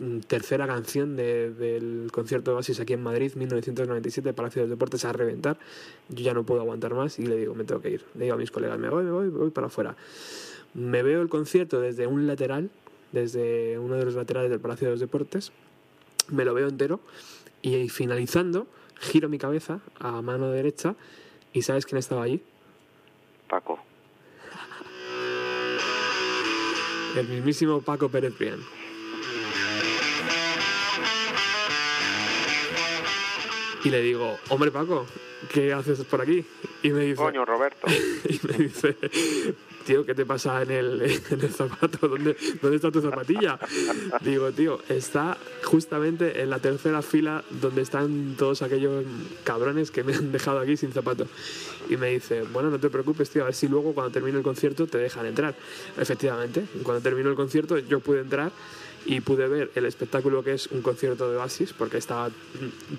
y 0.03 0.19
tercera 0.27 0.67
canción 0.67 1.15
de- 1.15 1.51
del 1.53 2.09
concierto 2.11 2.51
de 2.51 2.57
Oasis 2.57 2.79
aquí 2.79 2.93
en 2.93 3.01
Madrid, 3.01 3.31
1997, 3.35 4.33
Palacio 4.33 4.61
de 4.61 4.67
los 4.67 4.75
Deportes 4.77 5.05
a 5.05 5.13
reventar. 5.13 5.57
Yo 6.09 6.23
ya 6.23 6.33
no 6.33 6.43
puedo 6.43 6.61
aguantar 6.61 6.93
más 6.93 7.17
y 7.19 7.25
le 7.25 7.37
digo, 7.37 7.55
me 7.55 7.63
tengo 7.63 7.81
que 7.81 7.91
ir. 7.91 8.03
Le 8.15 8.25
digo 8.25 8.35
a 8.35 8.37
mis 8.37 8.51
colegas, 8.51 8.77
me 8.77 8.89
voy, 8.89 9.03
me 9.03 9.11
voy, 9.11 9.25
me 9.27 9.37
voy 9.37 9.49
para 9.51 9.67
afuera. 9.67 9.95
Me 10.73 11.01
veo 11.01 11.21
el 11.21 11.29
concierto 11.29 11.79
desde 11.79 12.07
un 12.07 12.27
lateral, 12.27 12.69
desde 13.11 13.79
uno 13.79 13.95
de 13.95 14.05
los 14.05 14.15
laterales 14.15 14.49
del 14.51 14.59
Palacio 14.59 14.87
de 14.87 14.91
los 14.91 14.99
Deportes. 14.99 15.51
Me 16.29 16.43
lo 16.45 16.53
veo 16.53 16.67
entero 16.67 16.99
y 17.61 17.89
finalizando, 17.89 18.67
giro 18.99 19.29
mi 19.29 19.37
cabeza 19.37 19.79
a 19.99 20.21
mano 20.21 20.51
derecha 20.51 20.95
y 21.53 21.61
¿sabes 21.61 21.85
quién 21.85 21.99
estaba 21.99 22.23
allí? 22.23 22.41
Paco. 23.47 23.79
El 27.15 27.27
mismísimo 27.27 27.81
Paco 27.81 28.09
Pérez 28.09 28.37
Brián. 28.37 28.59
Y 33.83 33.89
le 33.89 34.01
digo, 34.01 34.37
hombre 34.49 34.71
Paco, 34.71 35.05
¿qué 35.51 35.73
haces 35.73 36.03
por 36.05 36.21
aquí? 36.21 36.45
Y 36.83 36.89
me 36.89 37.01
dice, 37.01 37.15
Coño, 37.15 37.45
Roberto. 37.45 37.87
y 38.29 38.39
me 38.47 38.57
dice, 38.57 38.95
tío, 39.85 40.05
¿qué 40.05 40.15
te 40.15 40.25
pasa 40.25 40.61
en 40.61 40.71
el, 40.71 41.01
en 41.01 41.41
el 41.41 41.49
zapato? 41.49 42.07
¿Dónde, 42.07 42.35
¿Dónde 42.61 42.75
está 42.75 42.91
tu 42.91 43.01
zapatilla? 43.01 43.59
Digo, 44.21 44.51
tío, 44.51 44.79
está 44.89 45.37
justamente 45.63 46.41
en 46.41 46.49
la 46.49 46.59
tercera 46.59 47.01
fila 47.01 47.43
donde 47.49 47.81
están 47.81 48.35
todos 48.37 48.61
aquellos 48.61 49.05
cabrones 49.43 49.91
que 49.91 50.03
me 50.03 50.13
han 50.13 50.31
dejado 50.31 50.59
aquí 50.59 50.77
sin 50.77 50.91
zapato. 50.91 51.27
Y 51.89 51.97
me 51.97 52.09
dice, 52.09 52.43
bueno, 52.43 52.69
no 52.69 52.79
te 52.79 52.89
preocupes, 52.89 53.29
tío, 53.29 53.43
a 53.43 53.45
ver 53.45 53.55
si 53.55 53.67
luego 53.67 53.93
cuando 53.93 54.11
termine 54.11 54.37
el 54.37 54.43
concierto 54.43 54.87
te 54.87 54.97
dejan 54.97 55.25
entrar. 55.25 55.55
Efectivamente, 55.97 56.65
cuando 56.83 57.01
terminó 57.01 57.29
el 57.29 57.35
concierto 57.35 57.77
yo 57.77 57.99
pude 57.99 58.21
entrar 58.21 58.51
y 59.05 59.21
pude 59.21 59.47
ver 59.47 59.71
el 59.75 59.85
espectáculo 59.85 60.43
que 60.43 60.53
es 60.53 60.67
un 60.67 60.81
concierto 60.81 61.29
de 61.29 61.37
Oasis, 61.37 61.73
porque 61.73 61.97
estaba 61.97 62.29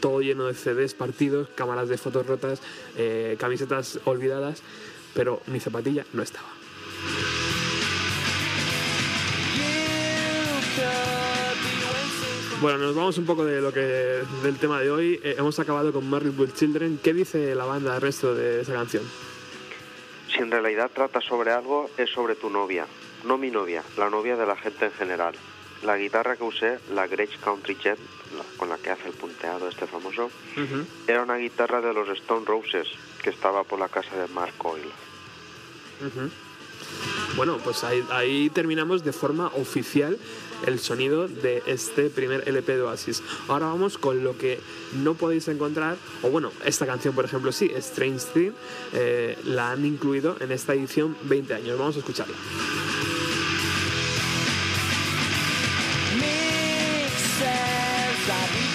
todo 0.01 0.21
lleno 0.21 0.47
de 0.47 0.55
CDs 0.55 0.95
partidos, 0.95 1.49
cámaras 1.55 1.89
de 1.89 1.99
fotos 1.99 2.27
rotas, 2.27 2.61
eh, 2.97 3.37
camisetas 3.39 4.01
olvidadas, 4.05 4.63
pero 5.15 5.41
mi 5.47 5.61
zapatilla 5.61 6.05
no 6.13 6.23
estaba. 6.23 6.49
Bueno, 12.61 12.79
nos 12.79 12.95
vamos 12.95 13.19
un 13.19 13.27
poco 13.27 13.45
de 13.45 13.61
lo 13.61 13.73
que 13.73 14.23
del 14.45 14.57
tema 14.57 14.81
de 14.81 14.89
hoy. 14.89 15.21
Eh, 15.25 15.35
hemos 15.37 15.59
acabado 15.59 15.93
con 15.93 16.09
Married 16.09 16.33
Children. 16.55 17.01
¿Qué 17.03 17.13
dice 17.13 17.57
la 17.57 17.65
banda 17.65 17.95
del 17.95 18.01
resto 18.01 18.37
de 18.37 18.61
esa 18.61 18.73
canción? 18.73 19.03
Si 20.29 20.39
en 20.39 20.51
realidad 20.51 20.89
trata 20.95 21.21
sobre 21.21 21.51
algo, 21.51 21.91
es 21.97 22.09
sobre 22.11 22.37
tu 22.37 22.51
novia. 22.51 22.87
No 23.25 23.37
mi 23.37 23.51
novia, 23.51 23.83
la 23.99 24.09
novia 24.11 24.37
de 24.37 24.47
la 24.47 24.55
gente 24.55 24.85
en 24.85 24.93
general. 24.93 25.35
La 25.83 25.97
guitarra 25.97 26.37
que 26.37 26.45
usé, 26.45 26.79
la 26.95 27.07
Gretsch 27.09 27.39
Country 27.41 27.77
Jet, 27.83 27.99
la- 28.37 28.45
con 28.57 28.69
la 28.69 28.79
que 28.79 28.91
hace 28.91 29.09
el 29.09 29.15
punteado 29.15 29.69
este 29.69 29.87
famoso, 29.87 30.31
era 31.07 31.23
una 31.23 31.37
guitarra 31.37 31.81
de 31.81 31.93
los 31.93 32.09
Stone 32.11 32.45
Roses 32.47 32.87
que 33.23 33.31
estaba 33.31 33.65
por 33.65 33.79
la 33.81 33.89
casa 33.89 34.17
de 34.17 34.29
Mark 34.33 34.55
Coyle. 34.59 34.91
Bueno, 37.37 37.59
pues 37.65 37.83
ahí, 37.85 38.05
ahí 38.11 38.51
terminamos 38.51 39.05
de 39.05 39.13
forma 39.13 39.47
oficial 39.55 40.19
el 40.67 40.79
sonido 40.79 41.27
de 41.29 41.63
este 41.67 42.11
primer 42.11 42.49
LP 42.49 42.77
de 42.77 42.83
Oasis. 42.83 43.23
Ahora 43.49 43.67
vamos 43.67 43.99
con 43.99 44.23
lo 44.23 44.37
que 44.37 44.61
no 44.95 45.15
podéis 45.15 45.49
encontrar, 45.49 45.97
o 46.23 46.29
bueno, 46.31 46.53
esta 46.65 46.87
canción 46.87 47.15
por 47.15 47.25
ejemplo 47.25 47.51
sí, 47.53 47.71
Strange 47.77 48.27
Thing, 48.35 48.51
eh, 48.93 49.37
la 49.45 49.73
han 49.73 49.85
incluido 49.85 50.37
en 50.41 50.53
esta 50.53 50.75
edición 50.75 51.17
20 51.23 51.55
años. 51.55 51.79
Vamos 51.79 51.97
a 51.97 52.01
escucharla. 52.01 52.37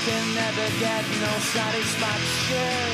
Can 0.07 0.35
never 0.35 0.67
get 0.79 1.03
no 1.19 1.33
satisfaction. 1.55 2.87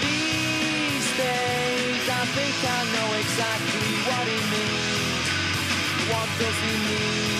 These 0.00 1.08
days 1.20 2.04
I 2.20 2.24
think 2.36 2.56
I 2.76 2.80
know 2.94 3.08
exactly 3.22 3.92
what 4.08 4.24
he 4.32 4.40
means. 4.56 5.26
What 6.10 6.28
does 6.40 6.58
he 6.64 6.74
mean? 6.88 7.35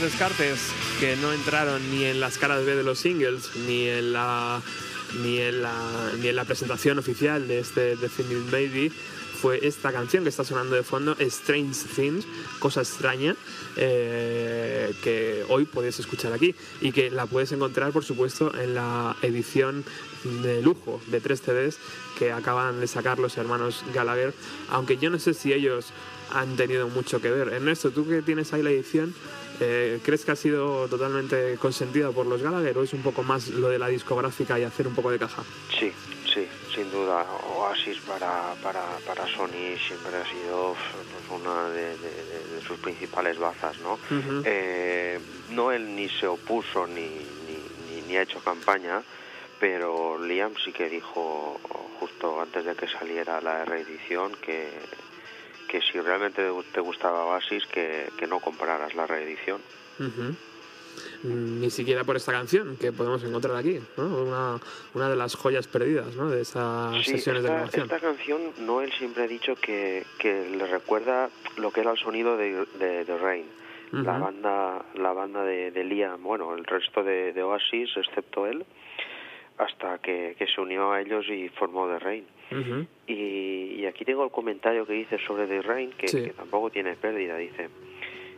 Descartes 0.00 0.60
que 0.98 1.14
no 1.16 1.30
entraron 1.30 1.90
ni 1.90 2.04
en 2.04 2.20
las 2.20 2.38
caras 2.38 2.64
B 2.64 2.74
de 2.74 2.82
los 2.82 2.98
singles, 2.98 3.50
ni 3.66 3.86
en 3.86 4.14
la, 4.14 4.62
ni 5.22 5.38
en 5.38 5.60
la, 5.60 6.12
ni 6.18 6.28
en 6.28 6.36
la 6.36 6.44
presentación 6.44 6.98
oficial 6.98 7.46
de 7.46 7.58
este 7.58 7.96
Definitive 7.96 8.50
Baby, 8.50 8.92
fue 9.40 9.66
esta 9.66 9.92
canción 9.92 10.22
que 10.22 10.30
está 10.30 10.42
sonando 10.42 10.74
de 10.74 10.82
fondo, 10.82 11.16
Strange 11.18 11.84
Things, 11.94 12.26
Cosa 12.58 12.80
Extraña, 12.80 13.36
eh, 13.76 14.94
que 15.02 15.44
hoy 15.48 15.66
podéis 15.66 15.98
escuchar 15.98 16.32
aquí 16.32 16.54
y 16.80 16.92
que 16.92 17.10
la 17.10 17.26
puedes 17.26 17.52
encontrar, 17.52 17.92
por 17.92 18.04
supuesto, 18.04 18.54
en 18.58 18.74
la 18.74 19.16
edición 19.20 19.84
de 20.42 20.62
lujo 20.62 21.00
de 21.08 21.20
tres 21.20 21.42
CDs 21.42 21.78
que 22.18 22.32
acaban 22.32 22.80
de 22.80 22.86
sacar 22.86 23.18
los 23.18 23.36
hermanos 23.36 23.84
Gallagher, 23.94 24.32
aunque 24.70 24.96
yo 24.96 25.10
no 25.10 25.18
sé 25.18 25.34
si 25.34 25.52
ellos 25.52 25.92
han 26.32 26.56
tenido 26.56 26.88
mucho 26.88 27.20
que 27.20 27.30
ver. 27.30 27.48
Ernesto, 27.48 27.90
tú 27.90 28.06
que 28.08 28.22
tienes 28.22 28.52
ahí 28.52 28.62
la 28.62 28.70
edición, 28.70 29.14
eh, 29.60 30.00
¿crees 30.04 30.24
que 30.24 30.32
ha 30.32 30.36
sido 30.36 30.88
totalmente 30.88 31.56
consentida 31.58 32.10
por 32.10 32.26
los 32.26 32.42
Gallagher 32.42 32.76
o 32.78 32.82
es 32.82 32.92
un 32.92 33.02
poco 33.02 33.22
más 33.22 33.48
lo 33.48 33.68
de 33.68 33.78
la 33.78 33.88
discográfica 33.88 34.58
y 34.58 34.64
hacer 34.64 34.86
un 34.88 34.94
poco 34.94 35.10
de 35.10 35.18
caja? 35.18 35.42
Sí, 35.78 35.92
sí, 36.32 36.46
sin 36.74 36.90
duda. 36.90 37.26
Oasis 37.56 37.98
para, 38.00 38.54
para, 38.62 38.82
para 39.06 39.26
Sony 39.26 39.76
siempre 39.86 40.16
ha 40.16 40.26
sido 40.26 40.74
pues, 40.74 41.40
una 41.40 41.68
de, 41.70 41.82
de- 41.98 42.24
de- 42.24 42.54
de 42.56 42.60
sus 42.66 42.78
principales 42.78 43.38
bazas, 43.38 43.78
¿no? 43.80 43.98
Eh, 44.44 45.18
no 45.50 45.70
él 45.72 45.94
ni 45.94 46.08
se 46.08 46.26
opuso 46.26 46.86
ni, 46.86 47.00
ni, 47.46 47.58
ni- 47.94 48.02
ni 48.08 48.16
ha 48.16 48.22
hecho 48.22 48.40
campaña, 48.40 49.02
pero 49.60 50.18
Liam 50.22 50.54
sí 50.64 50.72
que 50.72 50.88
dijo 50.88 51.60
justo 52.00 52.40
antes 52.40 52.64
de 52.64 52.74
que 52.74 52.88
saliera 52.88 53.40
la 53.40 53.64
reedición 53.66 54.32
que, 54.40 54.70
que 55.70 55.80
si 55.80 56.00
realmente 56.00 56.42
te 56.72 56.80
gustaba 56.80 57.24
Oasis 57.26 57.64
que, 57.66 58.08
que 58.18 58.26
no 58.26 58.40
compraras 58.40 58.94
la 58.96 59.06
reedición. 59.06 59.60
Ujú. 60.00 60.34
Mm, 61.22 61.60
Ni 61.60 61.70
siquiera 61.70 62.02
por 62.02 62.16
esta 62.16 62.32
canción 62.32 62.76
que 62.76 62.90
podemos 62.92 63.22
encontrar 63.22 63.54
aquí, 63.56 63.80
¿no? 63.96 64.04
una, 64.22 64.58
una 64.94 65.08
de 65.08 65.16
las 65.16 65.34
joyas 65.36 65.68
perdidas 65.68 66.14
¿no? 66.16 66.28
de 66.28 66.40
esas 66.42 66.96
Sí, 67.04 67.12
sesiones 67.12 67.42
de 67.44 67.48
esta, 67.48 67.54
grabación. 67.58 67.84
esta 67.84 68.00
canción 68.00 68.40
Noel 68.66 68.92
siempre 68.94 69.24
ha 69.24 69.28
dicho 69.28 69.54
que, 69.54 70.04
que 70.18 70.50
le 70.50 70.66
recuerda 70.66 71.30
lo 71.56 71.70
que 71.70 71.80
era 71.82 71.92
el 71.92 71.98
sonido 71.98 72.36
de, 72.36 72.66
de, 72.78 73.04
de 73.04 73.18
Rain. 73.18 73.46
La 73.92 74.12
Ujú. 74.12 74.20
banda, 74.24 74.84
la 74.94 75.12
banda 75.12 75.42
de, 75.44 75.70
de 75.72 75.84
Liam, 75.84 76.22
bueno, 76.22 76.54
el 76.54 76.64
resto 76.64 77.02
de, 77.02 77.32
de 77.32 77.42
Oasis, 77.42 77.90
excepto 77.96 78.46
él, 78.46 78.64
hasta 79.60 79.98
que, 79.98 80.34
que 80.38 80.46
se 80.46 80.60
unió 80.60 80.92
a 80.92 81.00
ellos 81.00 81.26
y 81.28 81.48
formó 81.50 81.86
The 81.88 81.98
Rain. 81.98 82.24
Y, 83.06 83.76
y 83.80 83.86
aquí 83.86 84.04
tengo 84.04 84.24
el 84.24 84.30
comentario 84.30 84.86
que 84.86 84.92
dice 84.94 85.18
sobre 85.26 85.46
The 85.46 85.62
Rain, 85.62 85.90
que, 85.92 86.08
Sí. 86.08 86.22
que 86.24 86.30
tampoco 86.30 86.70
tiene 86.70 86.94
pérdida. 86.96 87.36
Dice, 87.36 87.68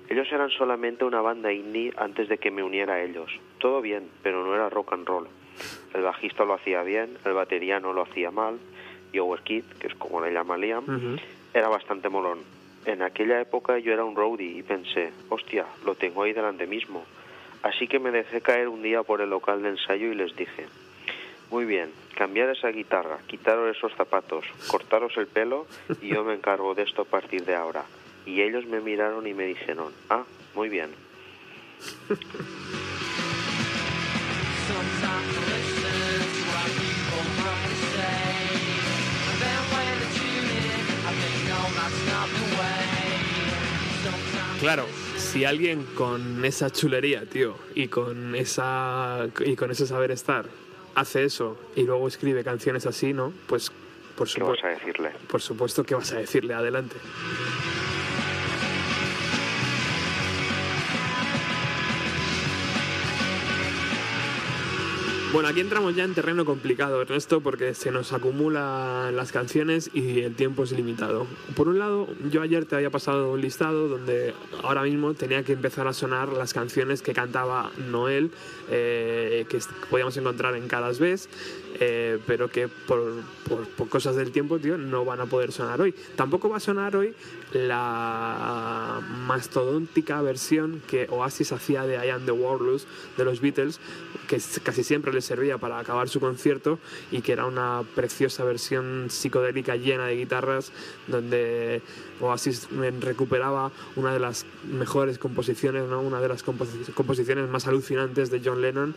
ellos 0.08 0.28
eran 0.32 0.50
solamente 0.50 1.04
una 1.04 1.20
banda 1.20 1.52
indie 1.52 1.92
antes 1.96 2.28
de 2.28 2.38
que 2.38 2.50
me 2.50 2.62
uniera 2.62 2.94
a 2.94 3.02
ellos. 3.02 3.30
Todo 3.58 3.80
bien, 3.80 4.08
pero 4.22 4.44
no 4.44 4.54
era 4.54 4.68
rock 4.68 4.92
and 4.92 5.06
roll. 5.06 5.28
El 5.94 6.02
bajista 6.02 6.44
lo 6.44 6.54
hacía 6.54 6.82
bien, 6.82 7.16
el 7.24 7.32
batería 7.34 7.78
no 7.80 7.92
lo 7.92 8.02
hacía 8.02 8.30
mal, 8.30 8.58
y 9.12 9.18
Overkid, 9.18 9.64
que 9.78 9.86
es 9.86 9.94
como 9.94 10.20
le 10.20 10.32
llama 10.32 10.56
Liam, 10.56 11.18
era 11.54 11.68
bastante 11.68 12.08
molón. 12.08 12.38
En 12.86 13.02
aquella 13.02 13.40
época 13.40 13.78
yo 13.78 13.92
era 13.92 14.04
un 14.04 14.16
roadie 14.16 14.58
y 14.58 14.62
pensé, 14.62 15.12
hostia, 15.28 15.66
lo 15.84 15.94
tengo 15.94 16.22
ahí 16.22 16.32
delante 16.32 16.66
mismo. 16.66 17.04
Así 17.62 17.86
que 17.86 17.98
me 18.00 18.10
dejé 18.10 18.40
caer 18.40 18.68
un 18.68 18.82
día 18.82 19.02
por 19.04 19.20
el 19.20 19.30
local 19.30 19.62
de 19.62 19.68
ensayo 19.68 20.10
y 20.10 20.14
les 20.16 20.34
dije, 20.34 20.66
muy 21.52 21.66
bien, 21.66 21.90
cambiar 22.16 22.48
esa 22.48 22.68
guitarra, 22.68 23.18
quitaros 23.26 23.76
esos 23.76 23.92
zapatos, 23.94 24.46
cortaros 24.68 25.14
el 25.18 25.26
pelo 25.26 25.66
y 26.00 26.08
yo 26.08 26.24
me 26.24 26.32
encargo 26.32 26.74
de 26.74 26.82
esto 26.82 27.02
a 27.02 27.04
partir 27.04 27.44
de 27.44 27.54
ahora. 27.54 27.84
Y 28.24 28.40
ellos 28.40 28.64
me 28.64 28.80
miraron 28.80 29.26
y 29.26 29.34
me 29.34 29.44
dijeron, 29.44 29.92
ah, 30.08 30.24
muy 30.54 30.70
bien. 30.70 30.88
Claro, 44.58 44.86
si 45.18 45.44
alguien 45.44 45.84
con 45.96 46.44
esa 46.46 46.70
chulería, 46.70 47.26
tío, 47.26 47.56
y 47.74 47.88
con 47.88 48.34
esa 48.36 49.28
y 49.44 49.54
con 49.54 49.70
ese 49.70 49.86
saber 49.86 50.12
estar 50.12 50.46
hace 50.94 51.24
eso 51.24 51.56
y 51.76 51.84
luego 51.84 52.08
escribe 52.08 52.44
canciones 52.44 52.86
así, 52.86 53.12
¿no? 53.12 53.32
Pues 53.46 53.70
por 54.16 54.28
¿Qué 54.28 54.40
vas 54.40 54.58
supuesto, 54.58 54.66
a 54.66 54.70
decirle? 54.70 55.10
por 55.28 55.40
supuesto 55.40 55.84
que 55.84 55.94
vas 55.94 56.12
a 56.12 56.18
decirle 56.18 56.54
adelante. 56.54 56.96
Bueno, 65.32 65.48
aquí 65.48 65.60
entramos 65.60 65.96
ya 65.96 66.04
en 66.04 66.12
terreno 66.12 66.44
complicado, 66.44 67.00
Ernesto, 67.00 67.40
porque 67.40 67.72
se 67.72 67.90
nos 67.90 68.12
acumulan 68.12 69.16
las 69.16 69.32
canciones 69.32 69.88
y 69.94 70.20
el 70.20 70.34
tiempo 70.34 70.62
es 70.62 70.72
limitado. 70.72 71.26
Por 71.56 71.68
un 71.68 71.78
lado, 71.78 72.06
yo 72.30 72.42
ayer 72.42 72.66
te 72.66 72.76
había 72.76 72.90
pasado 72.90 73.32
un 73.32 73.40
listado 73.40 73.88
donde 73.88 74.34
ahora 74.62 74.82
mismo 74.82 75.14
tenía 75.14 75.42
que 75.42 75.54
empezar 75.54 75.86
a 75.86 75.94
sonar 75.94 76.28
las 76.34 76.52
canciones 76.52 77.00
que 77.00 77.14
cantaba 77.14 77.72
Noel, 77.78 78.30
eh, 78.70 79.46
que 79.48 79.58
podíamos 79.88 80.14
encontrar 80.18 80.54
en 80.54 80.68
cada 80.68 80.92
vez, 80.92 81.30
eh, 81.80 82.18
pero 82.26 82.48
que 82.48 82.68
por, 82.68 83.02
por- 83.48 83.66
por 83.68 83.88
cosas 83.88 84.16
del 84.16 84.30
tiempo, 84.32 84.58
tío, 84.58 84.76
no 84.78 85.04
van 85.04 85.20
a 85.20 85.26
poder 85.26 85.52
sonar 85.52 85.80
hoy. 85.80 85.94
Tampoco 86.16 86.48
va 86.48 86.56
a 86.58 86.60
sonar 86.60 86.96
hoy 86.96 87.14
la 87.52 89.00
mastodóntica 89.26 90.20
versión 90.22 90.82
que 90.88 91.06
Oasis 91.10 91.52
hacía 91.52 91.84
de 91.84 92.04
I 92.06 92.10
Am 92.10 92.24
the 92.24 92.32
Warlords 92.32 92.86
de 93.16 93.24
los 93.24 93.40
Beatles, 93.40 93.80
que 94.28 94.40
casi 94.62 94.84
siempre 94.84 95.12
les 95.12 95.24
servía 95.24 95.58
para 95.58 95.78
acabar 95.78 96.08
su 96.08 96.20
concierto 96.20 96.78
y 97.10 97.20
que 97.22 97.32
era 97.32 97.46
una 97.46 97.82
preciosa 97.94 98.44
versión 98.44 99.06
psicodélica 99.10 99.76
llena 99.76 100.06
de 100.06 100.16
guitarras 100.16 100.72
donde 101.08 101.82
Oasis 102.20 102.68
recuperaba 103.00 103.72
una 103.96 104.12
de 104.12 104.20
las 104.20 104.46
mejores 104.70 105.18
composiciones, 105.18 105.88
¿no? 105.88 106.00
una 106.00 106.20
de 106.20 106.28
las 106.28 106.44
composi- 106.44 106.92
composiciones 106.94 107.48
más 107.48 107.66
alucinantes 107.66 108.30
de 108.30 108.40
John 108.44 108.62
Lennon 108.62 108.94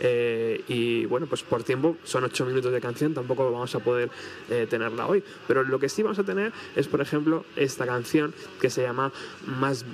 eh, 0.00 0.62
y 0.68 1.04
bueno, 1.06 1.26
pues 1.26 1.42
por 1.42 1.62
tiempo 1.64 1.96
son 2.04 2.17
ocho 2.24 2.44
minutos 2.46 2.72
de 2.72 2.80
canción, 2.80 3.14
tampoco 3.14 3.50
vamos 3.50 3.74
a 3.74 3.78
poder 3.80 4.10
eh, 4.50 4.66
tenerla 4.68 5.06
hoy, 5.06 5.22
pero 5.46 5.62
lo 5.64 5.78
que 5.78 5.88
sí 5.88 6.02
vamos 6.02 6.18
a 6.18 6.24
tener 6.24 6.52
es 6.76 6.88
por 6.88 7.00
ejemplo 7.00 7.44
esta 7.56 7.86
canción 7.86 8.34
que 8.60 8.70
se 8.70 8.82
llama 8.82 9.12
Más 9.46 9.84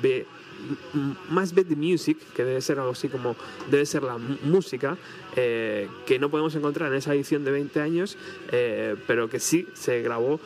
M- 0.94 1.16
más 1.30 1.52
the 1.52 1.76
Music, 1.76 2.16
que 2.34 2.44
debe 2.44 2.60
ser 2.60 2.78
algo 2.78 2.92
así 2.92 3.08
como, 3.08 3.36
debe 3.70 3.84
ser 3.84 4.02
la 4.02 4.16
música, 4.16 4.96
eh, 5.36 5.88
que 6.06 6.18
no 6.18 6.30
podemos 6.30 6.54
encontrar 6.54 6.90
en 6.90 6.96
esa 6.98 7.12
edición 7.12 7.44
de 7.44 7.50
20 7.50 7.80
años, 7.80 8.16
eh, 8.52 8.96
pero 9.06 9.28
que 9.28 9.40
sí 9.40 9.68
se 9.74 10.00
grabó 10.00 10.40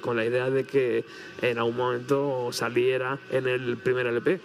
con 0.00 0.16
la 0.16 0.24
idea 0.24 0.50
de 0.50 0.64
que 0.64 1.04
en 1.42 1.58
algún 1.58 1.76
momento 1.76 2.48
saliera 2.52 3.18
en 3.30 3.46
el 3.46 3.76
primer 3.76 4.06
LP. 4.06 4.40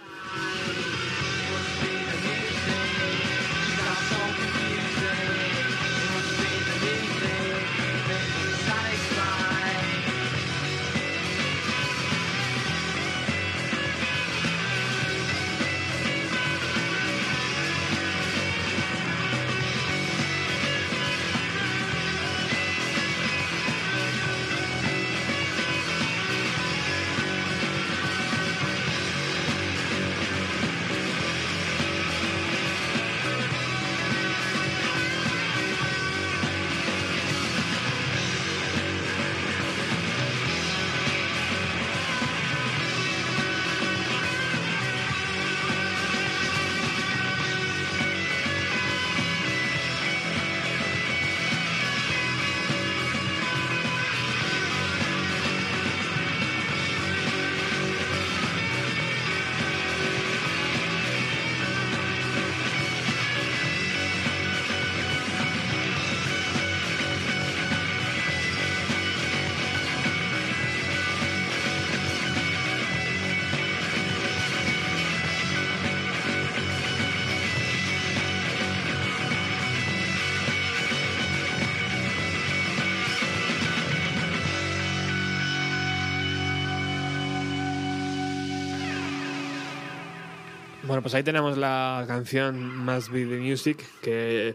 Bueno, 90.96 91.02
pues 91.02 91.14
ahí 91.14 91.22
tenemos 91.24 91.58
la 91.58 92.06
canción 92.08 92.78
Must 92.86 93.10
Be 93.10 93.26
the 93.26 93.36
Music, 93.36 93.84
que 94.00 94.48
eh, 94.48 94.54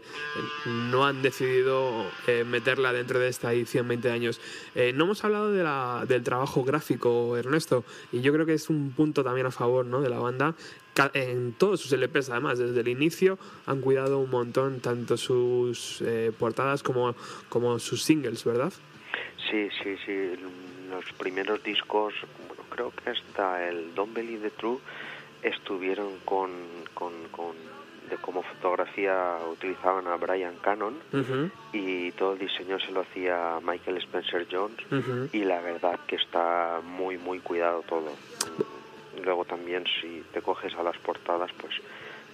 no 0.90 1.06
han 1.06 1.22
decidido 1.22 2.04
eh, 2.26 2.42
meterla 2.42 2.92
dentro 2.92 3.20
de 3.20 3.28
esta 3.28 3.52
edición 3.52 3.86
20 3.86 4.10
años. 4.10 4.40
Eh, 4.74 4.92
no 4.92 5.04
hemos 5.04 5.22
hablado 5.22 5.52
de 5.52 5.62
la- 5.62 6.04
del 6.08 6.24
trabajo 6.24 6.64
gráfico, 6.64 7.36
Ernesto, 7.36 7.84
y 8.10 8.22
yo 8.22 8.32
creo 8.32 8.44
que 8.44 8.54
es 8.54 8.68
un 8.70 8.90
punto 8.90 9.22
también 9.22 9.46
a 9.46 9.52
favor 9.52 9.86
¿no? 9.86 10.00
de 10.00 10.10
la 10.10 10.18
banda. 10.18 10.56
En 11.14 11.52
todos 11.52 11.80
sus 11.80 11.92
LPs, 11.92 12.30
además, 12.30 12.58
desde 12.58 12.80
el 12.80 12.88
inicio 12.88 13.38
han 13.66 13.80
cuidado 13.80 14.18
un 14.18 14.30
montón 14.30 14.80
tanto 14.80 15.16
sus 15.16 16.02
eh, 16.04 16.32
portadas 16.36 16.82
como, 16.82 17.14
como 17.50 17.78
sus 17.78 18.02
singles, 18.02 18.42
¿verdad? 18.44 18.72
Sí, 19.48 19.68
sí, 19.80 19.94
sí. 20.04 20.32
Los 20.90 21.04
primeros 21.16 21.62
discos, 21.62 22.14
bueno, 22.48 22.64
creo 22.68 22.90
que 22.90 23.10
hasta 23.10 23.68
el 23.68 23.94
Don't 23.94 24.12
Believe 24.12 24.50
the 24.50 24.50
True 24.50 24.80
estuvieron 25.42 26.18
con, 26.24 26.50
con, 26.94 27.12
con 27.30 27.54
de 28.10 28.16
como 28.18 28.42
fotografía 28.42 29.38
utilizaban 29.50 30.06
a 30.06 30.16
Brian 30.16 30.56
Cannon 30.60 30.94
y 31.72 32.12
todo 32.12 32.34
el 32.34 32.38
diseño 32.38 32.78
se 32.78 32.92
lo 32.92 33.00
hacía 33.00 33.58
Michael 33.62 33.96
Spencer 33.98 34.46
Jones 34.50 34.78
y 35.32 35.44
la 35.44 35.60
verdad 35.60 35.98
que 36.06 36.16
está 36.16 36.80
muy 36.84 37.16
muy 37.16 37.38
cuidado 37.40 37.82
todo. 37.88 38.12
Luego 39.24 39.44
también 39.44 39.84
si 40.00 40.22
te 40.32 40.42
coges 40.42 40.74
a 40.74 40.82
las 40.82 40.96
portadas, 40.98 41.50
pues 41.58 41.74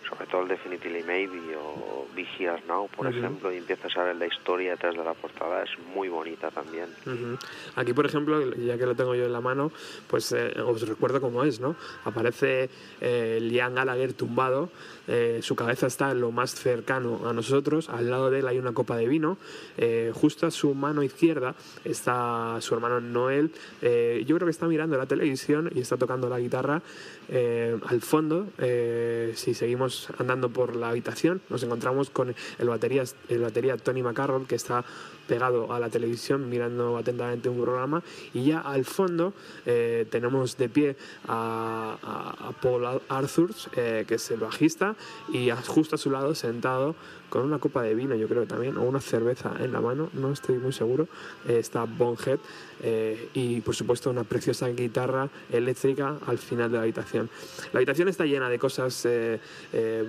sobre 0.08 0.26
todo 0.26 0.42
el 0.42 0.48
Definitely 0.48 1.02
Maybe 1.02 1.56
o 1.56 2.06
Be 2.14 2.26
Here 2.38 2.62
Now, 2.66 2.88
por 2.88 3.06
Ujú. 3.06 3.16
ejemplo, 3.18 3.52
y 3.52 3.58
empiezas 3.58 3.96
a 3.96 4.04
ver 4.04 4.16
la 4.16 4.26
historia 4.26 4.72
detrás 4.72 4.96
de 4.96 5.04
la 5.04 5.14
portada, 5.14 5.62
es 5.62 5.70
muy 5.94 6.08
bonita 6.08 6.50
también. 6.50 6.86
Ujú. 7.06 7.38
Aquí, 7.76 7.92
por 7.92 8.06
ejemplo, 8.06 8.54
ya 8.54 8.78
que 8.78 8.86
lo 8.86 8.94
tengo 8.94 9.14
yo 9.14 9.26
en 9.26 9.32
la 9.32 9.40
mano, 9.40 9.70
pues 10.08 10.32
eh, 10.32 10.54
os 10.60 10.86
recuerdo 10.88 11.20
cómo 11.20 11.44
es, 11.44 11.60
¿no? 11.60 11.76
Aparece 12.04 12.70
eh, 13.00 13.38
Liam 13.40 13.74
Gallagher 13.74 14.12
tumbado, 14.14 14.70
eh, 15.06 15.40
su 15.42 15.54
cabeza 15.56 15.86
está 15.86 16.10
en 16.10 16.20
lo 16.20 16.30
más 16.32 16.54
cercano 16.54 17.28
a 17.28 17.32
nosotros, 17.32 17.88
al 17.88 18.10
lado 18.10 18.30
de 18.30 18.40
él 18.40 18.48
hay 18.48 18.58
una 18.58 18.72
copa 18.72 18.96
de 18.96 19.06
vino, 19.06 19.38
eh, 19.76 20.12
justo 20.14 20.46
a 20.46 20.50
su 20.50 20.74
mano 20.74 21.02
izquierda 21.02 21.54
está 21.84 22.56
su 22.60 22.74
hermano 22.74 23.00
Noel, 23.00 23.50
eh, 23.82 24.24
yo 24.26 24.36
creo 24.36 24.46
que 24.46 24.50
está 24.52 24.66
mirando 24.66 24.96
la 24.96 25.06
televisión 25.06 25.70
y 25.74 25.80
está 25.80 25.96
tocando 25.96 26.28
la 26.28 26.38
guitarra, 26.38 26.82
eh, 27.28 27.78
al 27.86 28.00
fondo, 28.00 28.46
eh, 28.58 29.32
si 29.36 29.54
seguimos 29.54 30.08
andando 30.18 30.48
por 30.48 30.76
la 30.76 30.88
habitación, 30.88 31.42
nos 31.50 31.62
encontramos 31.62 32.10
con 32.10 32.34
el 32.58 32.68
batería, 32.68 33.04
el 33.28 33.40
batería 33.40 33.76
Tony 33.76 34.02
McCarroll, 34.02 34.46
que 34.46 34.54
está 34.54 34.84
pegado 35.28 35.72
a 35.72 35.78
la 35.78 35.88
televisión 35.88 36.48
mirando 36.48 36.96
atentamente 36.96 37.48
un 37.48 37.62
programa, 37.62 38.02
y 38.34 38.46
ya 38.46 38.60
al 38.60 38.84
fondo 38.84 39.34
eh, 39.66 40.06
tenemos 40.10 40.56
de 40.56 40.68
pie 40.68 40.96
a, 41.28 42.52
Paul 42.62 43.00
Arthur, 43.08 43.50
eh, 43.76 44.04
que 44.08 44.14
es 44.14 44.30
el 44.30 44.40
bajista, 44.40 44.96
y 45.32 45.50
justo 45.66 45.94
a 45.94 45.98
su 45.98 46.10
lado, 46.10 46.34
sentado, 46.34 46.96
con 47.28 47.42
una 47.42 47.58
copa 47.58 47.82
de 47.82 47.94
vino, 47.94 48.14
yo 48.14 48.28
creo 48.28 48.46
también, 48.46 48.76
o 48.76 48.82
una 48.82 49.00
cerveza 49.00 49.54
en 49.60 49.72
la 49.72 49.80
mano, 49.80 50.08
no 50.14 50.32
estoy 50.32 50.56
muy 50.58 50.72
seguro, 50.72 51.08
eh, 51.46 51.58
está 51.58 51.84
Bonhead, 51.84 52.38
eh, 52.80 53.28
y 53.34 53.60
por 53.60 53.74
supuesto 53.74 54.10
una 54.10 54.24
preciosa 54.24 54.68
guitarra 54.68 55.28
eléctrica 55.50 56.16
al 56.26 56.38
final 56.38 56.70
de 56.70 56.76
la 56.76 56.82
habitación. 56.82 57.28
La 57.72 57.78
habitación 57.78 58.08
está 58.08 58.24
llena 58.24 58.48
de 58.48 58.58
cosas, 58.58 59.04
eh, 59.04 59.38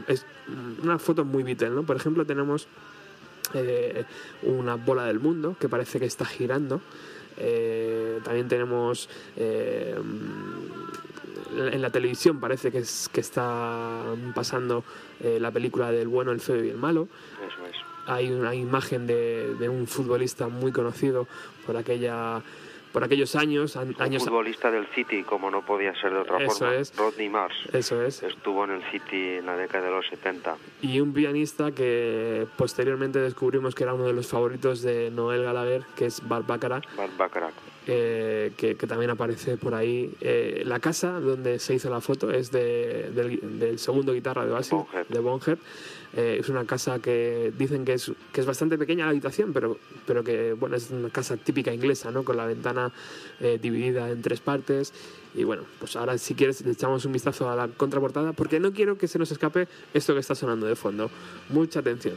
es 0.07 0.25
una 0.81 0.99
foto 0.99 1.25
muy 1.25 1.43
Beatle, 1.43 1.71
¿no? 1.71 1.83
Por 1.83 1.95
ejemplo, 1.95 2.25
tenemos 2.25 2.67
eh, 3.53 4.05
una 4.43 4.75
bola 4.75 5.05
del 5.05 5.19
mundo 5.19 5.55
que 5.59 5.69
parece 5.69 5.99
que 5.99 6.05
está 6.05 6.25
girando. 6.25 6.81
Eh, 7.37 8.19
también 8.23 8.49
tenemos 8.49 9.09
eh, 9.37 9.95
en 11.55 11.81
la 11.81 11.89
televisión 11.89 12.39
parece 12.39 12.71
que, 12.71 12.79
es, 12.79 13.09
que 13.11 13.21
está 13.21 14.03
pasando 14.35 14.83
eh, 15.21 15.39
la 15.39 15.51
película 15.51 15.91
del 15.91 16.07
bueno, 16.07 16.31
el 16.31 16.39
feo 16.39 16.63
y 16.63 16.69
el 16.69 16.77
malo. 16.77 17.07
Eso 17.37 17.65
es. 17.65 17.75
Hay 18.05 18.31
una 18.31 18.55
imagen 18.55 19.07
de, 19.07 19.55
de 19.55 19.69
un 19.69 19.87
futbolista 19.87 20.47
muy 20.47 20.71
conocido 20.71 21.27
por 21.65 21.77
aquella 21.77 22.41
por 22.91 23.03
aquellos 23.03 23.35
años, 23.35 23.75
an- 23.77 23.93
Un 23.95 24.01
años 24.01 24.23
futbolista 24.23 24.71
del 24.71 24.87
City, 24.87 25.23
como 25.23 25.51
no 25.51 25.61
podía 25.65 25.93
ser 25.99 26.11
de 26.13 26.19
otra 26.19 26.37
Eso 26.43 26.55
forma. 26.59 26.75
es. 26.75 26.95
Rodney 26.97 27.29
Mars. 27.29 27.55
eso 27.73 28.01
es, 28.01 28.23
Estuvo 28.23 28.63
en 28.65 28.71
el 28.71 28.83
City 28.91 29.37
en 29.37 29.45
la 29.45 29.55
década 29.55 29.85
de 29.85 29.91
los 29.91 30.07
70. 30.07 30.55
y 30.81 30.99
un 30.99 31.13
pianista 31.13 31.71
que 31.71 32.47
posteriormente 32.57 33.19
descubrimos 33.19 33.75
que 33.75 33.83
era 33.83 33.93
uno 33.93 34.05
de 34.05 34.13
los 34.13 34.27
favoritos 34.27 34.81
de 34.81 35.11
Noel 35.11 35.43
Gallagher, 35.43 35.83
que 35.95 36.05
es 36.07 36.27
Bart 36.27 36.47
Bacharach, 36.47 36.83
Bart 36.95 37.15
Bacharach. 37.17 37.53
eh, 37.87 38.51
que, 38.57 38.75
que 38.75 38.87
también 38.87 39.09
aparece 39.11 39.57
por 39.57 39.73
ahí. 39.73 40.11
Eh, 40.21 40.63
la 40.65 40.79
casa 40.79 41.19
donde 41.19 41.59
se 41.59 41.73
hizo 41.75 41.89
la 41.89 42.01
foto 42.01 42.31
es 42.31 42.51
de- 42.51 43.09
del, 43.11 43.59
del 43.59 43.79
segundo 43.79 44.13
guitarra 44.13 44.45
de 44.45 44.51
Bonhead. 44.51 45.05
de 45.07 45.19
Bonhead. 45.19 45.57
Eh, 46.15 46.37
es 46.39 46.49
una 46.49 46.65
casa 46.65 46.99
que 46.99 47.53
dicen 47.57 47.85
que 47.85 47.93
es, 47.93 48.11
que 48.31 48.41
es 48.41 48.47
bastante 48.47 48.77
pequeña 48.77 49.05
la 49.05 49.11
habitación, 49.11 49.53
pero, 49.53 49.77
pero 50.07 50.23
que 50.23 50.53
bueno, 50.53 50.75
es 50.75 50.89
una 50.89 51.09
casa 51.09 51.37
típica 51.37 51.73
inglesa, 51.73 52.11
¿no? 52.11 52.23
con 52.23 52.37
la 52.37 52.45
ventana 52.45 52.91
eh, 53.39 53.59
dividida 53.61 54.09
en 54.09 54.21
tres 54.21 54.39
partes. 54.39 54.93
Y 55.35 55.43
bueno, 55.43 55.63
pues 55.77 55.95
ahora 55.95 56.17
si 56.17 56.33
quieres 56.33 56.65
le 56.65 56.71
echamos 56.71 57.05
un 57.05 57.11
vistazo 57.11 57.49
a 57.49 57.55
la 57.55 57.67
contraportada, 57.67 58.33
porque 58.33 58.59
no 58.59 58.73
quiero 58.73 58.97
que 58.97 59.07
se 59.07 59.19
nos 59.19 59.31
escape 59.31 59.67
esto 59.93 60.13
que 60.13 60.19
está 60.19 60.33
sonando 60.33 60.65
de 60.65 60.75
fondo. 60.75 61.11
Mucha 61.49 61.79
atención. 61.79 62.15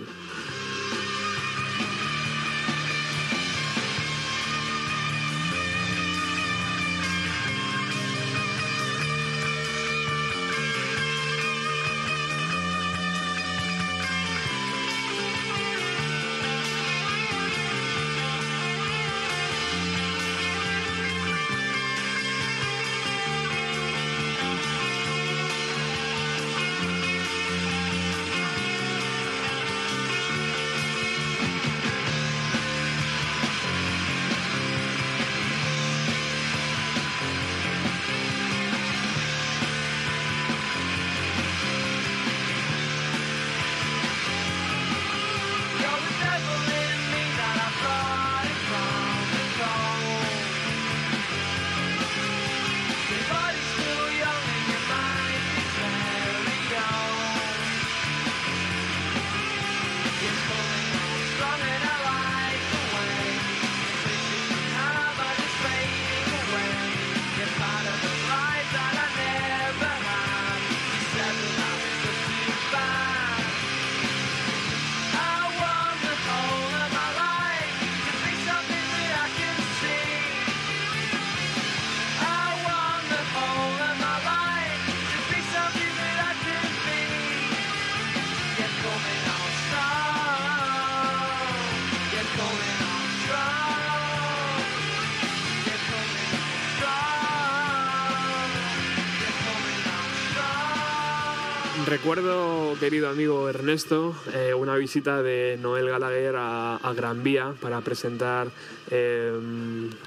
Recuerdo, 102.02 102.74
querido 102.80 103.08
amigo 103.08 103.48
Ernesto, 103.48 104.12
eh, 104.34 104.54
una 104.54 104.74
visita 104.74 105.22
de 105.22 105.56
Noel 105.62 105.86
Gallagher 105.88 106.34
a, 106.36 106.92
Gran 106.96 107.22
Vía 107.22 107.54
para 107.60 107.80
presentar, 107.80 108.48
eh, 108.90 109.32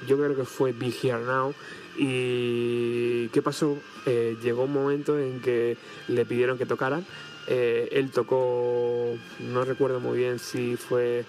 yo 0.05 0.17
creo 0.17 0.35
que 0.35 0.43
fue 0.43 0.73
Be 0.73 0.87
Here 0.87 1.23
Now. 1.23 1.53
¿Y 1.97 3.29
qué 3.29 3.41
pasó? 3.41 3.77
Eh, 4.05 4.35
llegó 4.43 4.65
un 4.65 4.73
momento 4.73 5.17
en 5.17 5.39
que 5.39 5.77
le 6.09 6.25
pidieron 6.25 6.57
que 6.57 6.65
tocaran. 6.65 7.05
Eh, 7.47 7.87
él 7.93 8.11
tocó, 8.11 9.15
no 9.39 9.63
recuerdo 9.63 10.01
muy 10.01 10.17
bien 10.17 10.37
si 10.37 10.75
fue 10.75 11.23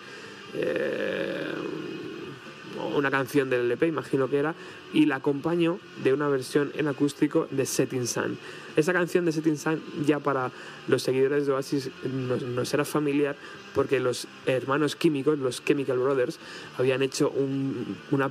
una 2.94 3.10
canción 3.10 3.50
del 3.50 3.62
LP, 3.62 3.86
imagino 3.86 4.28
que 4.28 4.38
era, 4.38 4.54
y 4.92 5.06
la 5.06 5.16
acompañó 5.16 5.78
de 6.04 6.12
una 6.12 6.28
versión 6.28 6.72
en 6.76 6.88
acústico 6.88 7.48
de 7.50 7.66
Setting 7.66 8.06
Sun. 8.06 8.38
Esa 8.76 8.92
canción 8.92 9.24
de 9.24 9.32
Setting 9.32 9.56
Sun 9.58 9.82
ya 10.06 10.18
para 10.20 10.50
los 10.88 11.02
seguidores 11.02 11.46
de 11.46 11.52
Oasis 11.52 11.90
nos, 12.04 12.42
nos 12.42 12.72
era 12.74 12.84
familiar 12.84 13.36
porque 13.74 14.00
los 14.00 14.26
hermanos 14.46 14.96
químicos, 14.96 15.38
los 15.38 15.64
Chemical 15.64 15.98
Brothers, 15.98 16.38
habían 16.78 17.02
hecho 17.02 17.30
un- 17.30 17.96
una 18.10 18.30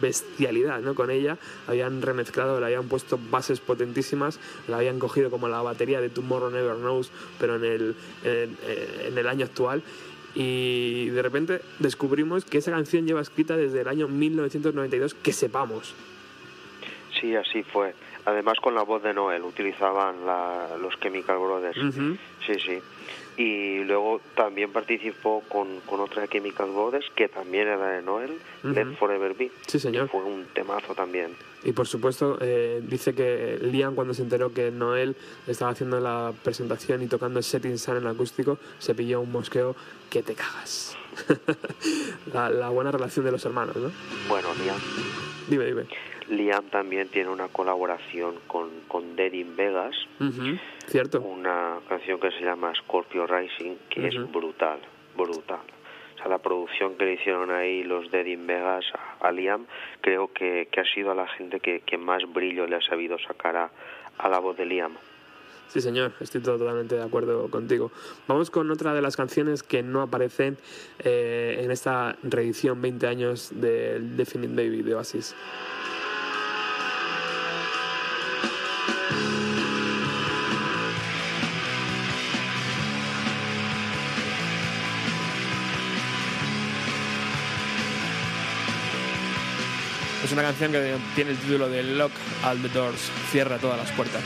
bestialidad 0.00 0.80
¿no? 0.80 0.94
con 0.94 1.10
ella, 1.10 1.36
habían 1.66 2.00
remezclado, 2.02 2.58
le 2.58 2.66
habían 2.66 2.84
puesto 2.88 3.18
bases 3.30 3.60
potentísimas, 3.60 4.38
la 4.68 4.78
habían 4.78 4.98
cogido 4.98 5.30
como 5.30 5.48
la 5.48 5.60
batería 5.62 6.00
de 6.00 6.08
Tomorrow 6.08 6.50
Never 6.50 6.76
Knows, 6.76 7.10
pero 7.38 7.56
en 7.56 7.64
el, 7.64 7.94
en 8.24 9.18
el 9.18 9.28
año 9.28 9.44
actual. 9.44 9.82
Y 10.34 11.10
de 11.10 11.22
repente 11.22 11.60
descubrimos 11.78 12.44
que 12.44 12.58
esa 12.58 12.70
canción 12.70 13.06
lleva 13.06 13.20
escrita 13.20 13.56
desde 13.56 13.82
el 13.82 13.88
año 13.88 14.08
1992, 14.08 15.14
que 15.14 15.32
sepamos. 15.32 15.94
Sí, 17.20 17.34
así 17.36 17.62
fue. 17.62 17.94
Además 18.24 18.58
con 18.60 18.74
la 18.74 18.82
voz 18.82 19.02
de 19.02 19.12
Noel 19.12 19.42
utilizaban 19.42 20.24
la- 20.24 20.76
los 20.80 20.98
Chemical 21.00 21.38
Brothers. 21.38 21.78
Sí, 22.46 22.54
sí. 22.54 22.78
Y 23.36 23.78
luego 23.84 24.20
también 24.36 24.70
participó 24.72 25.42
con, 25.48 25.80
con 25.86 26.00
otra 26.00 26.22
de 26.22 26.28
Chemical 26.28 26.70
Brothers 26.70 27.06
que 27.16 27.28
también 27.28 27.66
era 27.66 27.88
de 27.92 28.02
Noel, 28.02 28.38
Ujú. 28.62 28.72
Let 28.74 28.96
Forever 28.98 29.34
Be. 29.34 29.50
Sí, 29.66 29.78
señor. 29.78 30.08
Fue 30.08 30.22
un 30.22 30.44
temazo 30.52 30.94
también. 30.94 31.34
Y 31.64 31.72
por 31.72 31.86
supuesto, 31.86 32.38
eh, 32.40 32.82
dice 32.86 33.14
que 33.14 33.58
Liam, 33.62 33.94
cuando 33.94 34.12
se 34.14 34.22
enteró 34.22 34.52
que 34.52 34.70
Noel 34.70 35.16
estaba 35.46 35.70
haciendo 35.70 35.98
la 36.00 36.32
presentación 36.42 37.02
y 37.02 37.06
tocando 37.06 37.40
Setting 37.40 37.78
Sun 37.78 37.98
en 37.98 38.06
acústico, 38.06 38.58
se 38.78 38.94
pilló 38.94 39.20
un 39.20 39.32
mosqueo 39.32 39.76
que 40.10 40.22
te 40.22 40.34
cagas. 40.34 40.96
la, 42.32 42.50
la 42.50 42.68
buena 42.68 42.90
relación 42.90 43.24
de 43.24 43.32
los 43.32 43.44
hermanos, 43.44 43.76
¿no? 43.76 43.90
Bueno, 44.28 44.48
Liam, 44.62 44.76
Dime, 45.48 45.64
dime. 45.66 45.84
Liam 46.32 46.64
también 46.70 47.08
tiene 47.08 47.30
una 47.30 47.48
colaboración 47.48 48.34
con, 48.46 48.70
con 48.88 49.16
Dead 49.16 49.32
in 49.32 49.54
Vegas, 49.56 49.94
Cierto. 50.86 51.20
una 51.20 51.78
canción 51.88 52.18
que 52.18 52.30
se 52.32 52.40
llama 52.44 52.72
Scorpio 52.74 53.26
Rising, 53.26 53.76
que 53.90 54.08
es 54.08 54.32
brutal, 54.32 54.80
brutal. 55.16 55.60
O 56.14 56.18
sea, 56.18 56.28
la 56.28 56.38
producción 56.38 56.96
que 56.96 57.04
le 57.04 57.12
hicieron 57.14 57.50
ahí 57.50 57.82
los 57.84 58.10
Dead 58.10 58.26
in 58.26 58.46
Vegas 58.46 58.84
a, 58.94 59.26
a 59.28 59.32
Liam, 59.32 59.66
creo 60.00 60.32
que, 60.32 60.68
que 60.70 60.80
ha 60.80 60.84
sido 60.94 61.10
a 61.10 61.14
la 61.14 61.26
gente 61.28 61.60
que, 61.60 61.80
que 61.80 61.98
más 61.98 62.22
brillo 62.32 62.66
le 62.66 62.76
ha 62.76 62.82
sabido 62.82 63.18
sacar 63.18 63.56
a, 63.56 63.70
a 64.18 64.28
la 64.28 64.38
voz 64.38 64.56
de 64.56 64.66
Liam. 64.66 64.92
Sí, 65.68 65.80
señor, 65.80 66.12
estoy 66.20 66.42
totalmente 66.42 66.96
de 66.96 67.02
acuerdo 67.02 67.48
contigo. 67.50 67.90
Vamos 68.28 68.50
con 68.50 68.70
otra 68.70 68.92
de 68.92 69.00
las 69.00 69.16
canciones 69.16 69.62
que 69.62 69.82
no 69.82 70.02
aparecen 70.02 70.58
eh, 70.98 71.60
en 71.64 71.70
esta 71.70 72.14
reedición 72.22 72.82
20 72.82 73.06
años 73.06 73.50
del 73.54 74.14
Definite 74.14 74.54
Baby 74.54 74.82
de 74.82 74.94
Oasis. 74.94 75.34
Una 90.32 90.42
canción 90.42 90.72
que 90.72 90.96
tiene 91.14 91.32
el 91.32 91.36
título 91.36 91.68
de 91.68 91.82
Lock 91.82 92.12
All 92.44 92.60
the 92.62 92.68
Doors, 92.68 93.10
cierra 93.30 93.58
todas 93.58 93.78
las 93.78 93.90
puertas. 93.92 94.22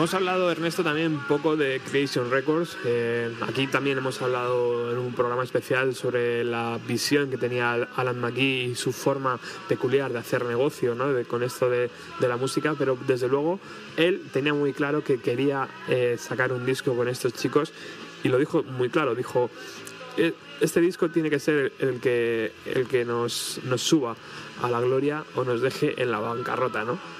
Hemos 0.00 0.14
hablado, 0.14 0.50
Ernesto, 0.50 0.82
también 0.82 1.12
un 1.12 1.26
poco 1.26 1.58
de 1.58 1.78
Creation 1.78 2.30
Records. 2.30 2.74
Eh, 2.86 3.30
aquí 3.42 3.66
también 3.66 3.98
hemos 3.98 4.22
hablado 4.22 4.90
en 4.90 4.96
un 4.96 5.12
programa 5.12 5.44
especial 5.44 5.94
sobre 5.94 6.42
la 6.42 6.80
visión 6.88 7.28
que 7.28 7.36
tenía 7.36 7.86
Alan 7.96 8.18
McGee 8.18 8.70
y 8.70 8.74
su 8.76 8.94
forma 8.94 9.38
peculiar 9.68 10.10
de 10.10 10.18
hacer 10.18 10.46
negocio 10.46 10.94
¿no? 10.94 11.04
con 11.28 11.42
esto 11.42 11.68
de, 11.68 11.90
de, 12.18 12.28
la 12.28 12.38
música, 12.38 12.74
pero 12.78 12.96
desde 13.06 13.28
luego 13.28 13.60
él 13.98 14.22
tenía 14.32 14.54
muy 14.54 14.72
claro 14.72 15.04
que 15.04 15.20
quería 15.20 15.68
eh, 15.86 16.16
sacar 16.18 16.50
un 16.54 16.64
disco 16.64 16.96
con 16.96 17.06
estos 17.06 17.34
chicos 17.34 17.70
y 18.24 18.30
lo 18.30 18.38
dijo 18.38 18.62
muy 18.62 18.88
claro, 18.88 19.14
dijo, 19.14 19.50
"Eh, 20.16 20.32
este 20.62 20.80
disco 20.80 21.10
tiene 21.10 21.28
que 21.28 21.38
ser 21.38 21.74
el 21.78 22.00
que, 22.00 22.52
el 22.64 22.86
que 22.86 23.04
nos, 23.04 23.60
nos 23.64 23.82
suba 23.82 24.16
a 24.62 24.70
la 24.70 24.80
gloria 24.80 25.24
o 25.34 25.44
nos 25.44 25.60
deje 25.60 26.02
en 26.02 26.10
la 26.10 26.20
bancarrota, 26.20 26.84
¿no? 26.84 27.19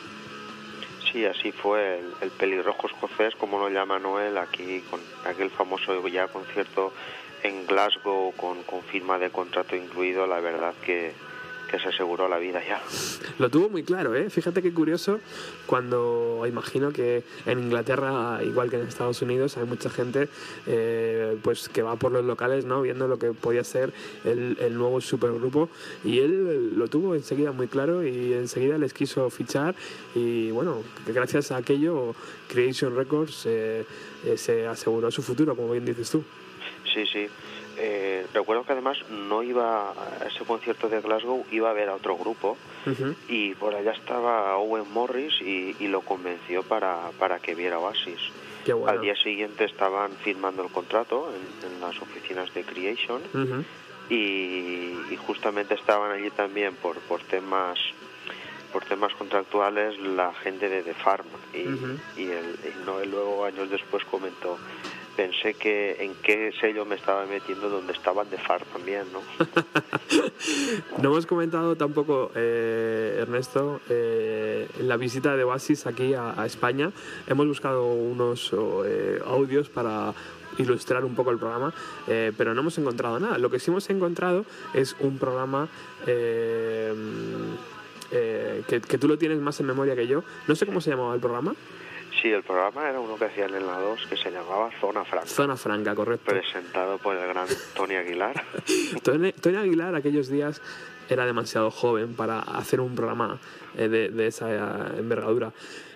Sí, 1.13 1.25
así 1.25 1.51
fue 1.51 1.99
el, 1.99 2.13
el 2.21 2.31
pelirrojo 2.31 2.87
escocés, 2.87 3.35
como 3.35 3.59
lo 3.59 3.69
llama 3.69 3.99
Noel, 3.99 4.39
aquí 4.39 4.81
con 4.91 5.01
aquel 5.25 5.51
famoso 5.51 6.07
ya 6.07 6.29
concierto 6.29 6.93
en 7.43 7.67
Glasgow 7.67 8.33
con, 8.37 8.63
con 8.63 8.83
firma 8.83 9.19
de 9.19 9.31
contrato 9.31 9.75
incluido, 9.77 10.27
la 10.27 10.41
verdad 10.41 10.75
que, 10.85 11.13
que 11.71 11.79
se 11.79 11.89
aseguró 11.89 12.29
la 12.29 12.39
vida 12.39 12.61
ya. 12.67 12.83
Lo 13.39 13.49
tuvo 13.49 13.69
muy 13.69 13.83
claro, 13.83 14.15
¿eh? 14.15 14.29
Fíjate 14.31 14.63
qué 14.63 14.73
curioso 14.73 15.21
cuando 15.67 16.45
imagino 16.47 16.93
que 16.93 17.23
en 17.47 17.61
Inglaterra, 17.61 18.41
igual 18.43 18.71
que 18.71 18.77
en 18.77 18.87
Estados 18.87 19.23
Unidos, 19.23 19.57
hay 19.57 19.65
mucha 19.65 19.89
gente 19.91 20.29
eh, 20.67 21.37
pues 21.43 21.69
que 21.69 21.83
va 21.83 21.97
por 21.97 22.13
los 22.13 22.25
locales, 22.25 22.65
¿no? 22.65 22.83
Viendo 22.83 23.07
lo 23.07 23.19
que 23.19 23.33
podía 23.33 23.65
ser 23.65 23.93
el, 24.25 24.57
el, 24.61 24.77
nuevo 24.77 25.01
supergrupo 25.01 25.69
y 26.05 26.19
él 26.19 26.77
lo 26.77 26.89
tuvo 26.89 27.15
enseguida 27.15 27.53
muy 27.53 27.69
claro 27.69 28.05
y 28.05 28.33
enseguida 28.33 28.79
les 28.79 28.93
quiso 28.93 29.29
fichar 29.31 29.75
y 30.15 30.51
bueno, 30.51 30.83
gracias 31.07 31.53
a 31.53 31.57
aquello 31.57 32.15
Creation 32.49 32.97
Records 32.97 33.47
eh, 33.47 33.85
eh, 34.25 34.37
se 34.37 34.67
aseguró 34.67 35.11
su 35.11 35.23
futuro, 35.23 35.55
como 35.55 35.73
bien 35.73 35.85
dices 35.85 36.11
tú. 36.11 36.23
Sí, 36.93 37.05
sí. 37.07 37.29
Eh, 37.83 38.27
recuerdo 38.35 38.65
que 38.65 38.73
además 38.73 38.99
no 39.09 39.43
iba 39.43 39.91
a 39.93 40.27
ese 40.29 40.45
concierto 40.45 40.89
de 40.91 41.01
Glasgow, 41.01 41.47
iba 41.51 41.71
a 41.71 41.73
ver 41.73 41.89
a 41.89 41.95
otro 41.95 42.15
grupo 42.17 42.57
Uh 42.87 42.91
-huh. 42.91 43.15
y 43.29 43.55
por 43.55 43.75
allá 43.75 43.93
estaba 43.93 44.57
Owen 44.57 44.91
Morris 44.93 45.35
y, 45.41 45.75
y 45.81 45.89
lo 45.89 46.01
convenció 46.03 46.63
para, 46.63 47.11
para 47.19 47.39
que 47.39 47.55
viera 47.55 47.79
Oasis. 47.79 48.21
Bueno. 48.67 48.87
Al 48.89 49.01
día 49.01 49.17
siguiente 49.17 49.65
estaban 49.65 50.11
firmando 50.25 50.63
el 50.63 50.71
contrato 50.71 51.31
en, 51.35 51.73
en 51.73 51.81
las 51.81 51.97
oficinas 52.03 52.53
de 52.55 52.63
Creation 52.65 53.23
Uh 53.35 53.39
-huh. 53.39 53.65
y, 54.11 55.13
y 55.13 55.17
justamente 55.27 55.75
estaban 55.75 56.11
allí 56.13 56.31
también 56.31 56.75
por, 56.77 56.99
por 57.09 57.21
temas 57.23 57.79
por 58.73 58.85
temas 58.85 59.13
contractuales 59.15 59.99
la 59.99 60.33
gente 60.45 60.69
de 60.69 60.83
The 60.83 60.95
Farm 60.95 61.27
y, 61.53 61.59
y, 62.21 62.31
el, 62.31 62.49
y 62.69 62.85
Noel 62.87 63.11
luego 63.11 63.45
años 63.45 63.69
después 63.69 64.05
comentó 64.05 64.59
pensé 65.21 65.53
que 65.53 66.03
en 66.03 66.15
qué 66.23 66.51
sello 66.59 66.87
me 66.87 66.95
estaba 66.95 67.27
metiendo 67.27 67.69
donde 67.69 67.93
estaban 67.93 68.27
The 68.29 68.39
Farm 68.39 68.65
también 68.73 69.05
¿no? 69.13 69.21
No 71.03 71.11
hemos 71.11 71.27
comentado 71.27 71.77
tampoco, 71.77 72.31
eh, 72.35 73.19
Ernesto, 73.21 73.83
eh, 73.91 74.67
la 74.81 74.97
visita 74.97 75.37
de 75.37 75.45
Oasis 75.45 75.87
aquí 75.87 76.15
a, 76.15 76.41
a 76.41 76.47
España. 76.47 76.91
Hemos 77.27 77.47
buscado 77.47 77.93
unos 77.93 78.51
eh, 78.87 79.21
audios 79.27 79.69
para 79.69 80.15
ilustrar 80.57 81.05
un 81.05 81.15
poco 81.15 81.31
el 81.33 81.39
programa, 81.39 81.75
eh, 82.09 82.33
pero 82.37 82.55
no 82.55 82.63
hemos 82.63 82.79
encontrado 82.79 83.21
nada. 83.21 83.37
Lo 83.37 83.51
que 83.51 83.59
sí 83.59 83.71
hemos 83.71 83.91
encontrado 83.91 84.47
es 84.73 84.97
un 85.01 85.19
programa 85.19 85.69
eh, 86.07 86.95
eh, 88.11 88.63
que, 88.67 88.81
que 88.81 88.99
tú 88.99 89.07
lo 89.07 89.19
tienes 89.19 89.39
más 89.39 89.61
en 89.61 89.67
memoria 89.67 89.95
que 89.95 90.07
yo. 90.07 90.25
No 90.49 90.55
sé 90.55 90.65
cómo 90.65 90.81
se 90.81 90.91
llamaba 90.91 91.15
el 91.15 91.21
programa. 91.21 91.55
Sí 92.21 92.31
el 92.31 92.43
programa 92.43 92.89
era 92.89 93.01
uno 93.01 93.17
que 93.17 93.27
hacían 93.27 93.55
en 93.55 93.67
la 93.67 93.79
2 93.79 94.07
que 94.09 94.17
se 94.17 94.31
llamaba 94.31 94.71
Zona 94.81 95.05
Franca 95.05 95.27
Zona 95.27 95.57
Franca, 95.57 95.95
correcto. 95.95 96.31
presentado 96.31 96.99
por 96.99 97.17
el 97.17 97.27
gran 97.29 97.47
Tony 97.75 97.95
Aguilar 97.97 98.45
Tony, 99.03 99.33
Tony 99.33 99.57
Aguilar 99.57 99.95
aquellos 99.95 100.29
días 100.29 100.61
era 101.09 101.27
demasiado 101.27 101.71
joven 101.71 102.15
para 102.15 102.39
hacer 102.39 102.81
un 102.81 102.95
programa 102.95 103.39
eh, 103.77 103.89
de, 103.89 104.11
de 104.11 104.27
esa 104.29 104.49
eh, 104.55 104.99
envergadura. 104.99 105.53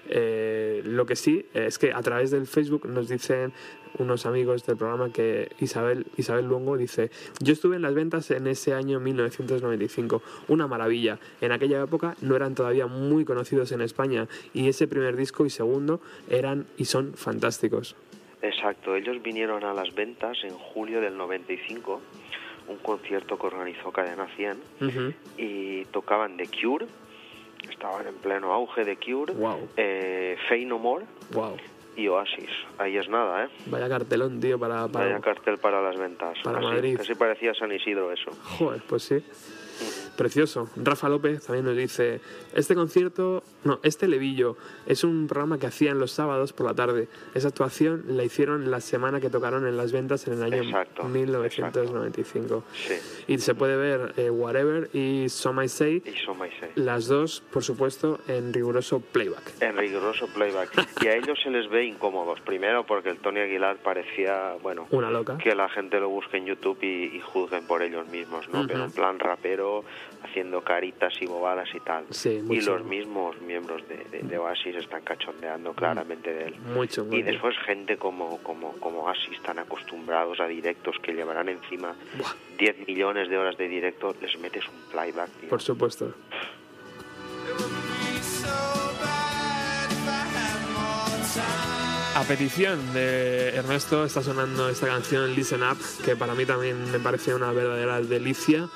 Eh, 0.08 0.82
lo 0.84 1.06
que 1.06 1.16
sí 1.16 1.46
es 1.54 1.78
que 1.78 1.92
a 1.92 2.02
través 2.02 2.30
del 2.30 2.46
Facebook 2.46 2.86
nos 2.88 3.08
dicen 3.08 3.52
unos 3.98 4.26
amigos 4.26 4.66
del 4.66 4.76
programa 4.76 5.12
que 5.12 5.50
Isabel, 5.60 6.06
Isabel 6.16 6.46
Luongo 6.46 6.76
dice, 6.76 7.10
yo 7.40 7.52
estuve 7.52 7.76
en 7.76 7.82
las 7.82 7.94
ventas 7.94 8.30
en 8.32 8.46
ese 8.48 8.74
año 8.74 8.98
1995, 9.00 10.20
una 10.48 10.66
maravilla. 10.66 11.18
En 11.40 11.52
aquella 11.52 11.82
época 11.82 12.16
no 12.20 12.34
eran 12.34 12.54
todavía 12.54 12.86
muy 12.86 13.24
conocidos 13.24 13.70
en 13.72 13.80
España 13.80 14.26
y 14.52 14.68
ese 14.68 14.88
primer 14.88 15.16
disco 15.16 15.46
y 15.46 15.50
segundo 15.50 16.00
eran 16.28 16.66
y 16.76 16.86
son 16.86 17.14
fantásticos. 17.14 17.94
Exacto, 18.42 18.94
ellos 18.94 19.22
vinieron 19.22 19.64
a 19.64 19.72
las 19.72 19.94
ventas 19.94 20.36
en 20.42 20.52
julio 20.52 21.00
del 21.00 21.16
95, 21.16 22.00
un 22.68 22.76
concierto 22.78 23.38
que 23.38 23.46
organizó 23.46 23.90
Cadena 23.90 24.26
100 24.36 24.56
Ujú. 24.80 25.14
y 25.38 25.84
tocaban 25.86 26.36
The 26.36 26.48
Cure, 26.48 26.86
estaban 27.70 28.06
en 28.06 28.14
pleno 28.14 28.52
auge 28.52 28.84
de 28.84 28.96
Cure, 28.96 29.32
Wow, 29.34 29.68
eh, 29.76 30.36
Fey 30.48 30.64
No 30.64 30.78
More 30.78 31.04
wow. 31.32 31.56
y 31.96 32.08
Oasis. 32.08 32.50
Ahí 32.78 32.96
es 32.96 33.08
nada, 33.08 33.44
¿eh? 33.44 33.48
Vaya 33.66 33.88
cartelón, 33.88 34.40
tío, 34.40 34.58
para... 34.58 34.88
para... 34.88 35.06
Vaya 35.06 35.20
cartel 35.20 35.58
para 35.58 35.80
las 35.82 35.96
ventas. 35.96 36.38
para 36.42 36.60
Madrid. 36.60 36.96
Casi 36.96 37.14
parecía 37.14 37.54
San 37.54 37.72
Isidro 37.72 38.12
eso. 38.12 38.30
Joder, 38.58 38.82
pues 38.88 39.02
sí. 39.02 39.22
Precioso. 40.16 40.68
Rafa 40.76 41.08
López 41.08 41.44
también 41.46 41.64
nos 41.64 41.76
dice, 41.76 42.20
este 42.54 42.74
concierto, 42.74 43.42
no, 43.64 43.80
este 43.82 44.06
levillo 44.08 44.56
es 44.86 45.04
un 45.04 45.26
programa 45.26 45.58
que 45.58 45.66
hacían 45.66 45.98
los 45.98 46.12
sábados 46.12 46.52
por 46.52 46.66
la 46.66 46.74
tarde. 46.74 47.08
Esa 47.34 47.48
actuación 47.48 48.04
la 48.08 48.24
hicieron 48.24 48.70
la 48.70 48.80
semana 48.80 49.20
que 49.20 49.30
tocaron 49.30 49.66
en 49.66 49.76
las 49.76 49.92
ventas 49.92 50.26
en 50.28 50.34
el 50.34 50.42
año 50.44 50.62
Exacto, 50.62 51.04
1995. 51.04 52.64
Sí. 52.74 52.94
Y 53.28 53.38
se 53.38 53.54
puede 53.54 53.76
ver 53.76 54.14
eh, 54.16 54.30
Whatever 54.30 54.90
y 54.92 55.28
Some 55.28 55.64
I 55.64 55.68
Say, 55.68 56.02
Y 56.04 56.24
son 56.24 56.38
más 56.38 56.50
seis. 56.60 56.72
las 56.76 57.06
dos, 57.06 57.42
por 57.52 57.62
supuesto, 57.64 58.20
en 58.28 58.52
riguroso 58.52 59.00
playback. 59.00 59.60
En 59.62 59.76
riguroso 59.76 60.26
playback. 60.28 60.70
Y 61.02 61.08
a 61.08 61.16
ellos 61.16 61.38
se 61.42 61.50
les 61.50 61.68
ve 61.70 61.84
incómodos. 61.86 62.40
Primero 62.42 62.84
porque 62.86 63.10
el 63.10 63.18
Tony 63.18 63.40
Aguilar 63.40 63.78
parecía, 63.82 64.54
bueno, 64.62 64.86
Una 64.90 65.10
loca. 65.10 65.38
que 65.38 65.54
la 65.54 65.68
gente 65.68 65.98
lo 66.00 66.08
busque 66.08 66.36
en 66.36 66.46
YouTube 66.46 66.78
y, 66.82 67.16
y 67.16 67.20
juzguen 67.20 67.66
por 67.66 67.82
ellos 67.82 68.06
mismos, 68.08 68.48
¿no? 68.50 68.60
Ujú. 68.60 68.68
Pero 68.68 68.84
en 68.84 68.92
plan 68.92 69.18
rapero, 69.18 69.63
haciendo 70.22 70.62
caritas 70.62 71.12
y 71.20 71.26
bobadas 71.26 71.68
y 71.74 71.80
tal. 71.80 72.04
Sí, 72.10 72.42
y 72.48 72.60
los 72.60 72.84
mismos 72.84 73.40
miembros 73.40 73.82
de, 73.88 73.96
de- 74.10 74.22
de 74.22 74.38
Oasis 74.38 74.76
están 74.76 75.02
cachondeando 75.02 75.72
claramente 75.74 76.32
de 76.32 76.44
él. 76.48 76.54
Muy 76.74 76.88
chungo, 76.88 77.14
Y 77.16 77.22
después 77.22 77.54
gente 77.66 77.96
como, 77.96 78.38
como, 78.42 78.72
como 78.80 79.00
Oasis, 79.04 79.40
tan 79.42 79.58
acostumbrados 79.58 80.40
a 80.40 80.46
directos 80.46 80.96
que 81.02 81.12
llevarán 81.12 81.48
encima 81.48 81.94
Buah. 82.18 82.34
10 82.58 82.86
millones 82.88 83.28
de 83.28 83.38
horas 83.38 83.56
de 83.56 83.68
directo, 83.68 84.14
les 84.20 84.38
metes 84.38 84.64
un 84.68 84.90
playback, 84.92 85.30
tío. 85.40 85.48
Por 85.48 85.60
supuesto. 85.62 86.14
A 92.16 92.22
petición 92.22 92.78
de 92.94 93.48
Ernesto 93.56 94.04
está 94.04 94.22
sonando 94.22 94.68
esta 94.68 94.86
canción 94.86 95.34
Listen 95.34 95.62
Up, 95.64 95.78
que 96.04 96.14
para 96.14 96.34
mí 96.34 96.46
también 96.46 96.90
me 96.92 97.00
parece 97.00 97.34
una 97.34 97.50
verdadera 97.52 98.00
delicia 98.00 98.68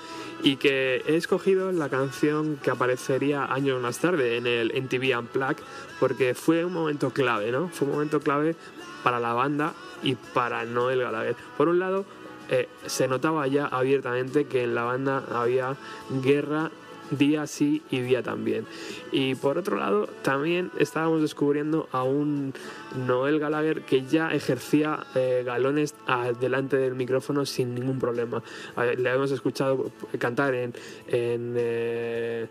y 0.43 0.57
que 0.57 1.03
he 1.07 1.17
escogido 1.17 1.73
la 1.73 1.89
canción 1.89 2.57
que 2.63 2.71
aparecería 2.71 3.45
años 3.45 3.81
más 3.81 3.99
tarde 3.99 4.37
en 4.37 4.47
el 4.47 4.73
MTV 4.83 5.19
Unplugged 5.19 5.63
porque 5.99 6.35
fue 6.35 6.65
un 6.65 6.73
momento 6.73 7.11
clave, 7.11 7.51
¿no? 7.51 7.69
Fue 7.69 7.87
un 7.87 7.95
momento 7.95 8.21
clave 8.21 8.55
para 9.03 9.19
la 9.21 9.33
banda 9.33 9.75
y 10.03 10.15
para 10.15 10.65
Noel 10.65 11.01
Gallagher. 11.01 11.37
Por 11.57 11.69
un 11.69 11.79
lado, 11.79 12.05
eh, 12.51 12.69
se 12.87 13.09
notaba 13.09 13.47
ya 13.47 13.67
abiertamente 13.67 14.47
que 14.47 14.65
en 14.65 14.75
la 14.75 14.85
banda 14.85 15.25
había 15.33 15.77
guerra 16.23 16.71
día 17.11 17.47
sí 17.47 17.83
y 17.91 18.01
día 18.01 18.23
también. 18.23 18.67
Y 19.13 19.35
por 19.35 19.59
otro 19.59 19.77
lado, 19.77 20.09
también 20.23 20.71
estábamos 20.79 21.23
descubriendo 21.23 21.89
a 21.93 22.03
un 22.03 22.55
Noel 23.07 23.39
Gallagher 23.39 23.83
que 23.83 24.05
ya 24.05 24.31
ejercía 24.31 25.07
eh, 25.15 25.43
galones 25.45 25.95
delante 26.41 26.77
del 26.77 26.95
micrófono 26.95 27.47
sin 27.47 27.75
ningún 27.75 27.99
problema. 27.99 28.43
Le 28.77 29.11
hemos 29.11 29.31
escuchado 29.31 29.91
cantar 30.19 30.55
en... 30.55 30.75
en 31.09 31.55
eh, 31.57 32.47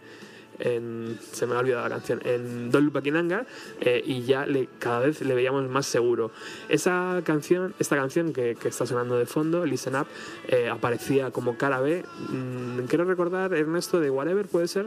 en- 0.60 1.18
se 1.32 1.46
me 1.46 1.56
ha 1.56 1.60
olvidado 1.60 1.84
la 1.84 1.90
canción, 1.96 2.22
en 2.26 2.72
in 3.04 3.16
Anger, 3.16 3.46
eh, 3.82 4.02
y 4.06 4.24
ya 4.24 4.46
cada 4.80 5.00
vez 5.00 5.22
le 5.22 5.34
veíamos 5.36 5.68
más 5.70 5.86
seguro. 5.86 6.32
Esa 6.70 7.22
canción, 7.24 7.74
esta 7.80 7.96
canción 7.96 8.34
que, 8.34 8.56
que 8.56 8.68
está 8.70 8.86
sonando 8.86 9.18
de 9.18 9.26
fondo, 9.26 9.66
Listen 9.66 9.96
Up, 9.96 10.08
eh, 10.48 10.70
aparecía 10.70 11.32
como 11.32 11.58
cara 11.58 11.80
B. 11.82 12.04
Mm, 12.30 12.86
quiero 12.88 13.06
recordar, 13.06 13.54
Ernesto, 13.54 14.00
de 14.00 14.10
Whatever, 14.10 14.48
¿puede 14.48 14.68
ser? 14.68 14.86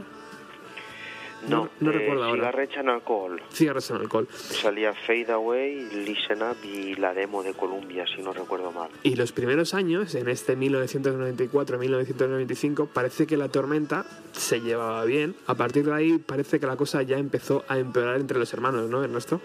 No, 1.48 1.70
no 1.80 1.90
eh, 1.90 1.94
recuerdo 1.94 2.24
ahora. 2.24 2.42
Cigarrecha 2.42 2.80
en 2.80 2.90
alcohol. 2.90 3.40
Cigarros 3.52 3.90
en 3.90 3.96
alcohol. 3.96 4.28
Salía 4.32 4.94
Fade 4.94 5.32
Away, 5.32 5.88
Listen 6.04 6.42
Up 6.42 6.56
y 6.62 6.94
la 6.96 7.14
demo 7.14 7.42
de 7.42 7.54
Columbia, 7.54 8.04
si 8.06 8.20
no 8.22 8.32
recuerdo 8.32 8.70
mal. 8.72 8.90
Y 9.02 9.16
los 9.16 9.32
primeros 9.32 9.74
años, 9.74 10.14
en 10.14 10.28
este 10.28 10.56
1994-1995, 10.56 12.86
parece 12.88 13.26
que 13.26 13.36
la 13.36 13.48
tormenta 13.48 14.06
se 14.32 14.60
llevaba 14.60 15.04
bien. 15.04 15.34
A 15.46 15.54
partir 15.54 15.86
de 15.86 15.94
ahí 15.94 16.18
parece 16.18 16.60
que 16.60 16.66
la 16.66 16.76
cosa 16.76 17.02
ya 17.02 17.18
empezó 17.18 17.64
a 17.68 17.78
empeorar 17.78 18.20
entre 18.20 18.38
los 18.38 18.52
hermanos, 18.52 18.88
¿no, 18.88 19.02
Ernesto? 19.02 19.40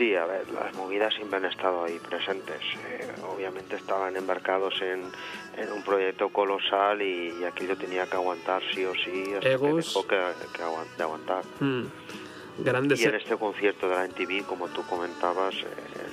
Sí, 0.00 0.16
a 0.16 0.24
ver, 0.24 0.48
las 0.50 0.74
movidas 0.76 1.12
siempre 1.12 1.36
han 1.36 1.44
estado 1.44 1.84
ahí 1.84 1.98
presentes. 1.98 2.62
Eh, 2.88 3.06
obviamente 3.30 3.76
estaban 3.76 4.16
embarcados 4.16 4.72
en, 4.80 5.02
en 5.62 5.70
un 5.72 5.82
proyecto 5.82 6.30
colosal 6.30 7.02
y, 7.02 7.34
y 7.38 7.44
aquello 7.44 7.76
tenía 7.76 8.06
que 8.06 8.16
aguantar 8.16 8.62
sí 8.74 8.82
o 8.86 8.94
sí 8.94 9.34
hasta 9.34 9.46
Egos. 9.50 9.68
que 9.68 9.76
dejó 9.76 10.06
que, 10.06 10.56
que 10.56 10.62
aguan- 10.62 10.96
de 10.96 11.02
aguantar. 11.02 11.44
Mm. 11.60 11.82
Grandes 12.64 12.98
Y 12.98 13.04
en 13.04 13.14
este 13.16 13.36
concierto 13.36 13.90
de 13.90 13.94
la 13.96 14.04
NTV, 14.06 14.46
como 14.46 14.68
tú 14.68 14.82
comentabas, 14.86 15.54
eh, 15.56 15.66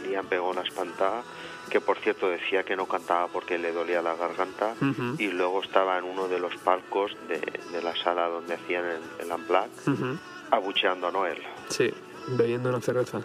Liam 0.06 0.26
pegó 0.28 0.54
la 0.54 0.64
espantada, 0.64 1.24
que 1.70 1.80
por 1.80 1.98
cierto 2.00 2.28
decía 2.30 2.64
que 2.64 2.76
no 2.76 2.88
cantaba 2.88 3.30
porque 3.30 3.58
le 3.58 3.72
dolía 3.72 4.02
la 4.02 4.16
garganta, 4.16 4.74
y 5.18 5.28
luego 5.28 5.62
estaba 5.64 5.98
en 5.98 6.04
uno 6.04 6.28
de 6.28 6.40
los 6.40 6.58
palcos 6.58 7.16
de, 7.30 7.40
de 7.72 7.82
la 7.82 7.96
sala 7.96 8.28
donde 8.28 8.56
hacían 8.56 8.84
el, 8.86 9.02
el 9.26 9.32
Unplugged, 9.32 9.88
Ujú. 9.94 10.18
abucheando 10.52 11.08
a 11.08 11.12
Noel. 11.12 11.42
Sí, 11.70 11.90
bebiendo 12.28 12.68
una 12.68 12.82
cerveza. 12.82 13.22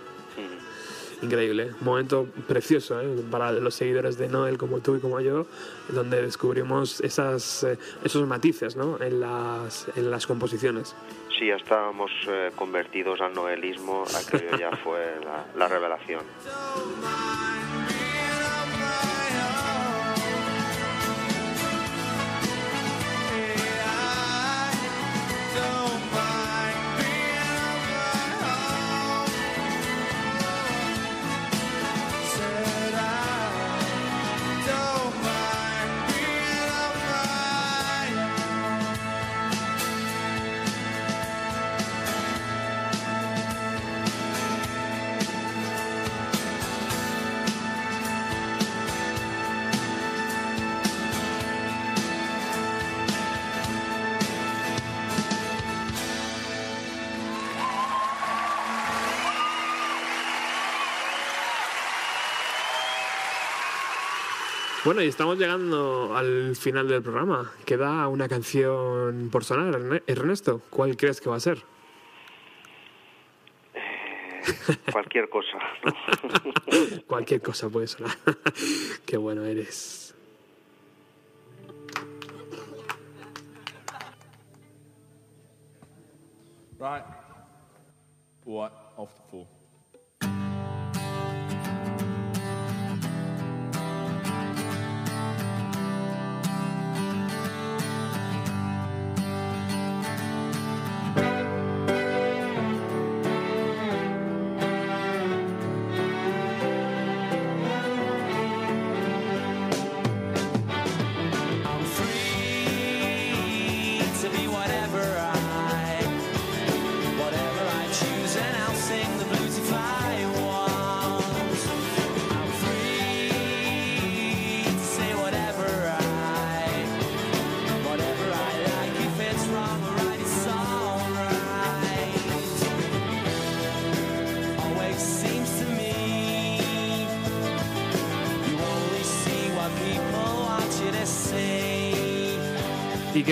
Increíble, 1.23 1.70
un 1.81 1.85
momento 1.85 2.27
precioso 2.49 3.01
¿eh? 3.01 3.07
para 3.31 3.53
los 3.53 3.77
seguidores 3.77 4.19
de 4.19 4.28
Noel 4.28 4.59
como 4.59 4.81
tú 4.81 4.97
y 4.97 5.01
como 5.01 5.20
yo, 5.20 5.47
donde 5.89 6.20
descubrimos 6.20 7.01
esas, 7.01 7.62
eh, 7.62 7.78
esos 8.05 8.27
matices 8.27 8.74
¿no? 8.74 9.01
en, 9.01 9.20
las, 9.20 9.86
en 9.97 10.11
las 10.11 10.27
composiciones. 10.27 10.97
Sí, 11.39 11.47
ya 11.47 11.55
estábamos 11.55 12.11
eh, 12.28 12.51
convertidos 12.57 13.20
al 13.20 13.35
noelismo, 13.35 14.05
aquello 14.16 14.57
ya 14.59 14.77
fue 14.85 15.15
la, 15.24 15.47
la 15.57 15.69
revelación. 15.69 16.23
Bueno, 64.84 65.00
y 65.02 65.06
estamos 65.06 65.38
llegando 65.38 66.16
al 66.16 66.56
final 66.56 66.88
del 66.88 67.02
programa. 67.02 67.52
Queda 67.64 68.09
una 68.09 68.28
canción 68.28 69.28
por 69.30 69.44
sonar, 69.44 69.72
Erne- 69.74 70.02
Ernesto. 70.06 70.60
¿Cuál 70.70 70.96
crees 70.96 71.20
que 71.20 71.30
va 71.30 71.36
a 71.36 71.40
ser? 71.40 71.62
Cualquier 74.90 75.28
cosa. 75.28 75.59
Cualquier 77.06 77.40
cosa 77.40 77.68
puede 77.68 77.86
sonar. 77.86 78.16
Qué 79.06 79.16
bueno 79.16 79.44
eres. 79.44 80.14
Right. 86.78 87.04
What 88.44 88.72
off 88.96 89.10
the 89.16 89.30
floor. 89.30 89.46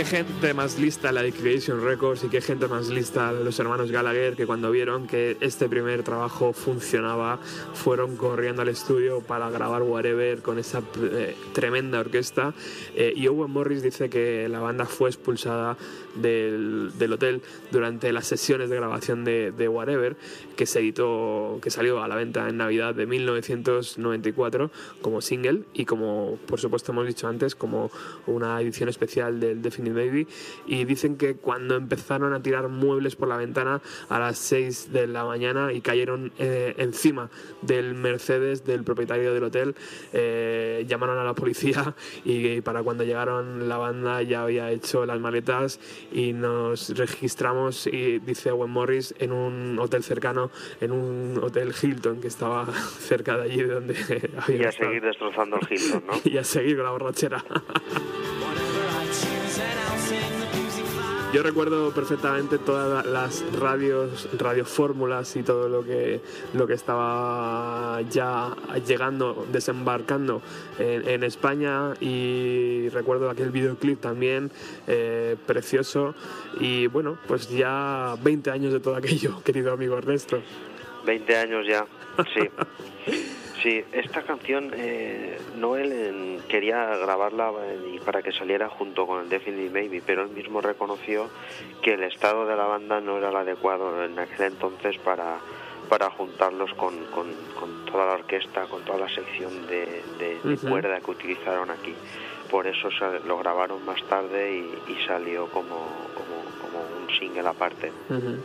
Qué 0.01 0.07
gente 0.07 0.55
más 0.55 0.79
lista 0.79 1.13
la 1.13 1.23
de 1.23 1.31
Creation 1.31 1.85
Records 1.85 2.25
y 2.25 2.29
qué 2.29 2.41
gente 2.41 2.67
más 2.69 2.89
lista 2.89 3.33
los 3.33 3.59
hermanos 3.59 3.91
Gallagher 3.91 4.35
que 4.35 4.47
cuando 4.47 4.71
vieron 4.71 5.07
que 5.07 5.37
este 5.43 5.69
primer 5.69 6.03
trabajo 6.05 6.55
funcionaba 6.55 7.39
fueron 7.75 8.17
corriendo 8.17 8.63
al 8.63 8.69
estudio 8.71 9.21
para 9.21 9.51
grabar 9.51 9.83
Whatever 9.83 10.41
con 10.41 10.59
esa 10.59 10.83
eh, 11.03 11.37
tremenda 11.53 12.01
orquesta. 12.01 12.55
Eh, 12.97 13.13
y 13.15 13.29
Owen 13.29 13.51
Morris 13.51 13.83
dice 13.83 14.09
que 14.09 14.49
la 14.49 14.61
banda 14.61 14.87
fue 14.87 15.11
expulsada 15.11 15.77
del, 16.15 16.93
del 16.99 17.13
hotel 17.13 17.43
durante 17.71 18.11
las 18.11 18.27
sesiones 18.27 18.71
de 18.71 18.77
grabación 18.77 19.23
de, 19.25 19.53
de 19.53 19.69
Whatever 19.69 20.17
que 20.57 20.65
se 20.65 20.81
editó 20.81 21.59
que 21.63 21.71
salió 21.71 22.03
a 22.03 22.09
la 22.09 22.17
venta 22.17 22.49
en 22.49 22.57
Navidad 22.57 22.95
de 22.95 23.05
1994 23.05 24.71
como 25.03 25.21
single 25.21 25.65
y 25.75 25.85
como 25.85 26.39
por 26.47 26.59
supuesto 26.59 26.93
hemos 26.93 27.07
dicho 27.07 27.29
antes 27.29 27.55
como 27.55 27.91
una 28.27 28.61
edición 28.63 28.89
especial 28.89 29.41
del 29.41 29.61
Baby 29.95 30.27
y 30.67 30.85
dicen 30.85 31.17
que 31.17 31.37
cuando 31.37 31.77
empezaron 31.77 32.33
a 32.33 32.43
tirar 32.43 32.69
muebles 32.69 33.17
por 33.17 33.29
la 33.29 33.37
ventana 33.37 33.81
a 34.09 34.19
las 34.19 34.39
6 34.39 34.93
de 34.93 35.07
la 35.07 35.25
mañana 35.25 35.73
y 35.73 35.81
cayeron 35.81 36.33
eh, 36.39 36.75
encima 36.79 37.31
del 37.63 37.95
Mercedes 37.95 38.65
del 38.65 38.85
propietario 38.85 39.35
del 39.35 39.45
hotel 39.45 39.75
eh, 40.13 40.85
llamaron 40.89 41.19
a 41.19 41.25
la 41.25 41.35
policía 41.35 41.95
y 42.25 42.61
para 42.61 42.83
cuando 42.83 43.05
llegaron 43.05 43.69
la 43.69 43.79
banda 43.79 44.23
ya 44.23 44.43
había 44.43 44.71
hecho 44.71 45.07
las 45.07 45.21
maletas 45.21 45.81
y 46.13 46.33
nos 46.33 46.97
registramos 46.97 47.87
y 47.87 48.19
dice 48.19 48.51
Owen 48.51 48.71
Morris 48.71 49.15
en 49.19 49.33
un 49.33 49.79
hotel 49.79 50.03
cercano 50.03 50.51
en 50.81 50.93
un 50.93 51.41
hotel 51.43 51.73
Hilton 51.81 52.21
que 52.21 52.29
estaba 52.29 52.67
cerca 52.99 53.37
de 53.37 53.45
allí 53.45 53.63
de 53.63 53.75
donde 53.75 53.95
había 54.39 54.63
Y 54.63 54.65
a 54.65 54.73
seguir 54.73 55.03
destrozando 55.03 55.59
el 55.61 55.67
Hilton, 55.71 56.05
¿no? 56.07 56.13
y 56.25 56.39
a 56.39 56.45
seguir 56.45 56.77
con 56.77 56.85
la 56.85 56.91
borrachera. 56.93 57.45
Yo 61.33 61.45
recuerdo 61.45 61.93
perfectamente 61.93 62.59
todas 62.59 63.07
las 63.07 63.45
radios, 63.53 64.29
radiofórmulas 64.37 65.37
y 65.37 65.45
todo 65.45 65.69
lo 65.69 65.85
que, 65.85 66.21
lo 66.55 66.67
que 66.67 66.73
estaba 66.73 68.01
ya 68.11 68.57
llegando, 68.85 69.47
desembarcando 69.53 70.43
en, 70.81 71.09
en 71.09 71.23
España 71.23 71.95
y 72.01 72.89
recuerdo 72.89 73.31
aquel 73.31 73.51
videoclip 73.51 74.01
también 74.01 74.51
eh, 74.89 75.37
precioso 75.47 76.17
y 76.59 76.89
bueno, 76.89 77.17
pues 77.29 77.49
ya 77.49 78.17
20 78.21 78.51
años 78.51 78.73
de 78.73 78.81
todo 78.81 78.97
aquello, 78.97 79.41
querido 79.45 79.73
amigo 79.73 79.97
Ernesto. 79.99 80.43
20 81.07 81.37
años 81.37 81.65
ya, 81.65 81.87
sí. 82.35 82.51
Sí, 83.63 83.85
esta 83.93 84.23
canción 84.23 84.73
eh, 84.75 85.39
Noel 85.57 85.93
eh, 85.93 86.39
quería 86.49 86.97
grabarla 86.97 87.53
eh, 87.63 87.93
y 87.95 87.99
para 87.99 88.23
que 88.23 88.33
saliera 88.33 88.71
junto 88.71 89.07
con 89.07 89.21
el 89.23 89.29
Definitely 89.29 89.69
Maybe, 89.69 90.03
pero 90.05 90.23
él 90.23 90.31
mismo 90.31 90.63
reconoció 90.63 91.29
que 91.83 91.93
el 91.95 92.03
estado 92.05 92.47
de 92.47 92.57
la 92.57 92.65
banda 92.65 93.01
no 93.01 93.19
era 93.19 93.29
el 93.29 93.37
adecuado 93.37 94.03
en 94.03 94.19
aquel 94.19 94.47
entonces 94.47 94.97
para, 95.05 95.37
para 95.91 96.09
juntarlos 96.11 96.73
con, 96.75 97.05
con, 97.07 97.27
con 97.59 97.85
toda 97.85 98.07
la 98.07 98.13
orquesta, 98.15 98.67
con 98.67 98.83
toda 98.83 99.01
la 99.01 99.09
sección 99.11 99.67
de, 99.67 100.03
de- 100.19 100.41
de 100.43 100.55
Ujú. 100.55 100.69
cuerda 100.69 100.99
que 101.01 101.11
utilizaron 101.11 101.71
aquí. 101.71 101.95
Por 102.51 102.67
eso 102.67 102.91
se- 102.91 103.21
lo 103.29 103.37
grabaron 103.39 103.85
más 103.85 104.03
tarde 104.05 104.53
y, 104.57 104.93
y 104.93 105.07
salió 105.07 105.47
como, 105.49 105.87
como, 106.15 106.45
como 106.63 106.81
un 106.99 107.11
single 107.19 107.47
aparte. 107.49 107.93
I'm 108.09 108.41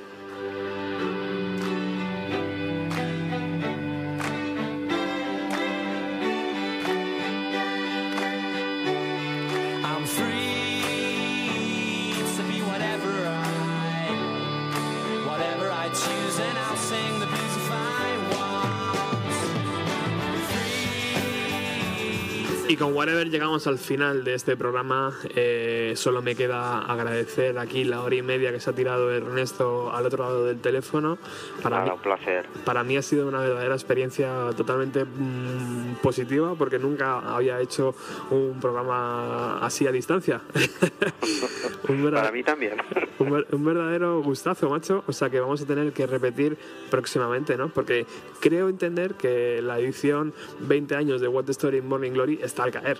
Y 22.75 22.77
con 22.77 22.93
Whatever 22.93 23.29
llegamos 23.29 23.67
al 23.67 23.77
final 23.77 24.25
de 24.25 24.33
este 24.33 24.57
programa. 24.57 25.13
Eh, 25.33 25.93
solo 25.95 26.21
me 26.21 26.35
queda 26.35 26.79
agradecer 26.79 27.57
aquí 27.57 27.85
la 27.85 28.01
hora 28.01 28.15
y 28.15 28.21
media 28.21 28.51
que 28.51 28.59
se 28.59 28.69
ha 28.69 28.73
tirado 28.73 29.09
Ernesto 29.13 29.93
al 29.93 30.05
otro 30.05 30.25
lado 30.25 30.45
del 30.45 30.59
teléfono. 30.59 31.17
Para 31.63 31.85
mí, 31.85 31.89
un 31.89 31.99
placer. 31.99 32.45
para 32.65 32.83
mí 32.83 32.97
ha 32.97 33.01
sido 33.01 33.29
una 33.29 33.39
verdadera 33.39 33.75
experiencia 33.75 34.49
totalmente 34.57 35.05
mm, 35.05 35.84
positiva 36.01 36.55
porque 36.55 36.79
nunca 36.79 37.19
había 37.19 37.59
hecho 37.61 37.95
un 38.31 38.59
programa 38.59 39.59
así 39.65 39.87
a 39.87 39.91
distancia. 39.91 40.41
un, 41.89 42.11
Para 42.11 42.31
mí 42.31 42.43
también. 42.43 42.73
un 43.19 43.31
ver- 43.31 43.47
un 43.51 43.65
verdadero 43.65 44.21
gustazo, 44.21 44.69
macho. 44.69 45.03
O 45.07 45.13
sea 45.13 45.29
que 45.29 45.39
vamos 45.39 45.61
a 45.61 45.65
tener 45.65 45.91
que 45.93 46.07
repetir 46.07 46.57
próximamente, 46.89 47.57
¿no? 47.57 47.69
Porque 47.69 48.05
creo 48.39 48.69
entender 48.69 49.15
que 49.15 49.61
la 49.61 49.79
edición 49.79 50.33
20 50.59 50.95
años 50.95 51.21
de 51.21 51.27
What 51.27 51.45
the 51.45 51.51
Story 51.51 51.77
in 51.77 51.87
Morning 51.87 52.11
Glory 52.11 52.39
está 52.41 52.63
al 52.63 52.71
caer. 52.71 52.97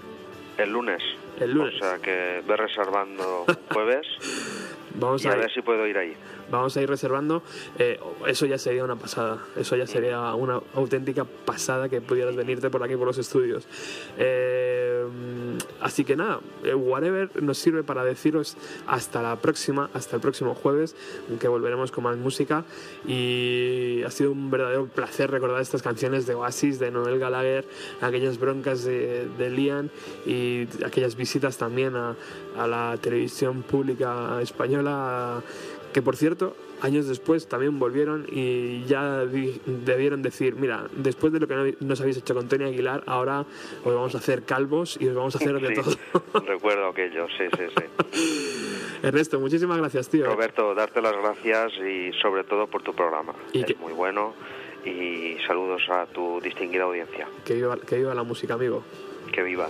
El 0.58 0.72
lunes. 0.72 1.02
El 1.40 1.52
lunes. 1.54 1.76
O 1.76 1.80
sea 1.80 1.98
que 2.00 2.42
ve 2.48 2.56
reservando 2.56 3.46
jueves 3.74 4.08
Vamos 4.98 5.26
y 5.26 5.28
a, 5.28 5.34
a 5.34 5.36
ver 5.36 5.52
si 5.52 5.62
puedo 5.62 5.86
ir 5.86 5.98
ahí. 5.98 6.14
Vamos 6.52 6.76
a 6.78 6.82
ir 6.82 6.90
reservando. 6.90 7.44
Eh, 7.78 8.00
eso 8.28 8.46
ya 8.46 8.58
sería 8.58 8.84
una 8.84 8.96
pasada. 8.96 9.40
Eso 9.56 9.76
ya 9.76 9.88
sería 9.88 10.34
una 10.34 10.62
auténtica 10.74 11.26
pasada 11.26 11.90
que 11.90 12.02
pudieras 12.02 12.36
venirte 12.36 12.70
por 12.70 12.84
aquí 12.84 12.96
por 12.96 13.08
los 13.08 13.18
estudios. 13.18 13.68
Eh, 14.18 15.06
así 15.82 16.04
que 16.04 16.16
nada, 16.16 16.40
eh, 16.64 16.74
whatever 16.74 17.42
nos 17.42 17.58
sirve 17.58 17.84
para 17.84 18.04
deciros 18.04 18.58
hasta 18.88 19.22
la 19.22 19.36
próxima, 19.38 19.90
hasta 19.94 20.16
el 20.16 20.22
próximo 20.22 20.56
jueves, 20.56 20.96
que 21.40 21.48
volveremos 21.48 21.92
con 21.92 22.04
más 22.04 22.18
música. 22.18 22.66
Y 23.08 24.02
ha 24.06 24.12
sido 24.12 24.32
un 24.32 24.52
verdadero 24.52 24.88
placer 24.88 25.32
recordar 25.32 25.62
estas 25.62 25.82
canciones 25.82 26.26
de 26.26 26.36
Oasis, 26.36 26.80
de 26.80 26.92
Noel 26.92 27.20
Gallagher, 27.20 27.66
aquellas 28.02 28.40
broncas 28.40 28.84
de, 28.84 29.28
de 29.38 29.50
Liam 29.50 29.90
y 30.26 30.68
aquellas 30.86 31.16
visitas 31.16 31.58
también 31.58 31.96
a, 31.96 32.16
a 32.58 32.68
la 32.68 32.98
televisión 33.02 33.64
pública 33.64 34.42
española, 34.42 35.42
que 35.96 36.02
por 36.02 36.18
cierto, 36.18 36.58
años 36.82 37.08
después 37.08 37.48
también 37.48 37.80
volvieron 37.80 38.26
y 38.30 38.84
ya 38.84 39.24
debieron 39.26 40.22
decir, 40.22 40.54
mira, 40.58 40.90
después 40.92 41.32
de 41.32 41.40
lo 41.40 41.48
que 41.48 41.56
no- 41.56 41.64
nos 41.88 42.02
habéis 42.02 42.18
hecho 42.18 42.36
con 42.36 42.50
Tony 42.50 42.66
Aguilar, 42.66 43.02
ahora 43.06 43.46
os 43.86 43.96
vamos 43.96 44.14
a 44.14 44.18
hacer 44.18 44.44
calvos 44.44 44.98
y 45.00 45.08
os 45.08 45.16
vamos 45.16 45.36
a 45.36 45.38
hacer 45.38 45.58
de 45.58 45.74
Sí, 45.74 45.82
todo. 45.82 46.44
recuerdo 46.46 46.88
aquello, 46.90 47.28
sí, 47.38 47.46
sí, 47.58 47.64
sí. 47.78 49.00
Ernesto, 49.04 49.40
muchísimas 49.40 49.78
gracias, 49.78 50.10
tío. 50.10 50.26
Roberto, 50.26 50.76
darte 50.76 51.02
las 51.02 51.14
gracias 51.16 51.72
y 51.78 52.12
sobre 52.22 52.44
todo 52.44 52.68
por 52.68 52.84
tu 52.84 52.94
programa. 52.94 53.34
Y 53.54 53.60
es 53.62 53.66
que- 53.68 53.76
muy 53.76 53.94
bueno 53.94 54.34
y 54.84 55.38
saludos 55.48 55.82
a 55.90 56.08
tu 56.08 56.42
distinguida 56.42 56.84
audiencia. 56.84 57.26
Que 57.46 57.54
viva, 57.54 57.78
que 57.78 57.96
viva 58.00 58.14
la 58.14 58.24
música, 58.24 58.56
amigo. 58.56 58.84
Que 59.32 59.44
viva. 59.44 59.70